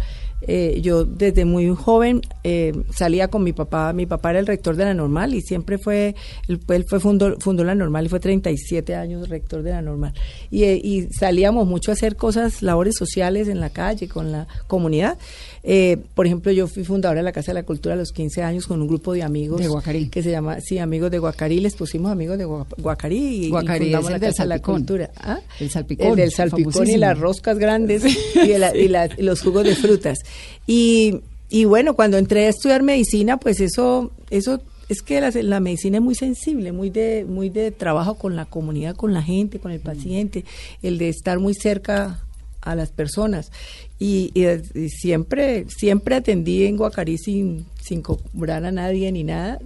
Eh, 0.47 0.80
yo 0.82 1.05
desde 1.05 1.45
muy 1.45 1.68
joven 1.74 2.20
eh, 2.42 2.72
salía 2.90 3.28
con 3.28 3.42
mi 3.42 3.53
papá, 3.53 3.92
mi 3.92 4.07
papá 4.07 4.30
era 4.30 4.38
el 4.40 4.47
rector 4.47 4.76
de 4.76 4.84
la 4.84 4.95
normal 4.95 5.34
y 5.34 5.40
siempre 5.40 5.78
fue, 5.78 6.14
él, 6.49 6.61
fue- 6.86 7.01
fundó, 7.01 7.38
fundó 7.40 7.64
la 7.64 7.74
normal 7.74 8.07
y 8.07 8.09
fue 8.09 8.20
37 8.20 8.95
años 8.95 9.28
rector 9.28 9.62
de 9.62 9.70
la 9.70 9.82
normal. 9.82 10.12
Eh, 10.53 10.80
y 10.82 11.09
salíamos 11.12 11.66
mucho 11.66 11.90
a 11.90 11.95
hacer 11.95 12.16
cosas, 12.16 12.62
labores 12.62 12.95
sociales 12.97 13.49
en 13.49 13.61
la 13.61 13.70
calle, 13.70 14.09
con 14.09 14.32
la 14.32 14.47
comunidad. 14.66 15.18
Eh, 15.67 15.97
por 16.15 16.27
ejemplo, 16.27 16.53
yo 16.53 16.67
fui 16.69 16.85
fundadora 16.85 17.21
de 17.21 17.25
la 17.25 17.33
Casa 17.33 17.53
de 17.53 17.55
la 17.55 17.62
Cultura 17.62 17.95
a 17.95 17.97
los 17.99 18.12
15 18.12 18.43
años 18.43 18.67
con 18.67 18.83
un 18.83 18.87
grupo 18.87 19.15
de 19.15 19.23
amigos. 19.23 19.61
De 19.62 19.69
Guacarí. 19.69 20.09
Que 20.11 20.23
se 20.23 20.31
llama, 20.31 20.61
sí, 20.61 20.77
amigos 20.79 21.11
de 21.11 21.19
Guacarí, 21.19 21.59
les 21.61 21.75
pusimos 21.75 22.12
amigos 22.12 22.37
de 22.37 22.47
Gua- 22.47 22.67
Guacarí 22.77 23.17
y, 23.17 23.45
y 23.47 23.49
Guacarí 23.49 23.87
fundamos 23.87 24.05
es 24.05 24.09
el 24.09 24.12
la 24.12 24.19
del 24.19 24.31
Casa 24.31 24.43
de 24.43 24.49
la. 24.51 24.59
Cultura. 24.61 25.11
¿Ah? 25.17 25.41
El 25.59 25.71
salpicón, 25.71 26.07
El 26.09 26.17
del 26.17 26.31
salpicón 26.33 26.87
y 26.89 26.97
las 26.99 27.19
roscas 27.19 27.59
grandes 27.59 28.05
y, 28.37 28.59
la- 28.59 28.77
y 28.77 28.89
la- 28.89 29.09
y 29.17 29.23
los 29.23 29.41
jugos 29.41 29.65
de 29.65 29.75
frutas. 29.75 30.19
Y, 30.67 31.21
y 31.49 31.65
bueno, 31.65 31.95
cuando 31.95 32.19
entré 32.19 32.45
a 32.47 32.51
estudiar 32.51 32.83
medicina, 32.83 33.39
pues 33.39 33.61
eso, 33.61 34.11
eso 34.29 34.61
es 34.91 35.01
que 35.01 35.19
la, 35.23 35.31
la 35.31 35.61
medicina 35.61 35.97
es 35.97 36.03
muy 36.05 36.15
sensible, 36.15 36.73
muy 36.73 36.91
de, 36.91 37.25
muy 37.27 37.49
de 37.49 37.71
trabajo 37.71 38.17
con 38.17 38.37
la 38.37 38.45
comunidad, 38.45 38.97
con 38.97 39.15
la 39.15 39.23
gente, 39.23 39.59
con 39.61 39.73
el 39.73 39.81
paciente, 39.81 40.45
el 40.83 40.99
de 40.99 41.09
estar 41.09 41.39
muy 41.39 41.55
cerca 41.55 42.21
a 42.61 42.75
las 42.75 42.91
personas. 42.91 43.51
Y, 43.99 44.30
y, 44.34 44.45
y 44.78 44.88
siempre, 44.90 45.66
siempre 45.68 46.16
atendí 46.16 46.64
en 46.64 46.76
Guacarí 46.76 47.16
sin, 47.18 47.64
sin 47.80 48.03
cobrar 48.03 48.64
a 48.64 48.72
nadie 48.72 49.11
ni 49.12 49.24
nada, 49.24 49.59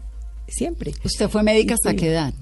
siempre. 0.47 0.93
¿Usted 1.05 1.29
fue 1.29 1.43
médica 1.43 1.74
hasta 1.74 1.91
Sí. 1.91 1.97
qué 1.97 2.09
edad? 2.11 2.35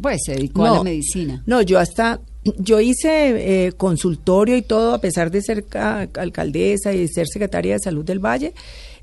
Pues 0.00 0.20
se 0.24 0.32
dedicó 0.34 0.64
a 0.64 0.70
la 0.76 0.82
medicina. 0.82 1.42
No, 1.46 1.62
yo 1.62 1.78
hasta, 1.78 2.20
yo 2.58 2.80
hice 2.80 3.66
eh, 3.66 3.72
consultorio 3.72 4.56
y 4.56 4.62
todo, 4.62 4.94
a 4.94 5.00
pesar 5.00 5.30
de 5.30 5.40
ser 5.42 5.64
ca- 5.64 6.08
alcaldesa 6.14 6.92
y 6.92 7.06
ser 7.08 7.26
secretaria 7.28 7.74
de 7.74 7.78
salud 7.80 8.04
del 8.04 8.18
Valle. 8.18 8.54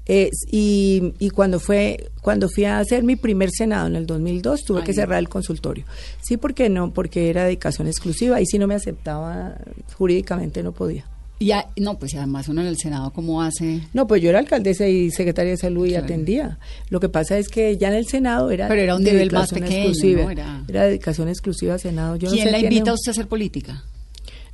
eh, 0.06 0.30
y, 0.52 1.14
y 1.20 1.30
cuando 1.30 1.60
fue 1.60 2.10
cuando 2.22 2.50
fui 2.50 2.66
a 2.66 2.80
hacer 2.80 3.04
mi 3.04 3.16
primer 3.16 3.52
senado 3.52 3.86
en 3.88 3.96
el 3.96 4.06
2002 4.08 4.64
tuve 4.66 4.80
Ay, 4.80 4.86
que 4.86 4.94
cerrar 4.94 5.20
el 5.20 5.30
consultorio 5.30 5.86
sí 6.24 6.38
porque 6.38 6.70
no 6.70 6.92
porque 6.92 7.30
era 7.30 7.44
dedicación 7.46 7.88
exclusiva 7.88 8.42
y 8.42 8.48
si 8.48 8.58
no 8.58 8.66
me 8.66 8.74
aceptaba 8.74 9.56
jurídicamente 9.98 10.64
no 10.64 10.72
podía 10.72 11.06
Y 11.42 11.46
ya- 11.48 11.68
no, 11.76 11.98
pues 11.98 12.14
además 12.14 12.48
uno 12.50 12.62
en 12.62 12.68
el 12.68 12.78
Senado, 12.78 13.12
¿cómo 13.12 13.42
hace? 13.42 13.82
no 13.94 14.06
pues 14.06 14.22
yo 14.22 14.30
era 14.30 14.38
alcaldesa 14.38 14.88
y 14.88 15.10
secretaria 15.10 15.52
de 15.54 15.58
salud 15.58 15.88
y 15.88 15.90
Claro. 15.90 16.06
atendía 16.06 16.60
lo 16.90 17.00
que 17.00 17.10
pasa 17.10 17.40
es 17.40 17.50
que 17.50 17.78
ya 17.78 17.88
en 17.88 17.96
el 17.96 18.06
senado 18.06 18.52
era 18.52 18.68
Pero 18.68 18.82
era 18.82 18.96
un 18.96 19.04
nivel 19.04 19.32
más 19.32 19.50
pequeño, 19.52 19.76
exclusiva. 19.88 20.22
¿no? 20.24 20.30
Era- 20.30 20.64
Era 20.68 20.84
dedicación 20.86 21.28
exclusiva 21.30 21.74
al 21.74 21.80
senado 21.80 22.16
yo 22.16 22.28
no 22.28 22.34
¿Quién 22.34 22.46
sé, 22.46 22.52
la 22.52 22.60
tiene- 22.60 22.76
invita 22.76 22.92
a 22.92 22.94
usted 22.94 23.10
a 23.10 23.14
hacer 23.14 23.28
política? 23.28 23.84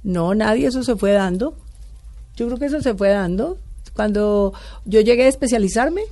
No, 0.03 0.33
nadie, 0.33 0.67
eso 0.67 0.81
se 0.83 0.95
fue 0.95 1.11
dando. 1.11 1.57
Yo 2.37 2.45
creo 2.47 2.57
que 2.57 2.65
eso 2.67 2.79
se 2.81 2.93
fue 2.93 3.09
dando. 3.09 3.57
Cuando 3.93 4.53
yo 4.85 5.01
llegué 5.01 5.23
a 5.23 5.27
especializarme, 5.27 6.03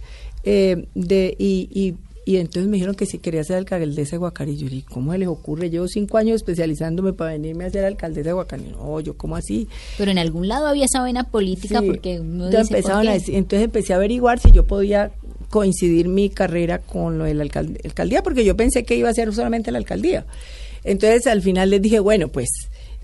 eh, 0.44 0.88
de, 0.94 1.36
y, 1.40 1.70
y, 1.72 1.96
y 2.26 2.38
entonces 2.38 2.68
me 2.68 2.78
dijeron 2.78 2.96
que 2.96 3.06
si 3.06 3.20
quería 3.20 3.44
ser 3.44 3.58
alcaldesa 3.58 4.18
de. 4.18 4.58
Yo 4.58 4.68
dije, 4.68 4.86
¿cómo 4.90 5.12
se 5.12 5.20
les 5.20 5.28
ocurre? 5.28 5.70
Llevo 5.70 5.88
cinco 5.88 6.18
años 6.18 6.38
especializándome 6.38 7.14
para 7.14 7.32
venirme 7.34 7.66
a 7.66 7.70
ser 7.70 7.86
alcaldesa 7.86 8.30
de 8.30 8.34
Guacarí. 8.34 8.64
No, 8.72 9.00
yo, 9.00 9.16
¿cómo 9.16 9.36
así? 9.36 9.68
Pero 9.98 10.10
en 10.12 10.18
algún 10.18 10.48
lado 10.48 10.66
había 10.68 10.86
esa 10.86 11.04
vena 11.04 11.26
política 11.26 11.82
Sí. 11.82 11.86
porque 11.88 12.20
uno 12.20 12.46
Entonces 12.46 12.70
dice, 12.70 12.82
¿por 12.82 13.02
qué? 13.04 13.10
a 13.10 13.14
decir- 13.14 13.36
entonces 13.36 13.66
empecé 13.66 13.94
a 13.94 13.98
averiguar 13.98 14.40
si 14.40 14.52
yo 14.52 14.66
podía 14.66 15.12
coincidir 15.52 16.08
mi 16.08 16.30
carrera 16.30 16.80
con 16.80 17.18
lo 17.20 17.26
de 17.26 17.34
la 17.36 17.44
alcalde- 17.44 17.80
alcaldía, 17.86 18.24
porque 18.24 18.44
yo 18.44 18.58
pensé 18.58 18.84
que 18.84 18.96
iba 18.98 19.10
a 19.10 19.14
ser 19.14 19.32
solamente 19.34 19.72
la 19.72 19.78
alcaldía. 19.78 20.26
Entonces 20.84 21.28
al 21.28 21.42
final 21.42 21.70
les 21.70 21.82
dije, 21.82 22.00
bueno, 22.00 22.28
pues, 22.30 22.50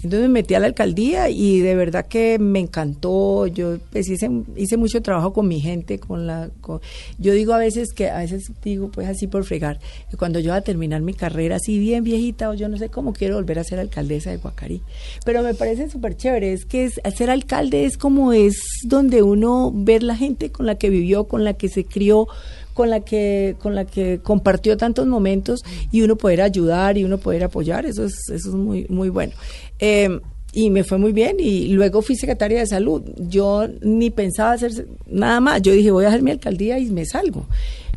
entonces 0.04 0.22
me 0.22 0.30
metí 0.30 0.56
a 0.56 0.60
la 0.60 0.68
alcaldía 0.68 1.30
y 1.30 1.60
de 1.60 1.76
verdad 1.76 2.08
que 2.08 2.40
me 2.40 2.60
encantó. 2.60 3.48
Yo 3.48 3.78
pues 3.92 4.10
hice, 4.10 4.30
mucho 4.78 5.02
trabajo 5.02 5.34
con 5.34 5.48
mi 5.48 5.60
gente, 5.60 6.00
con 6.00 6.26
la, 6.28 6.50
con- 6.62 6.82
yo 7.20 7.34
digo 7.34 7.54
a 7.54 7.58
veces 7.58 7.94
que, 7.94 8.10
a 8.10 8.20
veces 8.20 8.52
digo 8.64 8.90
pues 8.90 9.08
así 9.08 9.28
por 9.28 9.44
fregar, 9.44 9.80
que 10.10 10.18
cuando 10.18 10.40
yo 10.40 10.52
voy 10.52 10.58
a 10.58 10.62
terminar 10.62 11.02
mi 11.02 11.14
carrera 11.14 11.58
así 11.58 11.78
bien 11.78 12.04
viejita 12.04 12.50
o 12.50 12.54
yo 12.54 12.68
no 12.68 12.78
sé 12.78 12.90
cómo 12.90 13.14
quiero 13.14 13.36
volver 13.36 13.60
a 13.60 13.64
ser 13.64 13.80
alcaldesa 13.80 14.32
de 14.32 14.38
Guacarí. 14.38 14.82
Pero 15.26 15.44
me 15.44 15.54
parece 15.54 15.90
súper 15.90 16.18
chévere, 16.18 16.54
es 16.54 16.66
que 16.66 16.86
es, 16.86 17.00
ser 17.16 17.30
alcalde 17.30 17.86
es 17.86 17.98
como 17.98 18.34
es 18.34 18.56
donde 18.86 19.22
uno 19.22 19.72
ver 19.74 20.04
la 20.04 20.16
gente 20.16 20.52
con 20.52 20.66
la 20.66 20.76
que 20.76 20.90
vivió, 20.90 21.26
con 21.26 21.44
la 21.44 21.54
que 21.54 21.70
se 21.70 21.86
crió, 21.86 22.28
con 22.74 22.90
la 22.90 23.02
que 23.02 23.56
con 23.60 23.76
la 23.76 23.86
que 23.86 24.20
compartió 24.24 24.78
tantos 24.78 25.06
momentos 25.06 25.62
y 25.92 26.02
uno 26.04 26.16
poder 26.16 26.42
ayudar 26.42 26.98
y 26.98 27.04
uno 27.04 27.18
poder 27.18 27.44
apoyar 27.44 27.86
eso 27.86 28.06
es 28.06 28.14
eso 28.30 28.50
es 28.50 28.56
muy 28.56 28.86
muy 28.88 29.10
bueno 29.10 29.34
Eh, 29.82 30.20
y 30.54 30.70
me 30.70 30.84
fue 30.84 30.98
muy 30.98 31.12
bien 31.12 31.38
y 31.40 31.70
luego 31.70 32.02
fui 32.02 32.16
secretaria 32.16 32.60
de 32.60 32.68
salud 32.68 33.02
yo 33.18 33.68
ni 33.82 34.10
pensaba 34.10 34.52
hacer 34.52 34.86
nada 35.08 35.40
más 35.40 35.62
yo 35.62 35.72
dije 35.72 35.92
voy 35.92 36.04
a 36.04 36.10
hacer 36.10 36.22
mi 36.24 36.32
alcaldía 36.32 36.78
y 36.78 36.92
me 36.92 37.06
salgo 37.06 37.46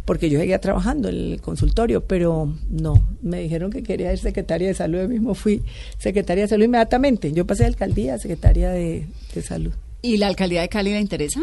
porque 0.05 0.29
yo 0.29 0.39
seguía 0.39 0.61
trabajando 0.61 1.09
en 1.09 1.15
el 1.15 1.41
consultorio, 1.41 2.03
pero 2.05 2.53
no, 2.69 3.09
me 3.23 3.41
dijeron 3.41 3.71
que 3.71 3.83
quería 3.83 4.11
ser 4.11 4.19
secretaria 4.19 4.69
de 4.69 4.75
salud, 4.75 5.01
yo 5.01 5.09
mismo 5.09 5.35
fui 5.35 5.63
secretaria 5.99 6.45
de 6.45 6.49
salud 6.49 6.65
inmediatamente. 6.65 7.33
Yo 7.33 7.47
pasé 7.47 7.63
de 7.63 7.69
alcaldía 7.69 8.15
a 8.15 8.19
secretaria 8.19 8.71
de, 8.71 9.07
de 9.35 9.43
salud. 9.43 9.73
¿Y 10.03 10.19
la 10.19 10.27
alcaldía 10.27 10.61
de 10.61 10.69
Cali 10.69 10.93
le 10.93 11.01
interesa? 11.01 11.43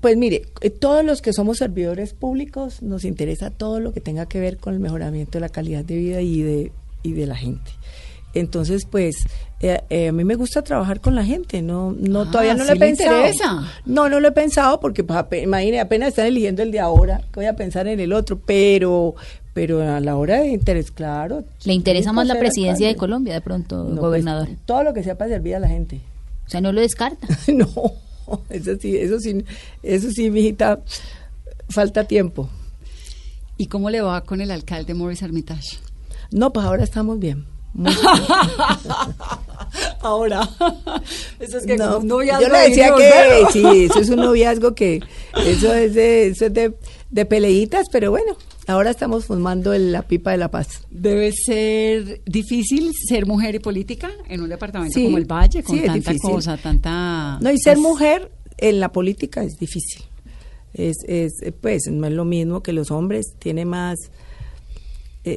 Pues 0.00 0.16
mire, 0.16 0.42
eh, 0.60 0.70
todos 0.70 1.04
los 1.04 1.20
que 1.20 1.32
somos 1.32 1.58
servidores 1.58 2.12
públicos 2.12 2.82
nos 2.82 3.04
interesa 3.04 3.50
todo 3.50 3.80
lo 3.80 3.92
que 3.92 4.00
tenga 4.00 4.26
que 4.26 4.38
ver 4.38 4.56
con 4.56 4.74
el 4.74 4.80
mejoramiento 4.80 5.32
de 5.32 5.40
la 5.40 5.48
calidad 5.48 5.84
de 5.84 5.96
vida 5.96 6.20
y 6.20 6.42
de, 6.42 6.72
y 7.02 7.12
de 7.12 7.26
la 7.26 7.34
gente. 7.34 7.72
Entonces, 8.34 8.84
pues, 8.88 9.16
eh, 9.60 9.80
eh, 9.90 10.08
a 10.08 10.12
mí 10.12 10.24
me 10.24 10.36
gusta 10.36 10.62
trabajar 10.62 11.00
con 11.00 11.14
la 11.16 11.24
gente, 11.24 11.62
no, 11.62 11.92
no 11.98 12.22
Ah, 12.22 12.30
todavía 12.30 12.54
no 12.54 12.60
¿sí 12.64 12.66
lo 12.68 12.72
he 12.72 12.78
le 12.78 12.80
pensado. 12.86 13.16
interesa? 13.16 13.72
No, 13.86 14.08
no 14.08 14.20
lo 14.20 14.28
he 14.28 14.32
pensado 14.32 14.78
porque, 14.80 15.02
pues, 15.04 15.18
ape- 15.18 15.42
imagine, 15.42 15.80
apenas 15.80 16.10
están 16.10 16.26
eligiendo 16.26 16.62
el 16.62 16.70
de 16.70 16.78
ahora, 16.80 17.18
que 17.32 17.40
voy 17.40 17.46
a 17.46 17.56
pensar 17.56 17.88
en 17.88 17.98
el 17.98 18.12
otro, 18.12 18.38
pero, 18.38 19.14
pero 19.52 19.82
a 19.82 19.98
la 20.00 20.16
hora 20.16 20.40
de 20.40 20.48
interés, 20.48 20.90
claro. 20.92 21.44
¿Le 21.64 21.72
interesa 21.72 22.12
más 22.12 22.26
la 22.28 22.38
presidencia 22.38 22.86
de. 22.86 22.94
Colombia 22.96 23.34
de 23.34 23.40
pronto, 23.40 23.78
No, 23.78 23.88
pues, 23.88 23.98
gobernador? 24.00 24.48
todo 24.64 24.84
lo 24.84 24.94
que 24.94 25.02
sea 25.02 25.18
para 25.18 25.30
servir 25.32 25.56
a 25.56 25.58
la 25.58 25.68
gente. 25.68 26.00
O 26.46 26.50
sea, 26.50 26.60
no 26.60 26.70
lo 26.72 26.80
descarta. 26.80 27.26
no, 27.48 27.68
eso 28.48 28.76
sí, 28.80 28.96
eso 28.96 29.18
sí, 29.18 29.44
eso 29.82 30.10
sí, 30.12 30.30
mijita, 30.30 30.80
falta 31.68 32.04
tiempo. 32.04 32.48
¿Y 33.56 33.66
cómo 33.66 33.90
le 33.90 34.00
va 34.00 34.20
con 34.22 34.40
el 34.40 34.50
alcalde 34.52 34.94
Morris 34.94 35.22
Armitage? 35.22 35.78
No, 36.30 36.52
pues 36.52 36.64
ahora 36.64 36.84
estamos 36.84 37.18
bien. 37.18 37.44
Ahora, 40.02 40.48
eso 41.38 41.58
es 41.58 41.66
que 41.66 41.76
No, 41.76 41.98
un 41.98 42.08
noviazgo 42.08 42.46
yo 42.46 42.52
le 42.52 42.58
de 42.58 42.68
decía 42.70 42.94
que 42.96 43.44
sí, 43.52 43.84
eso 43.84 44.00
es 44.00 44.08
un 44.08 44.16
noviazgo 44.16 44.74
que 44.74 45.00
eso 45.46 45.72
es 45.74 45.94
de, 45.94 46.28
eso 46.28 46.46
es 46.46 46.54
de, 46.54 46.74
de 47.10 47.24
peleitas, 47.26 47.86
pero 47.92 48.10
bueno, 48.10 48.36
ahora 48.66 48.90
estamos 48.90 49.26
fumando 49.26 49.72
el- 49.72 49.92
la 49.92 50.02
pipa 50.02 50.32
de 50.32 50.38
la 50.38 50.50
paz. 50.50 50.68
Debe 50.90 51.32
ser 51.32 52.20
difícil 52.24 52.90
ser 53.08 53.26
mujer 53.26 53.54
y 53.54 53.58
política 53.60 54.10
en 54.28 54.40
un 54.40 54.48
departamento 54.48 54.94
Sí, 54.94 55.04
como 55.04 55.18
el 55.18 55.26
Valle, 55.26 55.62
con 55.62 55.78
sí, 55.78 55.84
tanta 55.84 56.12
cosa, 56.20 56.56
tanta... 56.56 57.38
No, 57.40 57.50
y 57.50 57.58
ser 57.58 57.74
pues, 57.74 57.86
mujer 57.86 58.32
en 58.58 58.80
la 58.80 58.90
política 58.90 59.42
es 59.44 59.58
difícil. 59.58 60.02
Es, 60.72 60.96
es, 61.06 61.32
pues, 61.60 61.82
no 61.90 62.06
es 62.06 62.12
lo 62.12 62.24
mismo 62.24 62.62
que 62.62 62.72
los 62.72 62.90
hombres, 62.90 63.34
tiene 63.38 63.64
más, 63.64 63.98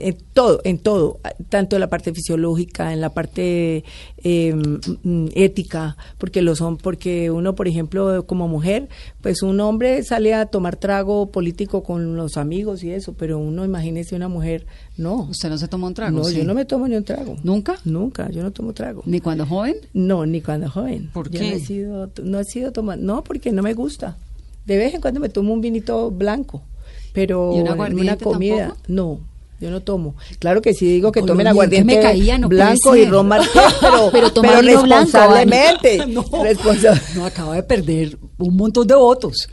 en 0.02 0.18
todo, 0.34 0.62
en 0.64 0.78
todo, 0.78 1.20
tanto 1.50 1.76
en 1.76 1.80
la 1.80 1.90
parte 1.90 2.14
fisiológica, 2.14 2.94
en 2.94 3.02
la 3.02 3.10
parte 3.10 3.84
eh, 4.24 4.54
mm, 4.54 5.28
ética, 5.36 5.98
porque 6.18 6.42
los 6.42 6.58
son, 6.58 6.78
porque 6.78 7.32
uno, 7.32 7.56
por 7.56 7.68
ejemplo, 7.68 8.26
como 8.26 8.48
mujer, 8.48 8.90
pues 9.22 9.42
un 9.44 9.60
hombre 9.60 10.04
sale 10.04 10.34
a 10.34 10.46
tomar 10.46 10.76
trago 10.76 11.32
político 11.32 11.84
con 11.84 12.16
los 12.16 12.38
amigos 12.38 12.84
y 12.84 12.92
eso, 12.92 13.14
pero 13.14 13.38
uno, 13.38 13.66
imagínese 13.66 14.16
una 14.16 14.28
mujer, 14.28 14.66
no. 14.98 15.28
¿Usted 15.30 15.50
no 15.50 15.58
se 15.58 15.68
tomó 15.68 15.88
un 15.88 15.94
trago? 15.94 16.18
No, 16.18 16.24
sí? 16.24 16.38
yo 16.38 16.44
no 16.44 16.54
me 16.54 16.66
tomo 16.66 16.88
ni 16.88 16.96
un 16.96 17.04
trago. 17.04 17.36
¿Nunca? 17.44 17.76
Nunca, 17.86 18.30
yo 18.30 18.44
no 18.44 18.52
tomo 18.52 18.74
trago. 18.74 19.04
¿Ni 19.06 19.20
cuando 19.20 19.46
joven? 19.46 19.76
No, 19.94 20.26
ni 20.26 20.42
cuando 20.42 20.70
joven. 20.70 21.10
¿Por 21.14 21.30
Yo 21.30 21.40
qué? 21.40 21.50
No 21.50 21.56
he 21.56 21.60
sido, 21.60 22.12
no 22.24 22.40
he 22.40 22.46
sido 22.46 22.72
tomar, 22.72 22.98
no, 23.00 23.24
porque 23.24 23.52
no 23.52 23.64
me 23.64 23.74
gusta. 23.74 24.18
De 24.66 24.78
vez 24.78 24.94
en 24.94 25.02
cuando 25.02 25.20
me 25.20 25.30
tomo 25.30 25.54
un 25.54 25.62
vinito 25.62 26.10
blanco, 26.12 26.64
pero 27.12 27.52
¿Y 27.54 27.62
un 27.62 27.68
en 27.68 28.00
una 28.00 28.18
comida, 28.18 28.68
tampoco? 28.68 28.82
no. 28.88 29.33
Yo 29.60 29.72
no 29.72 29.82
tomo. 29.82 30.16
Claro 30.40 30.62
que 30.62 30.74
sí 30.74 30.86
digo 30.86 31.12
que 31.12 31.22
tomen 31.22 31.46
Colombiano, 31.48 31.50
aguardiente 31.52 31.96
me 31.96 32.02
caía, 32.02 32.38
no 32.38 32.50
puede 32.50 32.62
blanco 32.64 32.96
y 32.98 33.06
ron 33.06 33.28
marqués, 33.30 33.62
pero, 33.80 34.10
Pero 34.12 34.32
blanco, 34.32 34.62
responsablemente. 34.62 36.06
no, 36.08 36.24
Responsa- 36.24 37.02
no, 37.16 37.26
acaba 37.26 37.56
de 37.56 37.64
perder 37.64 38.18
un 38.38 38.56
montón 38.58 38.88
de 38.88 38.96
votos. 38.96 39.48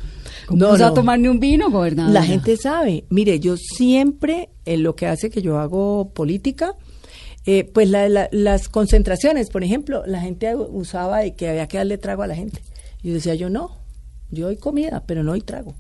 ¿Cómo 0.47 0.59
No, 0.67 0.77
no, 0.77 0.87
a 0.87 0.95
tomar 0.95 1.19
ni 1.21 1.29
un 1.29 1.39
vino, 1.39 1.71
gobernador? 1.71 2.13
La 2.13 2.25
gente 2.25 2.57
sabe. 2.57 3.05
Mire, 3.09 3.39
yo 3.39 3.57
siempre, 3.57 4.49
en 4.65 4.83
lo 4.83 4.97
que 4.97 5.07
hace 5.07 5.31
que 5.31 5.43
yo 5.43 5.59
hago 5.61 6.11
política, 6.13 6.75
eh, 7.47 7.71
pues 7.73 7.89
la- 7.89 8.09
la- 8.09 8.29
las 8.33 8.69
concentraciones, 8.69 9.49
por 9.49 9.63
ejemplo, 9.63 10.03
la 10.07 10.21
gente 10.21 10.53
usaba 10.57 11.21
de 11.21 11.37
que 11.37 11.49
había 11.49 11.69
que 11.69 11.77
darle 11.79 11.99
trago 11.99 12.23
a 12.23 12.27
la 12.27 12.35
gente. 12.35 12.63
Y 13.03 13.09
yo 13.09 13.15
decía, 13.15 13.35
yo 13.37 13.49
no, 13.49 13.77
yo 14.31 14.47
doy 14.47 14.57
comida, 14.57 15.05
pero 15.07 15.23
no 15.23 15.31
doy 15.31 15.41
trago. 15.41 15.77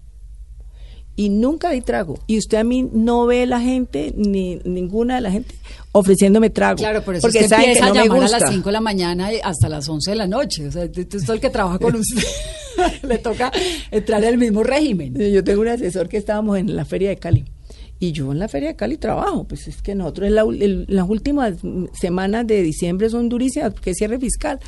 Y 1.20 1.28
nunca 1.28 1.70
di 1.70 1.82
trago. 1.82 2.18
Y 2.26 2.38
usted 2.38 2.56
a 2.58 2.64
mí 2.64 2.88
no 2.92 3.26
ve 3.26 3.44
la 3.46 3.60
gente, 3.60 4.14
ni 4.16 4.56
ninguna 4.64 5.16
de 5.16 5.20
la 5.20 5.30
gente, 5.30 5.54
ofreciéndome 5.92 6.48
trago. 6.50 6.76
Claro, 6.78 7.02
por 7.02 7.14
eso 7.14 7.22
porque 7.22 7.40
usted 7.40 7.56
empieza 7.58 7.86
que 7.86 7.92
no 7.94 8.00
a 8.00 8.04
llamar 8.04 8.22
a 8.24 8.28
las 8.38 8.50
5 8.50 8.64
de 8.68 8.72
la 8.72 8.80
mañana 8.80 9.32
y 9.34 9.36
hasta 9.42 9.68
las 9.68 9.86
11 9.88 10.10
de 10.12 10.16
la 10.16 10.26
noche. 10.26 10.68
O 10.68 10.72
sea, 10.72 10.84
usted 10.84 11.14
es 11.14 11.28
el 11.28 11.40
que 11.40 11.50
trabaja 11.50 11.78
con 11.78 11.94
usted. 11.96 12.22
Le 13.02 13.18
toca 13.18 13.52
entrar 13.90 14.22
en 14.24 14.30
el 14.30 14.38
mismo 14.38 14.62
régimen. 14.62 15.14
Yo 15.14 15.44
tengo 15.44 15.60
un 15.60 15.68
asesor 15.68 16.08
que 16.08 16.16
estábamos 16.16 16.56
en 16.58 16.74
la 16.74 16.84
Feria 16.86 17.10
de 17.10 17.16
Cali. 17.16 17.44
Y 17.98 18.12
yo 18.12 18.32
en 18.32 18.38
la 18.38 18.48
Feria 18.48 18.68
de 18.70 18.76
Cali 18.76 18.96
trabajo. 18.96 19.44
Pues 19.44 19.68
es 19.68 19.82
que 19.82 19.94
nosotros 19.94 20.26
en 20.28 20.34
la 20.36 20.44
las 20.88 21.06
últimas 21.06 21.56
semanas 21.92 22.46
de 22.46 22.62
diciembre 22.62 23.10
son 23.10 23.28
durísimas 23.28 23.74
porque 23.74 23.90
es 23.90 23.96
cierre 23.98 24.18
fiscal. 24.18 24.58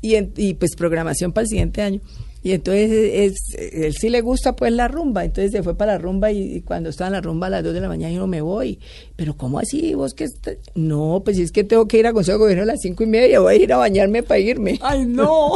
Y, 0.00 0.14
en- 0.14 0.32
y 0.36 0.54
pues 0.54 0.70
programación 0.76 1.32
para 1.32 1.42
el 1.42 1.48
siguiente 1.48 1.82
año. 1.82 2.00
Y 2.42 2.52
entonces 2.52 2.90
es, 2.90 3.34
él 3.72 3.94
sí 3.94 4.08
le 4.08 4.22
gusta 4.22 4.56
pues 4.56 4.72
la 4.72 4.88
rumba. 4.88 5.24
Entonces 5.24 5.52
se 5.52 5.62
fue 5.62 5.76
para 5.76 5.92
la 5.92 5.98
rumba 5.98 6.32
y, 6.32 6.56
y 6.56 6.60
cuando 6.62 6.88
estaba 6.90 7.08
en 7.08 7.12
la 7.14 7.20
rumba 7.20 7.48
a 7.48 7.50
las 7.50 7.64
2 7.64 7.74
de 7.74 7.80
la 7.80 7.88
mañana 7.88 8.14
yo 8.14 8.26
me 8.26 8.40
voy. 8.40 8.78
Pero 9.16 9.36
¿cómo 9.36 9.58
así? 9.58 9.94
¿Vos 9.94 10.14
que 10.14 10.26
No, 10.74 11.22
pues 11.24 11.38
es 11.38 11.52
que 11.52 11.64
tengo 11.64 11.86
que 11.86 11.98
ir 11.98 12.06
a 12.06 12.12
Consejo 12.12 12.38
de 12.38 12.44
Gobierno 12.44 12.62
a 12.62 12.66
las 12.66 12.80
cinco 12.80 13.02
y 13.02 13.06
media. 13.06 13.40
Voy 13.40 13.54
a 13.54 13.56
ir 13.56 13.72
a 13.72 13.76
bañarme 13.76 14.22
para 14.22 14.40
irme. 14.40 14.78
¡Ay, 14.82 15.04
no! 15.04 15.52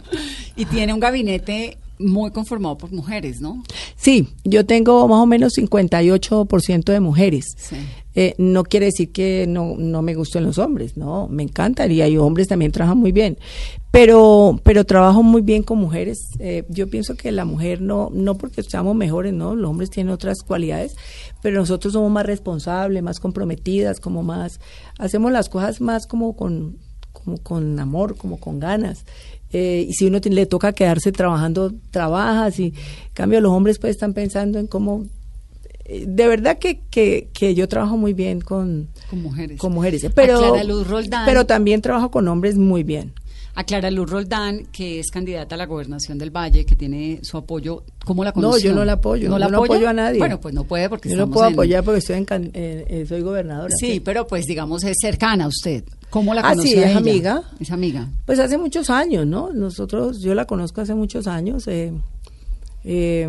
y 0.56 0.64
tiene 0.66 0.92
un 0.92 1.00
gabinete 1.00 1.78
muy 1.98 2.30
conformado 2.30 2.78
por 2.78 2.92
mujeres, 2.92 3.40
¿no? 3.40 3.62
Sí, 3.96 4.28
yo 4.44 4.64
tengo 4.64 5.06
más 5.08 5.18
o 5.20 5.26
menos 5.26 5.54
58% 5.56 6.84
de 6.84 7.00
mujeres. 7.00 7.46
Sí. 7.56 7.76
Eh, 8.14 8.34
no 8.38 8.64
quiere 8.64 8.86
decir 8.86 9.12
que 9.12 9.46
no, 9.46 9.76
no 9.78 10.02
me 10.02 10.14
gusten 10.14 10.42
los 10.42 10.58
hombres, 10.58 10.96
no, 10.96 11.28
me 11.28 11.44
encantan 11.44 11.92
y 11.92 12.00
hay 12.00 12.16
hombres 12.16 12.48
también 12.48 12.72
trabajan 12.72 12.98
muy 12.98 13.12
bien, 13.12 13.38
pero, 13.90 14.60
pero 14.64 14.84
trabajo 14.84 15.22
muy 15.22 15.42
bien 15.42 15.62
con 15.62 15.78
mujeres. 15.78 16.28
Eh, 16.38 16.64
yo 16.68 16.88
pienso 16.88 17.14
que 17.16 17.32
la 17.32 17.44
mujer 17.44 17.80
no, 17.80 18.10
no 18.12 18.36
porque 18.36 18.62
seamos 18.62 18.94
mejores, 18.94 19.32
no, 19.32 19.54
los 19.56 19.70
hombres 19.70 19.90
tienen 19.90 20.12
otras 20.12 20.42
cualidades, 20.42 20.96
pero 21.42 21.58
nosotros 21.60 21.92
somos 21.94 22.10
más 22.10 22.26
responsables, 22.26 23.02
más 23.02 23.18
comprometidas, 23.20 23.98
como 24.00 24.22
más, 24.22 24.60
hacemos 24.98 25.32
las 25.32 25.48
cosas 25.48 25.80
más 25.80 26.06
como 26.06 26.36
con, 26.36 26.76
como 27.12 27.38
con 27.38 27.78
amor, 27.80 28.16
como 28.16 28.38
con 28.38 28.60
ganas. 28.60 29.04
Eh, 29.50 29.86
y 29.88 29.94
si 29.94 30.06
uno 30.06 30.20
te- 30.20 30.28
le 30.28 30.44
toca 30.44 30.72
quedarse 30.74 31.10
trabajando, 31.10 31.72
trabajas 31.90 32.58
y 32.60 32.66
en 32.66 32.74
cambio 33.14 33.40
los 33.40 33.52
hombres 33.52 33.78
pues 33.78 33.92
están 33.92 34.12
pensando 34.12 34.58
en 34.58 34.66
cómo 34.66 35.06
eh, 35.86 36.04
de 36.06 36.28
verdad 36.28 36.58
que, 36.58 36.80
que, 36.90 37.30
que 37.32 37.54
yo 37.54 37.66
trabajo 37.66 37.96
muy 37.96 38.12
bien 38.12 38.42
con, 38.42 38.88
Con 39.08 39.22
mujeres. 39.22 39.58
con 39.58 39.72
mujeres, 39.72 40.06
pero, 40.14 40.36
A 40.36 40.48
Clara 40.50 40.64
Luz 40.64 40.86
Roldán. 40.86 41.24
pero 41.24 41.46
también 41.46 41.80
trabajo 41.80 42.10
con 42.10 42.28
hombres 42.28 42.58
muy 42.58 42.82
bien. 42.82 43.14
A 43.60 43.64
Clara 43.64 43.90
Luz 43.90 44.08
Roldán, 44.08 44.66
que 44.70 45.00
es 45.00 45.10
candidata 45.10 45.56
a 45.56 45.58
la 45.58 45.66
gobernación 45.66 46.16
del 46.16 46.30
Valle, 46.30 46.64
que 46.64 46.76
tiene 46.76 47.18
su 47.24 47.36
apoyo. 47.36 47.82
¿Cómo 48.04 48.22
la 48.22 48.30
No, 48.30 48.34
conoció? 48.34 48.70
yo 48.70 48.76
no 48.76 48.84
la 48.84 48.92
apoyo, 48.92 49.28
¿No 49.28 49.36
la 49.36 49.46
yo 49.46 49.50
no 49.50 49.58
apoya? 49.58 49.72
apoyo 49.74 49.88
a 49.88 49.92
nadie. 49.92 50.18
Bueno, 50.20 50.40
pues 50.40 50.54
no 50.54 50.62
puede 50.62 50.88
porque 50.88 51.08
Yo 51.08 51.16
no 51.16 51.28
puedo 51.28 51.48
en- 51.48 51.54
apoyar 51.54 51.82
porque 51.82 51.98
estoy 51.98 52.18
en, 52.18 52.24
can- 52.24 52.50
eh, 52.54 52.86
eh, 52.88 53.04
soy 53.08 53.20
gobernadora. 53.22 53.74
Sí, 53.76 53.98
pero 53.98 54.28
pues 54.28 54.44
digamos 54.46 54.84
es 54.84 54.96
cercana 55.00 55.46
a 55.46 55.48
usted. 55.48 55.82
¿Cómo 56.08 56.34
la 56.34 56.42
Ah, 56.42 56.50
conoció 56.50 56.70
sí, 56.70 56.78
a 56.78 56.84
es 56.84 56.90
ella? 56.90 56.98
amiga. 56.98 57.42
Es 57.58 57.70
amiga. 57.72 58.08
Pues 58.26 58.38
hace 58.38 58.56
muchos 58.58 58.90
años, 58.90 59.26
¿no? 59.26 59.52
Nosotros, 59.52 60.20
yo 60.20 60.36
la 60.36 60.44
conozco 60.44 60.80
hace 60.80 60.94
muchos 60.94 61.26
años. 61.26 61.66
eh, 61.66 61.92
eh, 62.84 63.28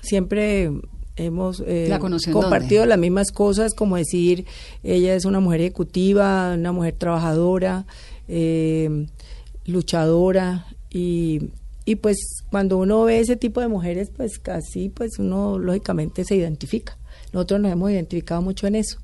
siempre 0.00 0.70
hemos 1.16 1.62
eh, 1.66 1.88
¿La 1.90 1.98
conoció 1.98 2.30
en 2.32 2.40
compartido 2.40 2.80
dónde? 2.80 2.88
las 2.88 2.98
mismas 2.98 3.32
cosas, 3.32 3.74
como 3.74 3.96
decir, 3.96 4.46
ella 4.82 5.14
es 5.14 5.26
una 5.26 5.40
mujer 5.40 5.60
ejecutiva, 5.60 6.54
una 6.54 6.72
mujer 6.72 6.94
trabajadora, 6.96 7.84
eh, 8.28 9.06
luchadora 9.66 10.66
y, 10.90 11.50
y 11.84 11.96
pues 11.96 12.16
cuando 12.50 12.78
uno 12.78 13.04
ve 13.04 13.20
ese 13.20 13.36
tipo 13.36 13.60
de 13.60 13.68
mujeres, 13.68 14.10
pues 14.16 14.38
casi, 14.38 14.88
pues 14.88 15.18
uno 15.18 15.58
lógicamente 15.58 16.24
se 16.24 16.36
identifica. 16.36 16.98
Nosotros 17.32 17.60
nos 17.60 17.72
hemos 17.72 17.90
identificado 17.90 18.42
mucho 18.42 18.66
en 18.66 18.74
eso. 18.76 18.98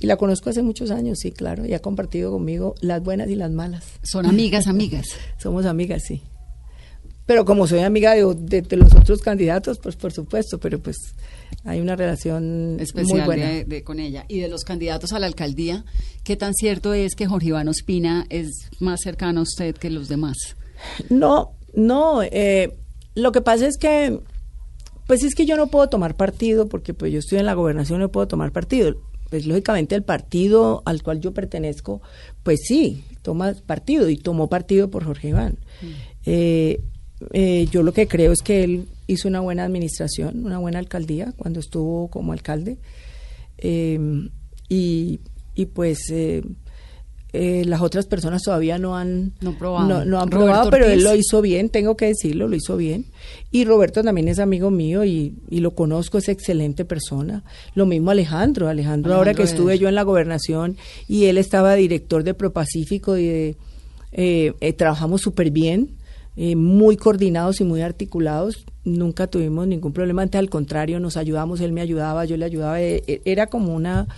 Y 0.00 0.06
la 0.06 0.16
conozco 0.16 0.50
hace 0.50 0.62
muchos 0.62 0.90
años, 0.90 1.18
sí, 1.20 1.30
claro, 1.30 1.64
y 1.64 1.74
ha 1.74 1.78
compartido 1.78 2.32
conmigo 2.32 2.74
las 2.80 3.02
buenas 3.02 3.28
y 3.30 3.36
las 3.36 3.52
malas. 3.52 3.84
Son 4.02 4.26
amigas, 4.26 4.66
amigas. 4.66 5.06
Somos 5.38 5.64
amigas, 5.64 6.02
sí. 6.06 6.22
Pero 7.24 7.44
como 7.44 7.68
soy 7.68 7.80
amiga 7.80 8.14
de, 8.14 8.34
de- 8.36 8.62
de 8.62 8.76
los 8.76 8.92
otros 8.94 9.20
candidatos, 9.22 9.78
pues 9.78 9.94
por 9.94 10.12
supuesto, 10.12 10.58
pero 10.58 10.80
pues 10.80 10.96
hay 11.64 11.80
una 11.80 11.96
relación 11.96 12.74
muy 12.74 12.82
especial 12.82 13.24
buena. 13.24 13.48
de, 13.48 13.64
de- 13.64 13.84
con 13.84 13.98
ella. 14.00 14.24
Y 14.28 14.40
de 14.40 14.48
los 14.48 14.64
candidatos 14.64 15.12
a 15.12 15.18
la 15.18 15.26
alcaldía, 15.26 15.84
¿qué 16.24 16.36
tan 16.36 16.54
cierto 16.54 16.92
es 16.94 17.14
que 17.14 17.26
Jorge 17.26 17.48
Iván 17.48 17.68
Ospina 17.68 18.26
es 18.30 18.50
más 18.80 19.00
cercano 19.02 19.40
a 19.40 19.42
usted 19.44 19.74
que 19.76 19.90
los 19.90 20.08
demás? 20.08 20.36
No, 21.08 21.52
no, 21.74 22.22
eh, 22.22 22.74
lo 23.14 23.30
que 23.32 23.40
pasa 23.40 23.66
es 23.66 23.76
que, 23.78 24.18
pues 25.06 25.22
es 25.22 25.34
que 25.34 25.46
yo 25.46 25.56
no 25.56 25.68
puedo 25.68 25.88
tomar 25.88 26.16
partido, 26.16 26.68
porque 26.68 26.94
pues 26.94 27.12
yo 27.12 27.18
estoy 27.20 27.38
en 27.38 27.46
la 27.46 27.54
gobernación, 27.54 28.00
no 28.00 28.10
puedo 28.10 28.26
tomar 28.28 28.50
partido. 28.52 28.94
Pues 29.30 29.46
lógicamente 29.46 29.94
el 29.94 30.02
partido 30.02 30.82
al 30.84 31.02
cual 31.02 31.20
yo 31.20 31.32
pertenezco, 31.32 32.02
pues 32.42 32.60
sí, 32.66 33.04
toma 33.22 33.54
partido 33.66 34.10
y 34.10 34.16
tomó 34.18 34.48
partido 34.50 34.90
por 34.90 35.04
Jorge 35.04 35.28
Iván. 35.28 35.58
Eh, 36.26 36.82
eh, 37.32 37.66
yo 37.70 37.82
lo 37.82 37.92
que 37.92 38.06
creo 38.08 38.32
es 38.32 38.42
que 38.42 38.64
él 38.64 38.86
hizo 39.06 39.28
una 39.28 39.40
buena 39.40 39.64
administración, 39.64 40.44
una 40.44 40.58
buena 40.58 40.78
alcaldía 40.78 41.32
cuando 41.36 41.60
estuvo 41.60 42.08
como 42.08 42.32
alcalde. 42.32 42.78
Eh, 43.58 43.98
y, 44.68 45.20
y 45.54 45.66
pues 45.66 46.10
eh, 46.10 46.42
eh, 47.34 47.64
las 47.66 47.80
otras 47.80 48.06
personas 48.06 48.42
todavía 48.42 48.78
no 48.78 48.96
han 48.96 49.32
No 49.40 49.56
probado. 49.56 49.86
no, 49.88 50.04
no 50.04 50.20
han 50.20 50.30
Roberto 50.30 50.46
probado, 50.50 50.70
pero 50.70 50.86
él 50.86 51.02
lo 51.02 51.14
hizo 51.14 51.40
bien, 51.40 51.68
tengo 51.70 51.96
que 51.96 52.06
decirlo, 52.06 52.48
lo 52.48 52.56
hizo 52.56 52.76
bien. 52.76 53.06
Y 53.50 53.64
Roberto 53.64 54.02
también 54.02 54.28
es 54.28 54.38
amigo 54.38 54.70
mío 54.70 55.04
y, 55.04 55.34
y 55.50 55.60
lo 55.60 55.74
conozco, 55.74 56.18
es 56.18 56.28
excelente 56.28 56.84
persona. 56.84 57.44
Lo 57.74 57.86
mismo 57.86 58.10
Alejandro, 58.10 58.68
Alejandro, 58.68 59.14
ahora 59.14 59.34
que 59.34 59.42
estuve 59.44 59.74
es- 59.74 59.80
yo 59.80 59.88
en 59.88 59.94
la 59.94 60.02
gobernación 60.02 60.76
y 61.08 61.24
él 61.26 61.38
estaba 61.38 61.74
director 61.74 62.24
de 62.24 62.34
Propacífico 62.34 63.16
y 63.16 63.26
de, 63.26 63.56
eh, 64.12 64.52
eh, 64.60 64.72
trabajamos 64.74 65.20
súper 65.22 65.50
bien, 65.50 65.90
eh, 66.36 66.56
muy 66.56 66.96
coordinados 66.96 67.60
y 67.60 67.64
muy 67.64 67.82
articulados. 67.82 68.64
Nunca 68.84 69.26
tuvimos 69.26 69.66
ningún 69.66 69.92
problema, 69.92 70.22
antes 70.22 70.38
al 70.38 70.50
contrario, 70.50 70.98
nos 71.00 71.16
ayudamos, 71.16 71.60
él 71.60 71.72
me 71.72 71.80
ayudaba, 71.80 72.24
yo 72.24 72.36
le 72.36 72.44
ayudaba. 72.44 72.80
eh, 72.80 73.02
eh, 73.06 73.22
era 73.24 73.46
como 73.48 73.74
una, 73.74 74.08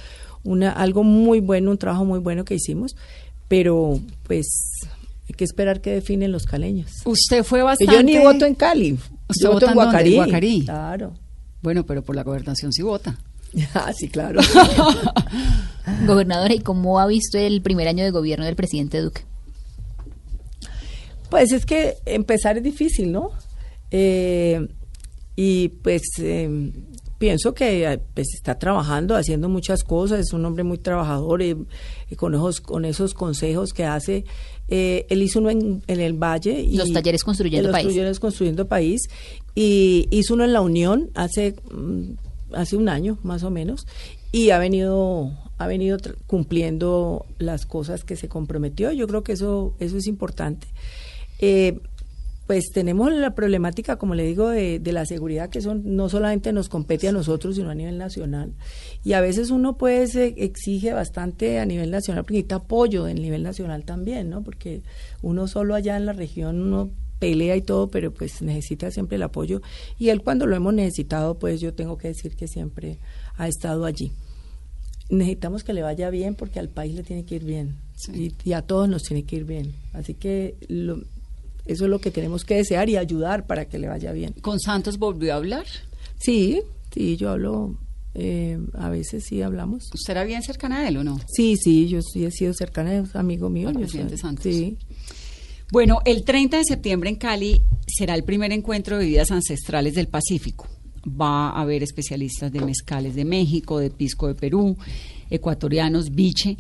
una, 0.43 0.71
algo 0.71 1.03
muy 1.03 1.41
bueno, 1.41 1.71
un 1.71 1.79
trabajo 1.79 2.05
muy 2.05 2.19
bueno 2.21 2.45
que 2.45 2.55
hicimos, 2.55 2.97
pero 3.49 3.99
pues 4.25 4.47
hay 5.29 5.35
que 5.35 5.45
esperar 5.45 5.81
que 5.81 5.91
definen 5.91 6.33
los 6.33 6.47
caleños. 6.47 6.91
Usted 7.05 7.43
fue 7.43 7.63
bastante... 7.63 7.95
Yo 7.95 8.03
ni 8.03 8.19
voto 8.19 8.45
en 8.45 8.55
Cali, 8.55 8.99
¿Usted 9.29 9.45
yo 9.45 9.53
voto 9.53 9.69
en. 9.69 9.75
Guacarí. 9.75 10.65
Claro. 10.65 11.15
Bueno, 11.63 11.87
pero 11.87 12.03
por 12.03 12.15
la 12.15 12.23
gobernación 12.23 12.73
sí 12.73 12.83
vota. 12.83 13.19
Ah, 13.75 13.93
sí, 13.93 14.09
claro. 14.09 14.41
Gobernadora, 16.07 16.53
¿y 16.53 16.59
cómo 16.59 16.99
ha 16.99 17.07
visto 17.07 17.39
el 17.39 17.63
primer 17.63 17.87
año 17.87 18.03
de 18.03 18.11
gobierno 18.11 18.45
del 18.45 18.57
presidente 18.57 19.01
Duque? 19.01 19.23
Pues 21.35 21.51
es 21.51 21.67
que 21.67 21.97
empezar 22.07 22.59
es 22.59 22.63
difícil, 22.63 23.11
¿no? 23.11 23.33
Eh, 23.91 24.69
y 25.35 25.67
pues 25.69 26.03
eh, 26.21 26.71
pienso 27.19 27.55
que 27.55 27.93
eh, 27.93 27.99
pues, 28.15 28.35
está 28.35 28.57
trabajando, 28.57 29.17
haciendo 29.17 29.49
muchas 29.49 29.83
cosas, 29.83 30.21
es 30.21 30.33
un 30.33 30.45
hombre 30.45 30.63
muy 30.63 30.79
trabajador 30.79 31.43
y, 31.43 31.57
y 32.09 32.15
con, 32.15 32.37
esos, 32.37 32.61
con 32.61 32.85
esos 32.85 33.15
consejos 33.15 33.73
que 33.73 33.85
hace. 33.85 34.25
Eh, 34.69 35.07
él 35.11 35.23
hizo 35.23 35.41
uno 35.41 35.51
en, 35.51 35.83
en 35.89 35.99
el 35.99 36.13
Valle. 36.13 36.61
Y, 36.61 36.77
Los 36.77 36.93
talleres 36.93 37.25
Construyendo 37.25 37.67
los 37.67 37.73
País. 37.73 37.89
talleres 37.89 38.21
Construyendo 38.21 38.69
País. 38.69 39.09
Y 39.57 40.07
hizo 40.13 40.35
uno 40.35 40.45
en 40.45 40.53
La 40.53 40.61
Unión 40.61 41.11
hace, 41.17 41.57
mm, 41.73 42.13
hace 42.53 42.77
un 42.77 42.89
año, 42.89 43.19
más 43.25 43.43
o 43.43 43.51
menos. 43.51 43.89
Y 44.31 44.51
ha 44.51 44.59
venido 44.61 45.33
ha 45.59 45.67
venido 45.67 45.99
cumpliendo 46.27 47.27
las 47.39 47.67
cosas 47.67 48.05
que 48.05 48.17
se 48.17 48.29
comprometió. 48.29 48.93
Yo 48.93 49.07
creo 49.07 49.23
que 49.23 49.33
eso, 49.33 49.75
eso 49.81 49.97
es 49.97 50.07
importante. 50.07 50.67
Eh, 51.41 51.79
pues 52.47 52.65
tenemos 52.75 53.11
la 53.11 53.35
problemática, 53.35 53.97
como 53.97 54.15
le 54.15 54.25
digo, 54.25 54.51
de, 54.51 54.79
de 54.79 54.93
la 54.93 55.07
seguridad, 55.07 55.49
que 55.49 55.63
son 55.63 55.97
no 55.97 56.11
solamente 56.11 56.53
nos 56.53 56.69
compete 56.69 57.09
a 57.09 57.13
nosotros, 57.13 57.57
sino 57.57 57.71
a 57.71 57.75
nivel 57.75 57.97
nacional. 57.97 58.53
Y 59.03 59.15
a 59.15 59.23
veces 59.23 59.51
uno 59.51 59.79
pues 59.79 60.15
exige 60.15 60.93
bastante 60.93 61.59
a 61.59 61.65
nivel 61.65 61.91
nacional, 61.91 62.23
porque 62.25 62.35
necesita 62.35 62.57
apoyo 62.57 63.05
del 63.05 63.23
nivel 63.23 63.43
nacional 63.43 63.85
también, 63.87 64.29
¿no? 64.29 64.43
Porque 64.43 64.83
uno 65.23 65.49
solo 65.49 65.75
allá 65.75 65.97
en 65.97 66.05
la 66.05 66.13
región, 66.13 66.61
uno 66.61 66.91
pelea 67.19 67.57
y 67.57 67.63
todo, 67.63 67.89
pero 67.89 68.13
pues 68.13 68.43
necesita 68.43 68.91
siempre 68.91 69.17
el 69.17 69.23
apoyo. 69.23 69.63
Y 69.99 70.11
él 70.11 70.21
cuando 70.21 70.47
lo 70.47 70.55
hemos 70.55 70.75
necesitado, 70.75 71.39
pues 71.39 71.63
yo 71.63 71.73
tengo 71.73 71.97
que 71.97 72.09
decir 72.09 72.37
que 72.37 72.47
siempre 72.47 72.99
ha 73.39 73.49
estado 73.49 73.87
allí. 73.87 74.13
Necesitamos 75.09 75.65
que 75.65 75.73
le 75.73 75.81
vaya 75.83 76.11
bien 76.11 76.35
porque 76.35 76.59
al 76.59 76.69
país 76.69 76.95
le 76.95 77.03
tiene 77.03 77.25
que 77.25 77.37
ir 77.37 77.45
bien 77.45 77.77
Sí. 77.97 78.35
y, 78.45 78.51
y 78.51 78.53
a 78.53 78.63
todos 78.63 78.87
nos 78.89 79.03
tiene 79.03 79.23
que 79.25 79.37
ir 79.37 79.45
bien. 79.45 79.73
Así 79.95 80.13
que 80.15 80.57
lo- 80.69 81.01
eso 81.67 81.85
es 81.85 81.91
lo 81.91 81.99
que 81.99 82.11
tenemos 82.11 82.45
que 82.45 82.57
desear 82.57 82.89
y 82.91 82.97
ayudar 82.97 83.47
para 83.47 83.65
que 83.67 83.79
le 83.79 83.89
vaya 83.89 84.13
bien. 84.13 84.35
¿Con 84.41 84.61
Santos 84.61 84.99
volvió 84.99 85.33
a 85.33 85.37
hablar? 85.37 85.65
Sí, 86.19 86.61
sí, 86.93 87.17
yo 87.17 87.31
hablo, 87.31 87.79
eh, 88.15 88.59
a 88.75 88.89
veces 88.91 89.25
sí 89.27 89.43
hablamos. 89.43 89.91
¿Usted 89.93 90.13
era 90.13 90.25
bien 90.25 90.43
cercana 90.43 90.81
a 90.81 90.89
él 90.89 90.97
o 90.99 91.05
no? 91.05 91.19
Sí, 91.27 91.57
sí, 91.57 91.89
yo 91.89 92.01
sí 92.03 92.25
he 92.25 92.31
sido 92.31 92.53
cercana, 92.55 92.95
es 92.95 93.15
amigo 93.17 93.49
mío. 93.51 93.71
Yo 93.73 93.79
presidente 93.81 94.17
soy- 94.17 94.21
Santos. 94.21 94.45
Sí, 94.45 94.77
Bueno, 95.73 96.01
el 96.05 96.25
30 96.25 96.59
de 96.59 96.65
septiembre 96.65 97.11
en 97.11 97.17
Cali 97.17 97.61
será 97.89 98.15
el 98.15 98.23
primer 98.25 98.53
encuentro 98.53 98.97
de 98.97 99.05
bebidas 99.05 99.31
ancestrales 99.31 99.95
del 99.95 100.07
Pacífico. 100.09 100.69
Va 101.09 101.49
a 101.51 101.63
haber 101.63 101.83
especialistas 101.83 102.53
de 102.53 102.61
mezcales 102.61 103.15
de 103.15 103.25
México, 103.25 103.79
de 103.79 103.91
pisco 103.91 104.29
de 104.29 104.35
Perú, 104.35 104.77
ecuatorianos, 105.31 106.15
biche, 106.15 106.57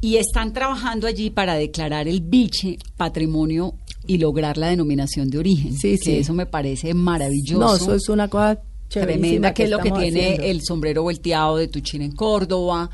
y 0.00 0.16
están 0.16 0.52
trabajando 0.52 1.06
allí 1.06 1.30
para 1.30 1.54
declarar 1.54 2.08
el 2.08 2.20
biche 2.20 2.78
patrimonio 2.96 3.74
y 4.06 4.18
lograr 4.18 4.58
la 4.58 4.68
denominación 4.68 5.30
de 5.30 5.38
origen. 5.38 5.76
Sí, 5.76 5.92
que 5.98 6.04
sí. 6.04 6.16
eso 6.18 6.32
me 6.34 6.46
parece 6.46 6.92
maravilloso. 6.94 7.58
no, 7.60 7.74
eso 7.76 7.94
es 7.94 8.08
una 8.08 8.28
cosa 8.28 8.60
tremenda, 8.88 9.52
que 9.54 9.64
es 9.64 9.70
lo 9.70 9.78
que 9.78 9.90
tiene 9.90 10.20
haciendo. 10.24 10.42
el 10.44 10.60
sombrero 10.62 11.02
volteado 11.02 11.56
de 11.56 11.68
Tuchín 11.68 12.02
en 12.02 12.12
Córdoba, 12.12 12.90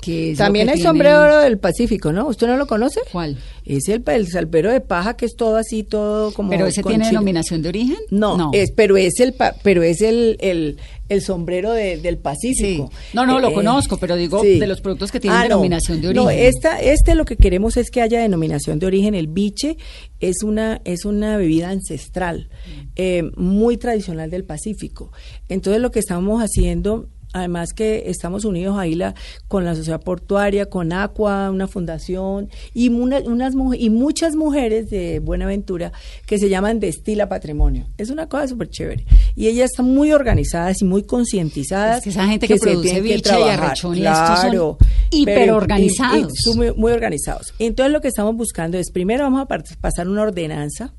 que 0.00 0.30
es 0.32 0.38
También 0.38 0.68
el 0.68 0.74
tiene- 0.76 0.88
sombrero 0.88 1.40
del 1.40 1.58
Pacífico, 1.58 2.12
¿no? 2.12 2.26
¿Usted 2.28 2.46
no 2.46 2.56
lo 2.56 2.66
conoce? 2.66 3.00
¿Cuál? 3.12 3.36
Es 3.64 3.88
el, 3.88 4.02
el 4.06 4.28
salvero 4.28 4.70
de 4.70 4.80
paja 4.80 5.14
que 5.14 5.26
es 5.26 5.34
todo 5.36 5.56
así, 5.56 5.82
todo 5.82 6.32
como... 6.32 6.50
¿Pero 6.50 6.66
ese 6.66 6.82
tiene 6.82 7.04
chile. 7.04 7.10
denominación 7.10 7.60
de 7.62 7.68
origen? 7.68 7.98
No, 8.10 8.50
Es, 8.54 8.70
pero 8.72 8.96
es 8.96 9.20
el 9.20 9.34
pero 9.62 9.82
es 9.82 10.00
el, 10.00 10.36
el, 10.40 10.78
el 11.10 11.20
sombrero 11.20 11.72
de- 11.72 11.98
del 11.98 12.16
Pacífico. 12.18 12.88
Sí. 12.90 12.96
No, 13.12 13.26
no, 13.26 13.38
lo 13.38 13.50
Eh, 13.50 13.54
conozco, 13.54 13.98
pero 13.98 14.16
digo 14.16 14.42
de 14.42 14.66
los 14.66 14.80
productos 14.80 15.12
que 15.12 15.20
tienen 15.20 15.38
Ah, 15.38 15.42
no. 15.42 15.48
denominación 15.56 16.00
de 16.00 16.14
No, 16.14 16.24
origen. 16.24 16.46
esta, 16.46 16.80
este 16.80 17.14
lo 17.14 17.26
que 17.26 17.36
queremos 17.36 17.76
es 17.76 17.90
que 17.90 18.00
haya 18.00 18.20
denominación 18.22 18.78
de 18.78 18.86
origen. 18.86 19.14
El 19.14 19.26
biche 19.26 19.76
es 20.20 20.42
una, 20.42 20.80
es 20.84 21.04
una 21.04 21.36
bebida 21.36 21.68
ancestral, 21.70 22.48
eh, 22.96 23.24
muy 23.36 23.76
tradicional 23.76 24.30
del 24.30 24.44
Pacífico. 24.44 25.12
Entonces 25.48 25.82
lo 25.82 25.90
que 25.90 25.98
estamos 25.98 26.40
haciendo 26.42 27.08
Además 27.32 27.72
que 27.72 28.04
estamos 28.10 28.44
unidos 28.44 28.76
ahí 28.78 28.94
la, 28.94 29.14
con 29.48 29.64
la 29.64 29.74
sociedad 29.76 30.00
portuaria, 30.00 30.66
con 30.66 30.92
Aqua, 30.92 31.50
una 31.50 31.68
fundación 31.68 32.48
y, 32.74 32.88
una- 32.88 33.20
unas, 33.20 33.54
y 33.78 33.88
muchas 33.90 34.34
mujeres 34.34 34.90
de 34.90 35.20
Buenaventura 35.20 35.92
que 36.26 36.38
se 36.38 36.48
llaman 36.48 36.80
Destila 36.80 37.28
Patrimonio. 37.28 37.86
Es 37.98 38.10
una 38.10 38.28
cosa 38.28 38.48
súper 38.48 38.68
chévere. 38.68 39.04
Y 39.36 39.46
ellas 39.46 39.70
están 39.70 39.86
muy 39.86 40.12
organizadas 40.12 40.82
y 40.82 40.84
muy 40.84 41.04
concientizadas. 41.04 41.98
Es 41.98 42.04
que 42.04 42.10
esa 42.10 42.26
gente 42.26 42.48
que 42.48 42.58
se 42.58 42.66
produce 42.66 42.82
tienen 42.88 43.02
que 43.04 43.14
biche 43.14 43.38
y 43.40 43.42
arrechón 43.48 43.94
Claro. 43.96 44.76
hiperorganizados. 45.10 46.32
muy, 46.56 46.72
muy 46.74 46.92
organizados. 46.92 47.52
Entonces 47.58 47.92
lo 47.92 48.00
que 48.00 48.08
estamos 48.08 48.34
buscando 48.36 48.78
es, 48.78 48.90
primero 48.90 49.24
vamos 49.24 49.42
a 49.42 49.46
pasar 49.80 50.08
una 50.08 50.22
ordenanza 50.22 50.92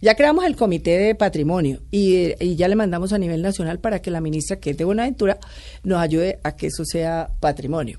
ya 0.00 0.14
creamos 0.14 0.44
el 0.44 0.56
comité 0.56 0.98
de 0.98 1.14
patrimonio 1.14 1.80
y, 1.90 2.16
eh, 2.16 2.36
y 2.40 2.56
ya 2.56 2.68
le 2.68 2.76
mandamos 2.76 3.12
a 3.12 3.18
nivel 3.18 3.42
nacional 3.42 3.78
para 3.78 4.00
que 4.00 4.10
la 4.10 4.20
ministra, 4.20 4.56
que 4.56 4.70
es 4.70 4.76
de 4.76 4.84
Buenaventura, 4.84 5.38
nos 5.84 6.00
ayude 6.00 6.38
a 6.42 6.56
que 6.56 6.68
eso 6.68 6.84
sea 6.84 7.30
patrimonio. 7.40 7.98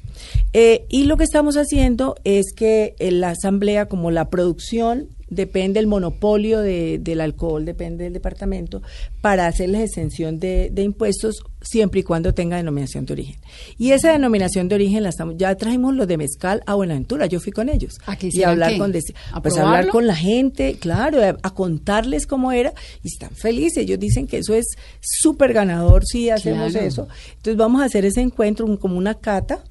Eh, 0.53 0.85
y 0.89 1.05
lo 1.05 1.17
que 1.17 1.23
estamos 1.23 1.55
haciendo 1.55 2.15
es 2.23 2.53
que 2.55 2.95
en 2.99 3.21
la 3.21 3.29
asamblea, 3.29 3.87
como 3.87 4.11
la 4.11 4.29
producción 4.29 5.09
depende 5.31 5.79
del 5.79 5.87
monopolio 5.87 6.59
de- 6.59 6.99
del 6.99 7.21
alcohol, 7.21 7.65
depende 7.65 8.03
del 8.03 8.13
departamento, 8.13 8.81
para 9.21 9.47
hacerles 9.47 9.81
exención 9.81 10.39
de, 10.39 10.69
de 10.71 10.83
impuestos 10.83 11.37
siempre 11.61 12.01
y 12.01 12.03
cuando 12.03 12.33
tenga 12.33 12.57
denominación 12.57 13.05
de 13.05 13.13
origen. 13.13 13.37
Y 13.77 13.91
esa 13.91 14.11
denominación 14.11 14.67
de 14.67 14.75
origen 14.75 15.03
la 15.03 15.09
estamos, 15.09 15.35
ya 15.37 15.55
trajimos 15.55 15.95
los 15.95 16.07
de 16.07 16.17
mezcal 16.17 16.61
a 16.65 16.75
Buenaventura, 16.75 17.27
yo 17.27 17.39
fui 17.39 17.53
con 17.53 17.69
ellos. 17.69 17.93
¿A 18.05 18.17
qué 18.17 18.29
y 18.31 18.43
hablar 18.43 18.73
qué? 18.73 18.77
con 18.77 18.91
des- 18.91 19.13
¿A 19.31 19.41
pues 19.41 19.57
hablar 19.57 19.87
con 19.87 20.05
la 20.05 20.15
gente, 20.15 20.75
claro, 20.79 21.23
a, 21.23 21.37
a 21.41 21.53
contarles 21.53 22.27
cómo 22.27 22.51
era 22.51 22.73
y 23.01 23.07
están 23.07 23.31
felices. 23.31 23.77
Ellos 23.83 23.99
dicen 23.99 24.27
que 24.27 24.39
eso 24.39 24.53
es 24.53 24.65
súper 24.99 25.53
ganador 25.53 26.05
si 26.05 26.29
hacemos 26.29 26.73
Claro. 26.73 26.85
eso. 26.87 27.07
Entonces 27.37 27.55
vamos 27.55 27.81
a 27.81 27.85
hacer 27.85 28.03
ese 28.05 28.19
encuentro 28.21 28.65
un- 28.65 28.75
como 28.77 28.97
una 28.97 29.15
cata. 29.15 29.63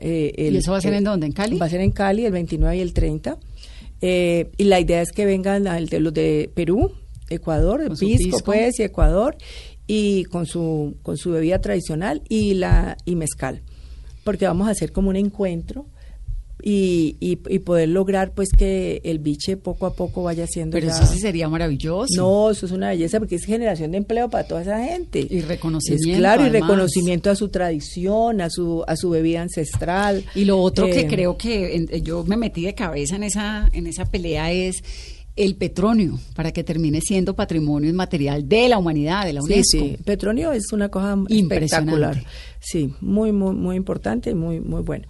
eh, 0.00 0.32
el- 0.38 0.54
¿Y 0.54 0.58
eso 0.58 0.72
va 0.72 0.78
a 0.78 0.80
ser 0.80 0.92
el- 0.92 0.98
en 0.98 1.04
dónde? 1.04 1.26
¿En 1.26 1.32
Cali? 1.32 1.58
Va 1.58 1.66
a 1.66 1.68
ser 1.68 1.80
en 1.82 1.90
Cali 1.90 2.24
el 2.24 2.32
29 2.32 2.76
y 2.76 2.80
el 2.80 2.94
30. 2.94 3.36
Eh, 4.06 4.50
y 4.58 4.64
la 4.64 4.80
idea 4.80 5.00
es 5.00 5.12
que 5.12 5.24
vengan 5.24 5.66
al 5.66 5.88
de 5.88 5.98
los 5.98 6.12
de 6.12 6.50
Perú, 6.54 6.92
Ecuador, 7.30 7.80
su 7.96 8.04
pisco, 8.04 8.18
pisco. 8.18 8.44
pues, 8.44 8.78
y 8.78 8.82
Ecuador, 8.82 9.34
y 9.86 10.24
con 10.24 10.44
su, 10.44 10.98
con 11.02 11.16
su 11.16 11.30
bebida 11.30 11.58
tradicional 11.62 12.20
y 12.28 12.52
la 12.52 12.98
y 13.06 13.16
mezcal. 13.16 13.62
Porque 14.22 14.46
vamos 14.46 14.68
a 14.68 14.72
hacer 14.72 14.92
como 14.92 15.08
un 15.08 15.16
encuentro 15.16 15.86
y, 16.66 17.16
y, 17.20 17.38
y 17.50 17.58
poder 17.58 17.90
lograr 17.90 18.32
pues 18.32 18.48
que 18.56 19.02
el 19.04 19.18
biche 19.18 19.58
poco 19.58 19.84
a 19.84 19.92
poco 19.94 20.22
vaya 20.22 20.46
siendo 20.46 20.72
Pero 20.74 20.86
ya- 20.86 20.94
eso 20.94 21.04
sí 21.06 21.18
sería 21.18 21.46
maravilloso. 21.48 22.14
no, 22.16 22.50
eso 22.50 22.64
es 22.64 22.72
una 22.72 22.88
belleza 22.88 23.18
porque 23.18 23.34
es 23.34 23.44
generación 23.44 23.90
de 23.90 23.98
empleo 23.98 24.30
para 24.30 24.44
toda 24.48 24.62
esa 24.62 24.82
gente. 24.82 25.26
Y 25.28 25.42
reconocimiento, 25.42 26.08
Es 26.10 26.16
claro, 26.16 26.46
y 26.46 26.48
reconocimiento 26.48 27.28
a 27.30 27.34
su 27.36 27.48
tradición, 27.50 28.40
a 28.40 28.48
su 28.48 28.82
a 28.86 28.96
su 28.96 29.10
bebida 29.10 29.42
ancestral. 29.42 30.24
Y 30.34 30.46
lo 30.46 30.58
otro 30.58 30.86
que 30.86 31.00
Eh, 31.00 31.06
creo 31.06 31.36
que 31.36 31.76
en- 31.76 31.86
yo 32.02 32.24
me 32.24 32.38
metí 32.38 32.62
de 32.62 32.74
cabeza 32.74 33.16
en 33.16 33.24
esa, 33.24 33.68
en 33.74 33.86
esa 33.86 34.06
pelea 34.06 34.50
es 34.50 34.82
el 35.36 35.56
petróleo, 35.56 36.18
para 36.34 36.50
que 36.52 36.64
termine 36.64 37.00
siendo 37.02 37.34
patrimonio 37.34 37.90
inmaterial 37.90 38.48
de 38.48 38.68
la 38.70 38.78
humanidad, 38.78 39.26
de 39.26 39.32
la 39.34 39.40
Sí, 39.42 39.46
UNESCO. 39.52 39.78
sí, 39.78 39.96
Petronio 40.02 40.52
es 40.52 40.72
una 40.72 40.88
cosa 40.88 41.18
espectacular. 41.28 42.24
Sí, 42.60 42.94
muy, 43.02 43.32
muy, 43.32 43.52
muy 43.54 43.76
importante 43.76 44.30
y 44.30 44.34
muy, 44.34 44.60
muy 44.60 44.80
bueno. 44.82 45.06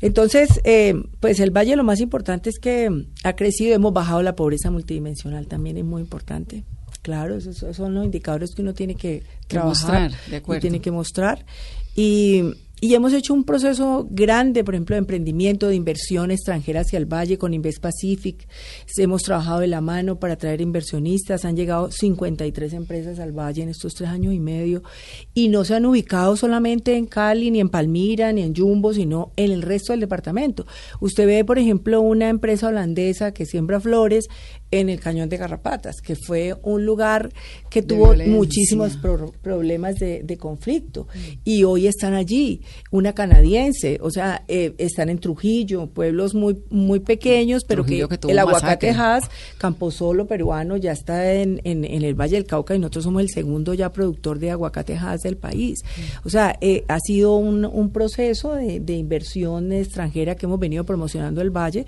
Entonces, 0.00 0.60
eh, 0.64 0.94
pues 1.20 1.40
el 1.40 1.50
Valle 1.50 1.76
lo 1.76 1.84
más 1.84 2.00
importante 2.00 2.50
es 2.50 2.58
que 2.58 2.88
ha 3.24 3.32
crecido, 3.34 3.74
hemos 3.74 3.92
bajado 3.92 4.22
la 4.22 4.36
pobreza 4.36 4.70
multidimensional, 4.70 5.46
también 5.46 5.76
es 5.76 5.84
muy 5.84 6.02
importante. 6.02 6.64
Claro, 7.02 7.36
esos, 7.36 7.76
son 7.76 7.94
los 7.94 8.04
indicadores 8.04 8.54
que 8.54 8.62
uno 8.62 8.74
tiene 8.74 8.94
que, 8.94 9.20
Que 9.20 9.46
trabajar 9.46 10.02
mostrar, 10.10 10.26
de 10.26 10.32
y 10.32 10.34
acuerdo. 10.36 10.60
tiene 10.60 10.80
que 10.80 10.90
mostrar. 10.90 11.44
Y, 11.96 12.42
y 12.80 12.94
hemos 12.94 13.12
hecho 13.12 13.34
un 13.34 13.42
proceso 13.42 14.06
grande, 14.08 14.62
por 14.62 14.74
ejemplo, 14.74 14.94
de 14.94 14.98
emprendimiento, 14.98 15.66
de 15.66 15.74
inversión 15.74 16.30
extranjera 16.30 16.82
hacia 16.82 16.96
el 16.96 17.06
valle 17.06 17.36
con 17.36 17.52
Invest 17.52 17.80
Pacific. 17.80 18.46
Hemos 18.96 19.22
trabajado 19.22 19.60
de 19.60 19.66
la 19.66 19.80
mano 19.80 20.20
para 20.20 20.36
traer 20.36 20.60
inversionistas. 20.60 21.44
Han 21.44 21.56
llegado 21.56 21.90
53 21.90 22.72
empresas 22.74 23.18
al 23.18 23.32
valle 23.32 23.62
en 23.62 23.68
estos 23.68 23.94
tres 23.94 24.08
años 24.08 24.32
y 24.32 24.38
medio. 24.38 24.84
Y 25.34 25.48
no 25.48 25.64
se 25.64 25.74
han 25.74 25.86
ubicado 25.86 26.36
solamente 26.36 26.96
en 26.96 27.06
Cali, 27.06 27.50
ni 27.50 27.58
en 27.58 27.68
Palmira, 27.68 28.32
ni 28.32 28.42
en 28.42 28.54
Jumbo, 28.54 28.94
sino 28.94 29.32
en 29.36 29.50
el 29.50 29.62
resto 29.62 29.92
del 29.92 30.00
departamento. 30.00 30.64
Usted 31.00 31.26
ve, 31.26 31.44
por 31.44 31.58
ejemplo, 31.58 32.00
una 32.00 32.28
empresa 32.28 32.68
holandesa 32.68 33.32
que 33.32 33.44
siembra 33.44 33.80
flores 33.80 34.28
en 34.70 34.88
el 34.90 35.00
Cañón 35.00 35.28
de 35.28 35.36
Garrapatas, 35.38 35.96
que 36.02 36.14
fue 36.14 36.54
un 36.62 36.84
lugar 36.84 37.30
que 37.70 37.80
De 37.82 37.88
tuvo 37.88 38.08
violencia. 38.08 38.34
muchísimos 38.36 38.96
pro- 38.98 39.32
problemas 39.42 39.96
de, 39.96 40.22
de 40.22 40.36
conflicto. 40.36 41.06
Y 41.44 41.64
hoy 41.64 41.86
están 41.86 42.14
allí 42.14 42.60
una 42.90 43.14
canadiense 43.14 43.98
o 44.02 44.10
sea 44.10 44.44
eh, 44.48 44.74
están 44.78 45.08
en 45.08 45.18
Trujillo 45.18 45.86
pueblos 45.86 46.34
muy 46.34 46.58
muy 46.70 47.00
pequeños 47.00 47.64
pero 47.66 47.82
Trujillo 47.82 48.08
que, 48.08 48.16
el 48.16 48.32
un 48.32 48.38
aguacate 48.38 48.88
masacre. 48.88 48.90
Hass 48.90 49.24
Camposolo 49.58 50.26
peruano 50.26 50.76
ya 50.76 50.92
está 50.92 51.32
en, 51.34 51.60
en, 51.64 51.84
en 51.84 52.02
el 52.02 52.14
Valle 52.14 52.36
del 52.36 52.44
Cauca 52.44 52.74
y 52.74 52.78
nosotros 52.78 53.04
somos 53.04 53.22
el 53.22 53.28
segundo 53.30 53.74
ya 53.74 53.92
productor 53.92 54.38
de 54.38 54.50
aguacate 54.50 54.96
Hass 54.96 55.22
del 55.22 55.36
país. 55.36 55.78
O 56.24 56.30
sea 56.30 56.56
eh, 56.60 56.84
ha 56.88 56.98
sido 57.00 57.36
un, 57.36 57.64
un 57.64 57.90
proceso 57.90 58.54
de, 58.54 58.80
de 58.80 58.94
inversión 58.96 59.72
extranjera 59.72 60.34
que 60.34 60.46
hemos 60.46 60.58
venido 60.58 60.84
promocionando 60.84 61.40
el 61.40 61.50
Valle 61.50 61.86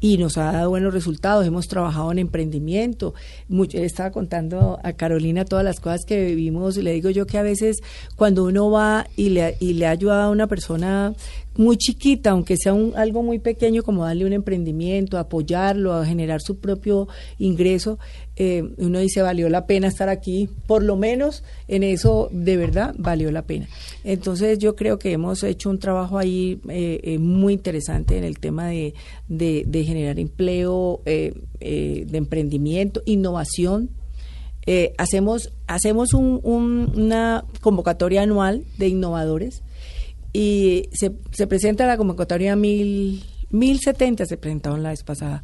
y 0.00 0.16
nos 0.18 0.38
ha 0.38 0.52
dado 0.52 0.70
buenos 0.70 0.92
resultados. 0.94 1.46
Hemos 1.46 1.68
trabajado 1.68 2.12
en 2.12 2.21
emprendimiento. 2.22 3.12
Le 3.48 3.84
estaba 3.84 4.10
contando 4.10 4.78
a 4.82 4.94
Carolina 4.94 5.44
todas 5.44 5.64
las 5.64 5.78
cosas 5.78 6.04
que 6.06 6.24
vivimos. 6.24 6.76
Le 6.78 6.92
digo 6.92 7.10
yo 7.10 7.26
que 7.26 7.36
a 7.36 7.42
veces 7.42 7.82
cuando 8.16 8.44
uno 8.44 8.70
va 8.70 9.06
y 9.16 9.28
le, 9.28 9.56
y 9.60 9.74
le 9.74 9.86
ayuda 9.86 10.24
a 10.24 10.30
una 10.30 10.46
persona 10.46 11.12
muy 11.56 11.76
chiquita, 11.76 12.30
aunque 12.30 12.56
sea 12.56 12.72
un, 12.72 12.94
algo 12.96 13.22
muy 13.22 13.38
pequeño 13.38 13.82
como 13.82 14.04
darle 14.04 14.24
un 14.24 14.32
emprendimiento, 14.32 15.18
apoyarlo, 15.18 15.92
a 15.92 16.06
generar 16.06 16.40
su 16.40 16.58
propio 16.58 17.08
ingreso, 17.38 17.98
eh, 18.36 18.64
uno 18.78 18.98
dice 19.00 19.20
valió 19.20 19.48
la 19.50 19.66
pena 19.66 19.88
estar 19.88 20.08
aquí, 20.08 20.48
por 20.66 20.82
lo 20.82 20.96
menos 20.96 21.44
en 21.68 21.82
eso 21.82 22.28
de 22.32 22.56
verdad 22.56 22.94
valió 22.98 23.30
la 23.30 23.42
pena. 23.42 23.68
Entonces 24.04 24.58
yo 24.58 24.74
creo 24.76 24.98
que 24.98 25.12
hemos 25.12 25.42
hecho 25.42 25.68
un 25.68 25.78
trabajo 25.78 26.18
ahí 26.18 26.58
eh, 26.68 27.00
eh, 27.02 27.18
muy 27.18 27.52
interesante 27.52 28.16
en 28.16 28.24
el 28.24 28.38
tema 28.38 28.68
de, 28.68 28.94
de, 29.28 29.84
generar 29.84 30.18
empleo, 30.18 31.02
eh, 31.04 31.34
de 31.60 32.18
emprendimiento, 32.18 33.02
innovación, 33.04 33.90
eh, 34.64 34.92
hacemos 34.96 35.52
hacemos 35.66 36.14
un- 36.14 36.40
una 36.94 37.44
convocatoria 37.60 38.22
anual 38.22 38.62
de 38.78 38.88
innovadores 38.88 39.62
y 40.32 40.88
se, 40.92 41.12
se 41.32 41.46
presenta 41.46 41.86
la 41.86 41.96
convocatoria 41.96 42.56
mil 42.56 43.22
1070 43.52 44.26
se 44.26 44.36
presentaron 44.38 44.82
la 44.82 44.90
vez 44.90 45.04
pasada, 45.04 45.42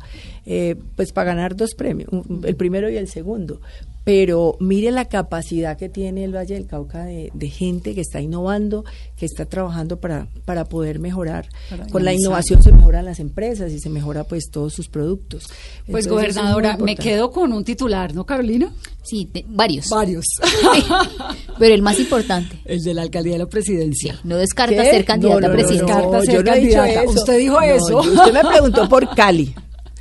eh, 0.51 0.77
pues 0.97 1.13
para 1.13 1.35
ganar 1.35 1.55
dos 1.57 1.75
premios, 1.75 2.09
el 2.43 2.57
primero 2.57 2.89
y 2.91 2.97
el 2.97 3.07
segundo. 3.09 3.61
Pero 4.05 4.57
mire 4.59 4.91
la 4.91 5.05
capacidad 5.05 5.77
que 5.77 5.91
tiene 5.91 6.25
el 6.25 6.35
Valle 6.35 6.55
del 6.55 6.67
Cauca 6.67 7.05
de, 7.05 7.31
de 7.35 7.51
gente 7.51 7.95
que 7.95 8.01
está 8.01 8.23
innovando, 8.23 8.87
que 9.19 9.27
está 9.27 9.45
trabajando 9.45 10.01
para, 10.01 10.29
para 10.47 10.65
poder 10.65 10.99
mejorar. 10.99 11.51
Para 11.69 11.87
Con 11.89 12.07
la 12.07 12.15
innovación 12.15 12.63
se 12.63 12.73
mejoran 12.73 13.05
las 13.05 13.21
empresas 13.21 13.71
y 13.71 13.79
se 13.81 13.91
mejora 13.91 14.25
pues 14.25 14.45
todos 14.51 14.73
sus 14.73 14.89
productos. 14.89 15.45
Pues 15.91 16.07
Entonces, 16.07 16.35
gobernadora, 16.37 16.79
me 16.79 16.97
quedo 16.97 17.31
con 17.31 17.53
un 17.53 17.65
titular, 17.65 18.15
¿no, 18.15 18.25
Carolina? 18.25 18.73
Sí, 19.03 19.27
te- 19.31 19.45
varios. 19.47 19.91
Varios. 19.91 20.25
Pero 21.59 21.75
el 21.75 21.83
más 21.83 21.99
importante, 22.01 22.59
El 22.65 22.81
de 22.83 22.95
la 22.95 23.03
alcaldía 23.03 23.35
de 23.35 23.41
la 23.41 23.47
presidencia. 23.47 24.19
no 24.25 24.37
descarta 24.39 24.83
¿Qué? 24.85 24.91
ser 24.91 25.05
candidata 25.05 25.35
No, 25.35 25.41
no, 25.41 25.47
a 25.47 25.51
no, 25.51 25.55
presidente. 25.55 25.93
no, 25.93 26.25
yo 26.25 26.45
candidata. 26.45 27.03
Usted 27.05 27.39
dijo 27.39 27.55
No, 27.57 27.63
eso. 27.63 28.03
yo- 28.03 28.13
Usted 28.13 28.33
me 28.33 28.45
preguntó 28.49 28.89
por 28.89 29.15
Cali. 29.15 29.55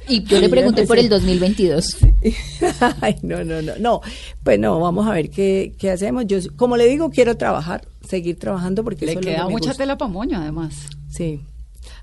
Y 0.08 0.24
yo 0.24 0.40
le 0.40 0.46
Sí, 0.46 0.52
pregunté 0.52 0.86
por 0.86 0.98
el 1.00 1.10
2022. 1.10 1.98
Ay, 3.02 3.16
no, 3.22 3.44
no, 3.44 3.62
no, 3.62 3.74
no. 3.80 4.02
Pues 4.44 4.60
no, 4.60 4.80
vamos 4.80 5.08
a 5.08 5.12
ver 5.14 5.30
qué, 5.30 5.74
qué 5.78 5.92
hacemos. 5.92 6.26
Yo, 6.28 6.40
como 6.56 6.78
le 6.78 6.88
digo, 6.88 7.10
quiero 7.10 7.36
trabajar, 7.38 7.88
seguir 8.08 8.38
trabajando 8.40 8.84
porque 8.84 9.06
Le 9.06 9.12
eso 9.12 9.20
es 9.20 9.26
lo 9.26 9.32
queda 9.32 9.42
que 9.42 9.48
me 9.48 9.52
mucha 9.52 9.70
gusta. 9.70 9.84
tela 9.84 9.98
para 9.98 10.12
moño, 10.12 10.40
además. 10.40 10.76
Sí. 11.10 11.42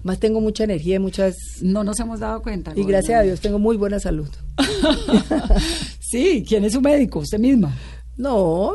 Más 0.03 0.19
tengo 0.19 0.41
mucha 0.41 0.65
energía 0.65 0.97
y 0.97 0.99
muchas... 0.99 1.35
No 1.63 1.83
nos 1.83 1.99
hemos 2.01 2.21
dado 2.21 2.43
cuenta. 2.43 2.73
Y 2.77 2.85
gracias 2.85 3.21
a. 3.21 3.23
Dios 3.23 3.41
tengo 3.41 3.59
muy 3.59 3.77
buena 3.77 3.99
salud. 3.99 4.29
sí, 6.01 6.45
¿quién 6.47 6.65
es 6.65 6.73
su 6.75 6.81
médico? 6.81 7.21
Usted 7.21 7.39
misma. 7.39 7.75
No, 8.17 8.75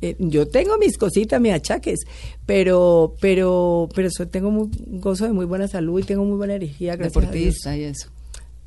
eh, 0.00 0.16
yo 0.18 0.48
tengo 0.48 0.76
mis 0.78 0.98
cositas, 0.98 1.40
mis 1.40 1.52
achaques, 1.52 2.00
pero, 2.44 3.14
pero, 3.20 3.88
pero 3.94 4.08
tengo 4.28 4.50
muy, 4.50 4.68
gozo 5.00 5.26
de 5.26 5.32
muy 5.32 5.44
buena 5.44 5.68
salud 5.68 6.00
y 6.00 6.02
tengo 6.02 6.24
muy 6.24 6.36
buena 6.36 6.56
energía, 6.56 6.96
gracias 6.96 7.16
a 7.16 7.20
Dios. 7.20 7.32
Deportista 7.32 7.76
y 7.76 7.84
eso. 7.84 8.08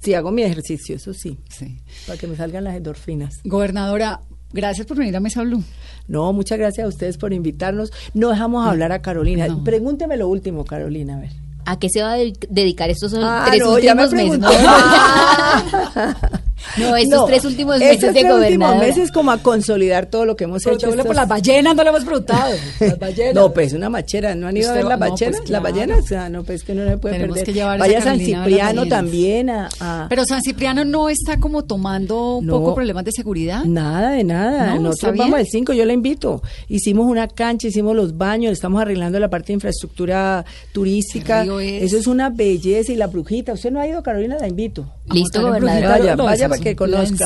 Sí, 0.08 0.14
hago 0.14 0.32
mi 0.32 0.42
ejercicio, 0.44 0.96
eso 0.96 1.14
sí, 1.14 1.38
Sí. 1.50 1.80
para 2.06 2.18
que 2.18 2.28
me 2.28 2.38
salgan 2.38 2.64
las 2.64 2.78
endorfinas. 2.78 3.34
Gobernadora, 3.44 4.22
gracias 4.54 4.88
por 4.88 4.96
venir 4.96 5.14
a 5.18 5.20
Mesa 5.20 5.42
Blue. 5.44 5.62
No, 6.08 6.32
muchas 6.32 6.58
gracias 6.58 6.86
a 6.86 6.88
ustedes 6.88 7.18
por 7.18 7.34
invitarnos. 7.34 7.92
No 8.14 8.30
dejamos 8.30 8.66
hablar 8.66 8.94
a 8.94 9.02
Carolina. 9.02 9.50
No. 9.50 9.66
Pregúnteme 9.66 10.16
lo 10.16 10.30
último, 10.30 10.64
Carolina, 10.64 11.18
a 11.18 11.20
ver. 11.20 11.32
¿A 11.66 11.78
qué 11.78 11.90
se 11.90 12.02
va 12.02 12.14
a 12.14 12.16
de- 12.16 12.32
dedicar 12.50 12.90
estos 12.90 13.14
Ah, 13.18 13.48
tres 13.50 13.60
no, 13.62 13.78
ya 13.80 13.94
me 13.96 14.06
últimos 14.06 14.40
meses? 14.40 14.40
preguntó. 14.40 14.50
No, 16.78 16.96
estos 16.96 17.26
tres 17.28 17.46
últimos 17.46 17.80
meses 17.80 17.96
estos 17.96 18.14
de 18.14 18.20
tres 18.22 18.34
últimos 18.34 18.40
gobernadora. 18.70 18.80
meses 18.88 19.12
como 19.12 19.32
a 19.32 19.38
consolidar 19.38 20.06
todo 20.08 20.26
lo 20.26 20.36
que 20.36 20.44
hemos 20.46 20.62
hecho. 20.62 20.70
Preguntémosle 20.72 21.04
por 21.06 21.16
las 21.16 21.28
ballenas, 21.28 21.76
no 21.76 21.84
le 21.84 21.90
hemos 21.90 22.04
preguntado. 22.04 22.54
Las 22.80 23.00
ballenas. 23.00 23.34
No, 23.36 23.54
pues 23.54 23.74
una 23.74 23.90
machera, 23.90 24.36
¿no 24.36 24.48
han 24.48 24.58
ido 24.58 24.70
a 24.70 24.74
ver 24.74 24.84
las 24.86 25.00
no, 25.00 25.06
pues, 25.08 25.12
ballenas? 25.12 25.42
claro. 25.42 25.52
Las 25.64 25.72
ballenas, 25.74 26.00
o 26.04 26.08
sea, 26.08 26.30
no, 26.30 26.44
pues 26.44 26.64
que 26.64 26.74
no 26.74 26.84
le 26.86 26.98
puede 26.98 27.16
Tenemos 27.16 27.38
perder. 27.38 27.46
que 27.46 27.60
llevar 27.60 27.76
a 27.76 27.80
Vaya 27.80 27.98
a 28.00 28.02
San 28.02 28.16
a 28.16 28.18
Cipriano 28.24 28.82
ballenas. 28.82 28.90
también 28.90 29.50
a... 29.50 29.70
a- 29.80 30.06
Pero 30.10 30.26
San 30.26 30.42
Cipriano 30.42 30.86
no 30.86 31.10
está 31.10 31.40
como 31.40 31.64
tomando 31.64 32.38
un 32.38 32.46
No. 32.46 32.60
poco 32.60 32.76
problemas 32.76 33.06
de 33.06 33.12
seguridad. 33.12 33.64
Nada 33.66 34.12
de 34.12 34.24
nada. 34.24 34.68
No, 34.68 34.72
está 34.74 34.80
Nosotros 34.82 35.14
bien. 35.14 35.26
vamos 35.26 35.40
al 35.40 35.46
5, 35.48 35.74
yo 35.74 35.86
la 35.86 35.94
invito. 35.94 36.42
Hicimos 36.68 37.08
una 37.08 37.28
cancha, 37.28 37.68
hicimos 37.68 37.96
los 37.96 38.18
baños, 38.18 38.52
estamos 38.52 38.82
arreglando 38.82 39.20
la 39.20 39.30
parte 39.30 39.48
de 39.48 39.54
infraestructura 39.54 40.46
turística. 40.72 41.44
Es. 41.44 41.84
Eso 41.84 41.98
es 41.98 42.08
una 42.08 42.30
belleza 42.30 42.92
y 42.92 42.96
la 42.96 43.08
brujita. 43.08 43.54
Usted 43.54 43.72
no 43.72 43.80
ha 43.80 43.88
ido, 43.88 44.02
Carolina, 44.04 44.38
la 44.40 44.48
invito. 44.48 44.86
Listo, 45.12 45.42
gobernadora. 45.42 45.90
Vaya, 45.98 46.16
vaya 46.16 46.48
para 46.60 46.70
que 46.72 46.76
conozca. 46.76 47.26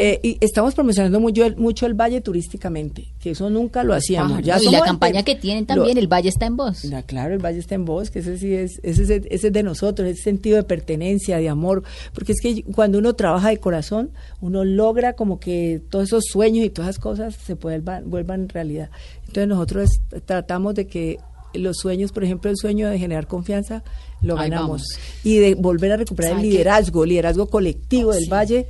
Eh, 0.00 0.20
y 0.22 0.38
estamos 0.40 0.74
promocionando 0.74 1.20
mucho 1.20 1.44
el, 1.44 1.56
mucho 1.56 1.86
el 1.86 1.94
valle 1.94 2.20
turísticamente, 2.20 3.06
que 3.20 3.30
eso 3.30 3.50
nunca 3.50 3.84
lo 3.84 3.94
hacíamos. 3.94 4.42
Ya 4.42 4.56
y 4.58 4.64
la 4.72 4.80
campaña 4.86 5.22
que 5.22 5.34
tienen 5.34 5.64
lo- 5.64 5.74
también, 5.74 5.98
el 5.98 6.06
Valle 6.08 6.28
está 6.28 6.46
en 6.46 6.56
voz. 6.56 6.84
Claro, 7.06 7.34
el 7.34 7.44
Valle 7.44 7.58
está 7.58 7.74
en 7.74 7.84
voz, 7.84 8.10
que 8.10 8.20
ese 8.20 8.38
sí 8.38 8.54
es, 8.54 8.80
ese, 8.82 9.02
es- 9.02 9.10
ese 9.30 9.46
es 9.48 9.52
de 9.52 9.62
nosotros, 9.62 10.08
ese 10.08 10.22
sentido 10.22 10.56
de 10.56 10.62
pertenencia, 10.64 11.38
de 11.38 11.48
amor, 11.48 11.82
porque 12.14 12.32
es 12.32 12.40
que 12.40 12.62
cuando 12.64 12.98
uno 12.98 13.14
trabaja 13.14 13.48
de 13.50 13.58
corazón, 13.58 14.10
uno 14.40 14.64
logra 14.64 15.14
como 15.14 15.38
que 15.40 15.80
todos 15.90 16.06
esos 16.06 16.24
sueños 16.30 16.64
y 16.64 16.70
todas 16.70 16.90
esas 16.90 17.02
cosas 17.02 17.34
se 17.34 17.54
vuelvan 17.54 18.48
realidad. 18.48 18.90
Entonces 19.26 19.48
nosotros 19.48 19.90
tratamos 20.24 20.74
de 20.74 20.86
que 20.86 21.18
los 21.54 21.76
sueños, 21.78 22.12
por 22.12 22.24
ejemplo, 22.24 22.50
el 22.50 22.56
sueño 22.56 22.88
de 22.88 22.98
generar 22.98 23.26
confianza, 23.26 23.82
lo 24.22 24.36
ganamos. 24.36 24.82
Y 25.24 25.38
de 25.38 25.54
volver 25.54 25.92
a 25.92 25.96
recuperar 25.96 26.32
el 26.32 26.36
¿Sabe 26.38 26.48
qué? 26.48 26.52
liderazgo, 26.52 27.04
liderazgo 27.06 27.46
colectivo 27.48 28.12
del 28.12 28.24
Sí. 28.24 28.30
Valle, 28.30 28.66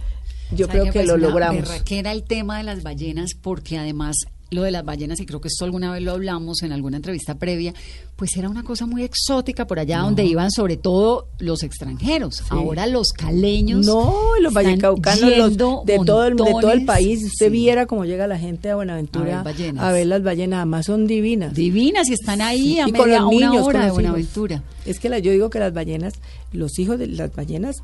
yo 0.52 0.66
¿Sabe 0.66 0.80
creo 0.80 0.92
que 0.92 0.98
Pues 1.00 1.06
lo 1.08 1.16
logramos. 1.16 1.62
berraquera 1.62 2.12
el 2.12 2.24
tema 2.24 2.58
de 2.58 2.64
las 2.64 2.82
ballenas, 2.82 3.30
porque 3.40 3.78
además 3.78 4.16
lo 4.50 4.62
de 4.62 4.70
las 4.72 4.84
ballenas, 4.84 5.20
y 5.20 5.26
creo 5.26 5.40
que 5.40 5.48
esto 5.48 5.64
alguna 5.64 5.92
vez 5.92 6.02
lo 6.02 6.12
hablamos 6.12 6.62
en 6.62 6.72
alguna 6.72 6.96
entrevista 6.96 7.36
previa, 7.36 7.72
pues 8.16 8.36
era 8.36 8.48
una 8.48 8.64
cosa 8.64 8.84
muy 8.86 9.02
exótica 9.04 9.66
por 9.66 9.78
allá 9.78 9.98
donde 10.00 10.24
iban 10.24 10.50
sobre 10.50 10.76
todo 10.76 11.28
los 11.38 11.62
extranjeros. 11.62 12.42
Ahora 12.50 12.86
los 12.86 13.08
caleños. 13.12 13.86
No, 13.86 14.12
los 14.40 14.52
vallecaucanos 14.52 15.36
los- 15.36 15.50
de, 15.86 15.98
todo 16.04 16.24
el, 16.26 16.36
de 16.36 16.44
todo 16.44 16.72
el 16.72 16.84
país. 16.84 17.24
Usted 17.24 17.46
Sí. 17.46 17.52
viera 17.52 17.86
cómo 17.86 18.04
llega 18.04 18.26
la 18.26 18.38
gente 18.38 18.70
a 18.70 18.74
Buenaventura 18.76 19.40
A 19.40 19.42
ver 19.44 19.54
ballenas. 19.54 19.84
a 19.84 19.92
ver 19.92 20.06
las 20.08 20.22
ballenas. 20.22 20.56
Además 20.58 20.86
son 20.86 21.06
divinas. 21.06 21.54
Divinas 21.54 22.08
y 22.08 22.14
están 22.14 22.40
ahí 22.40 22.78
a 22.80 22.88
Y 22.88 22.92
con 22.92 23.08
media 23.08 23.24
una 23.24 23.52
hora 23.52 23.62
con 23.62 23.72
de 23.72 23.78
hijos. 23.86 23.94
Buenaventura. 23.94 24.62
Es 24.84 24.98
que 24.98 25.08
la- 25.08 25.18
yo 25.20 25.30
digo 25.32 25.48
que 25.48 25.60
las 25.60 25.72
ballenas, 25.72 26.14
los 26.52 26.78
hijos 26.78 26.98
de 26.98 27.06
las 27.06 27.34
ballenas, 27.34 27.82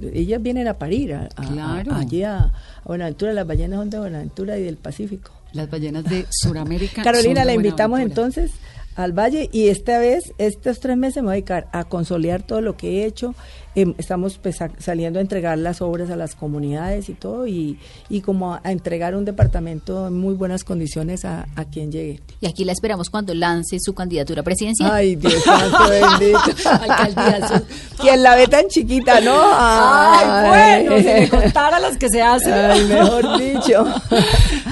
ellas 0.00 0.42
vienen 0.42 0.68
a 0.68 0.74
parir 0.78 1.14
a, 1.14 1.28
a- 1.36 1.48
Claro. 1.48 1.92
a- 1.92 1.98
allí 1.98 2.22
a, 2.22 2.38
a 2.38 2.52
Buenaventura. 2.84 3.32
Las 3.32 3.46
ballenas 3.46 3.78
son 3.80 3.90
de 3.90 3.98
Buenaventura 3.98 4.56
y 4.58 4.62
del 4.62 4.76
Pacífico. 4.76 5.32
Las 5.56 5.70
ballenas 5.70 6.04
de 6.04 6.26
Sudamérica. 6.30 7.02
Carolina, 7.02 7.44
la 7.44 7.54
invitamos 7.54 8.00
entonces 8.00 8.52
al 8.94 9.12
Valle 9.12 9.48
y 9.52 9.68
esta 9.68 9.98
vez, 9.98 10.32
estos 10.38 10.80
tres 10.80 10.96
meses 10.96 11.22
me 11.22 11.28
voy 11.28 11.32
a 11.32 11.34
dedicar 11.34 11.68
a 11.72 11.84
consolidar 11.84 12.42
todo 12.42 12.60
lo 12.60 12.76
que 12.76 13.02
he 13.02 13.06
hecho. 13.06 13.34
Em, 13.78 13.94
estamos 13.98 14.38
pues, 14.38 14.62
a- 14.62 14.70
saliendo 14.78 15.18
a 15.18 15.22
entregar 15.22 15.58
las 15.58 15.82
obras 15.82 16.08
a 16.08 16.16
las 16.16 16.34
comunidades 16.34 17.10
y 17.10 17.12
todo 17.12 17.46
y, 17.46 17.78
y 18.08 18.22
como 18.22 18.54
a, 18.54 18.60
a 18.64 18.72
entregar 18.72 19.14
un 19.14 19.26
departamento 19.26 20.06
en 20.06 20.14
muy 20.18 20.32
buenas 20.34 20.64
condiciones 20.64 21.26
a, 21.26 21.46
a 21.56 21.64
quien 21.66 21.92
llegue. 21.92 22.22
Y 22.40 22.46
aquí 22.46 22.64
la 22.64 22.72
esperamos 22.72 23.10
cuando 23.10 23.34
lance 23.34 23.76
su 23.78 23.94
candidatura 23.94 24.42
presidencial. 24.42 24.90
Ay, 24.90 25.16
Dios 25.16 25.42
santo 25.44 25.76
bendito. 25.90 26.38
Alcaldía. 26.70 27.62
Quien 28.00 28.22
la 28.22 28.34
ve 28.34 28.48
tan 28.48 28.66
chiquita, 28.68 29.20
¿no? 29.20 29.34
Ay, 29.36 30.80
bueno, 30.86 30.96
si 30.98 31.04
me 31.04 31.28
contara 31.28 31.78
las 31.78 31.98
que 31.98 32.08
se 32.08 32.22
hacen. 32.22 32.54
Ay, 32.54 32.84
mejor 32.86 33.38
dicho. 33.38 33.86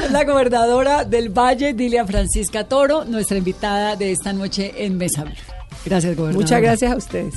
Es 0.02 0.10
la 0.10 0.24
gobernadora 0.24 1.04
del 1.04 1.28
Valle, 1.28 1.74
Dilia 1.74 2.06
Francisca 2.06 2.64
Toro, 2.64 3.04
nuestra 3.04 3.36
invitada 3.36 3.96
de 3.96 4.12
esta 4.12 4.32
noche 4.32 4.72
en 4.84 4.96
Mesa. 4.96 5.24
Gracias, 5.84 6.16
gobernadora. 6.16 6.42
Muchas 6.42 6.62
gracias 6.62 6.90
a 6.90 6.96
ustedes. 6.96 7.34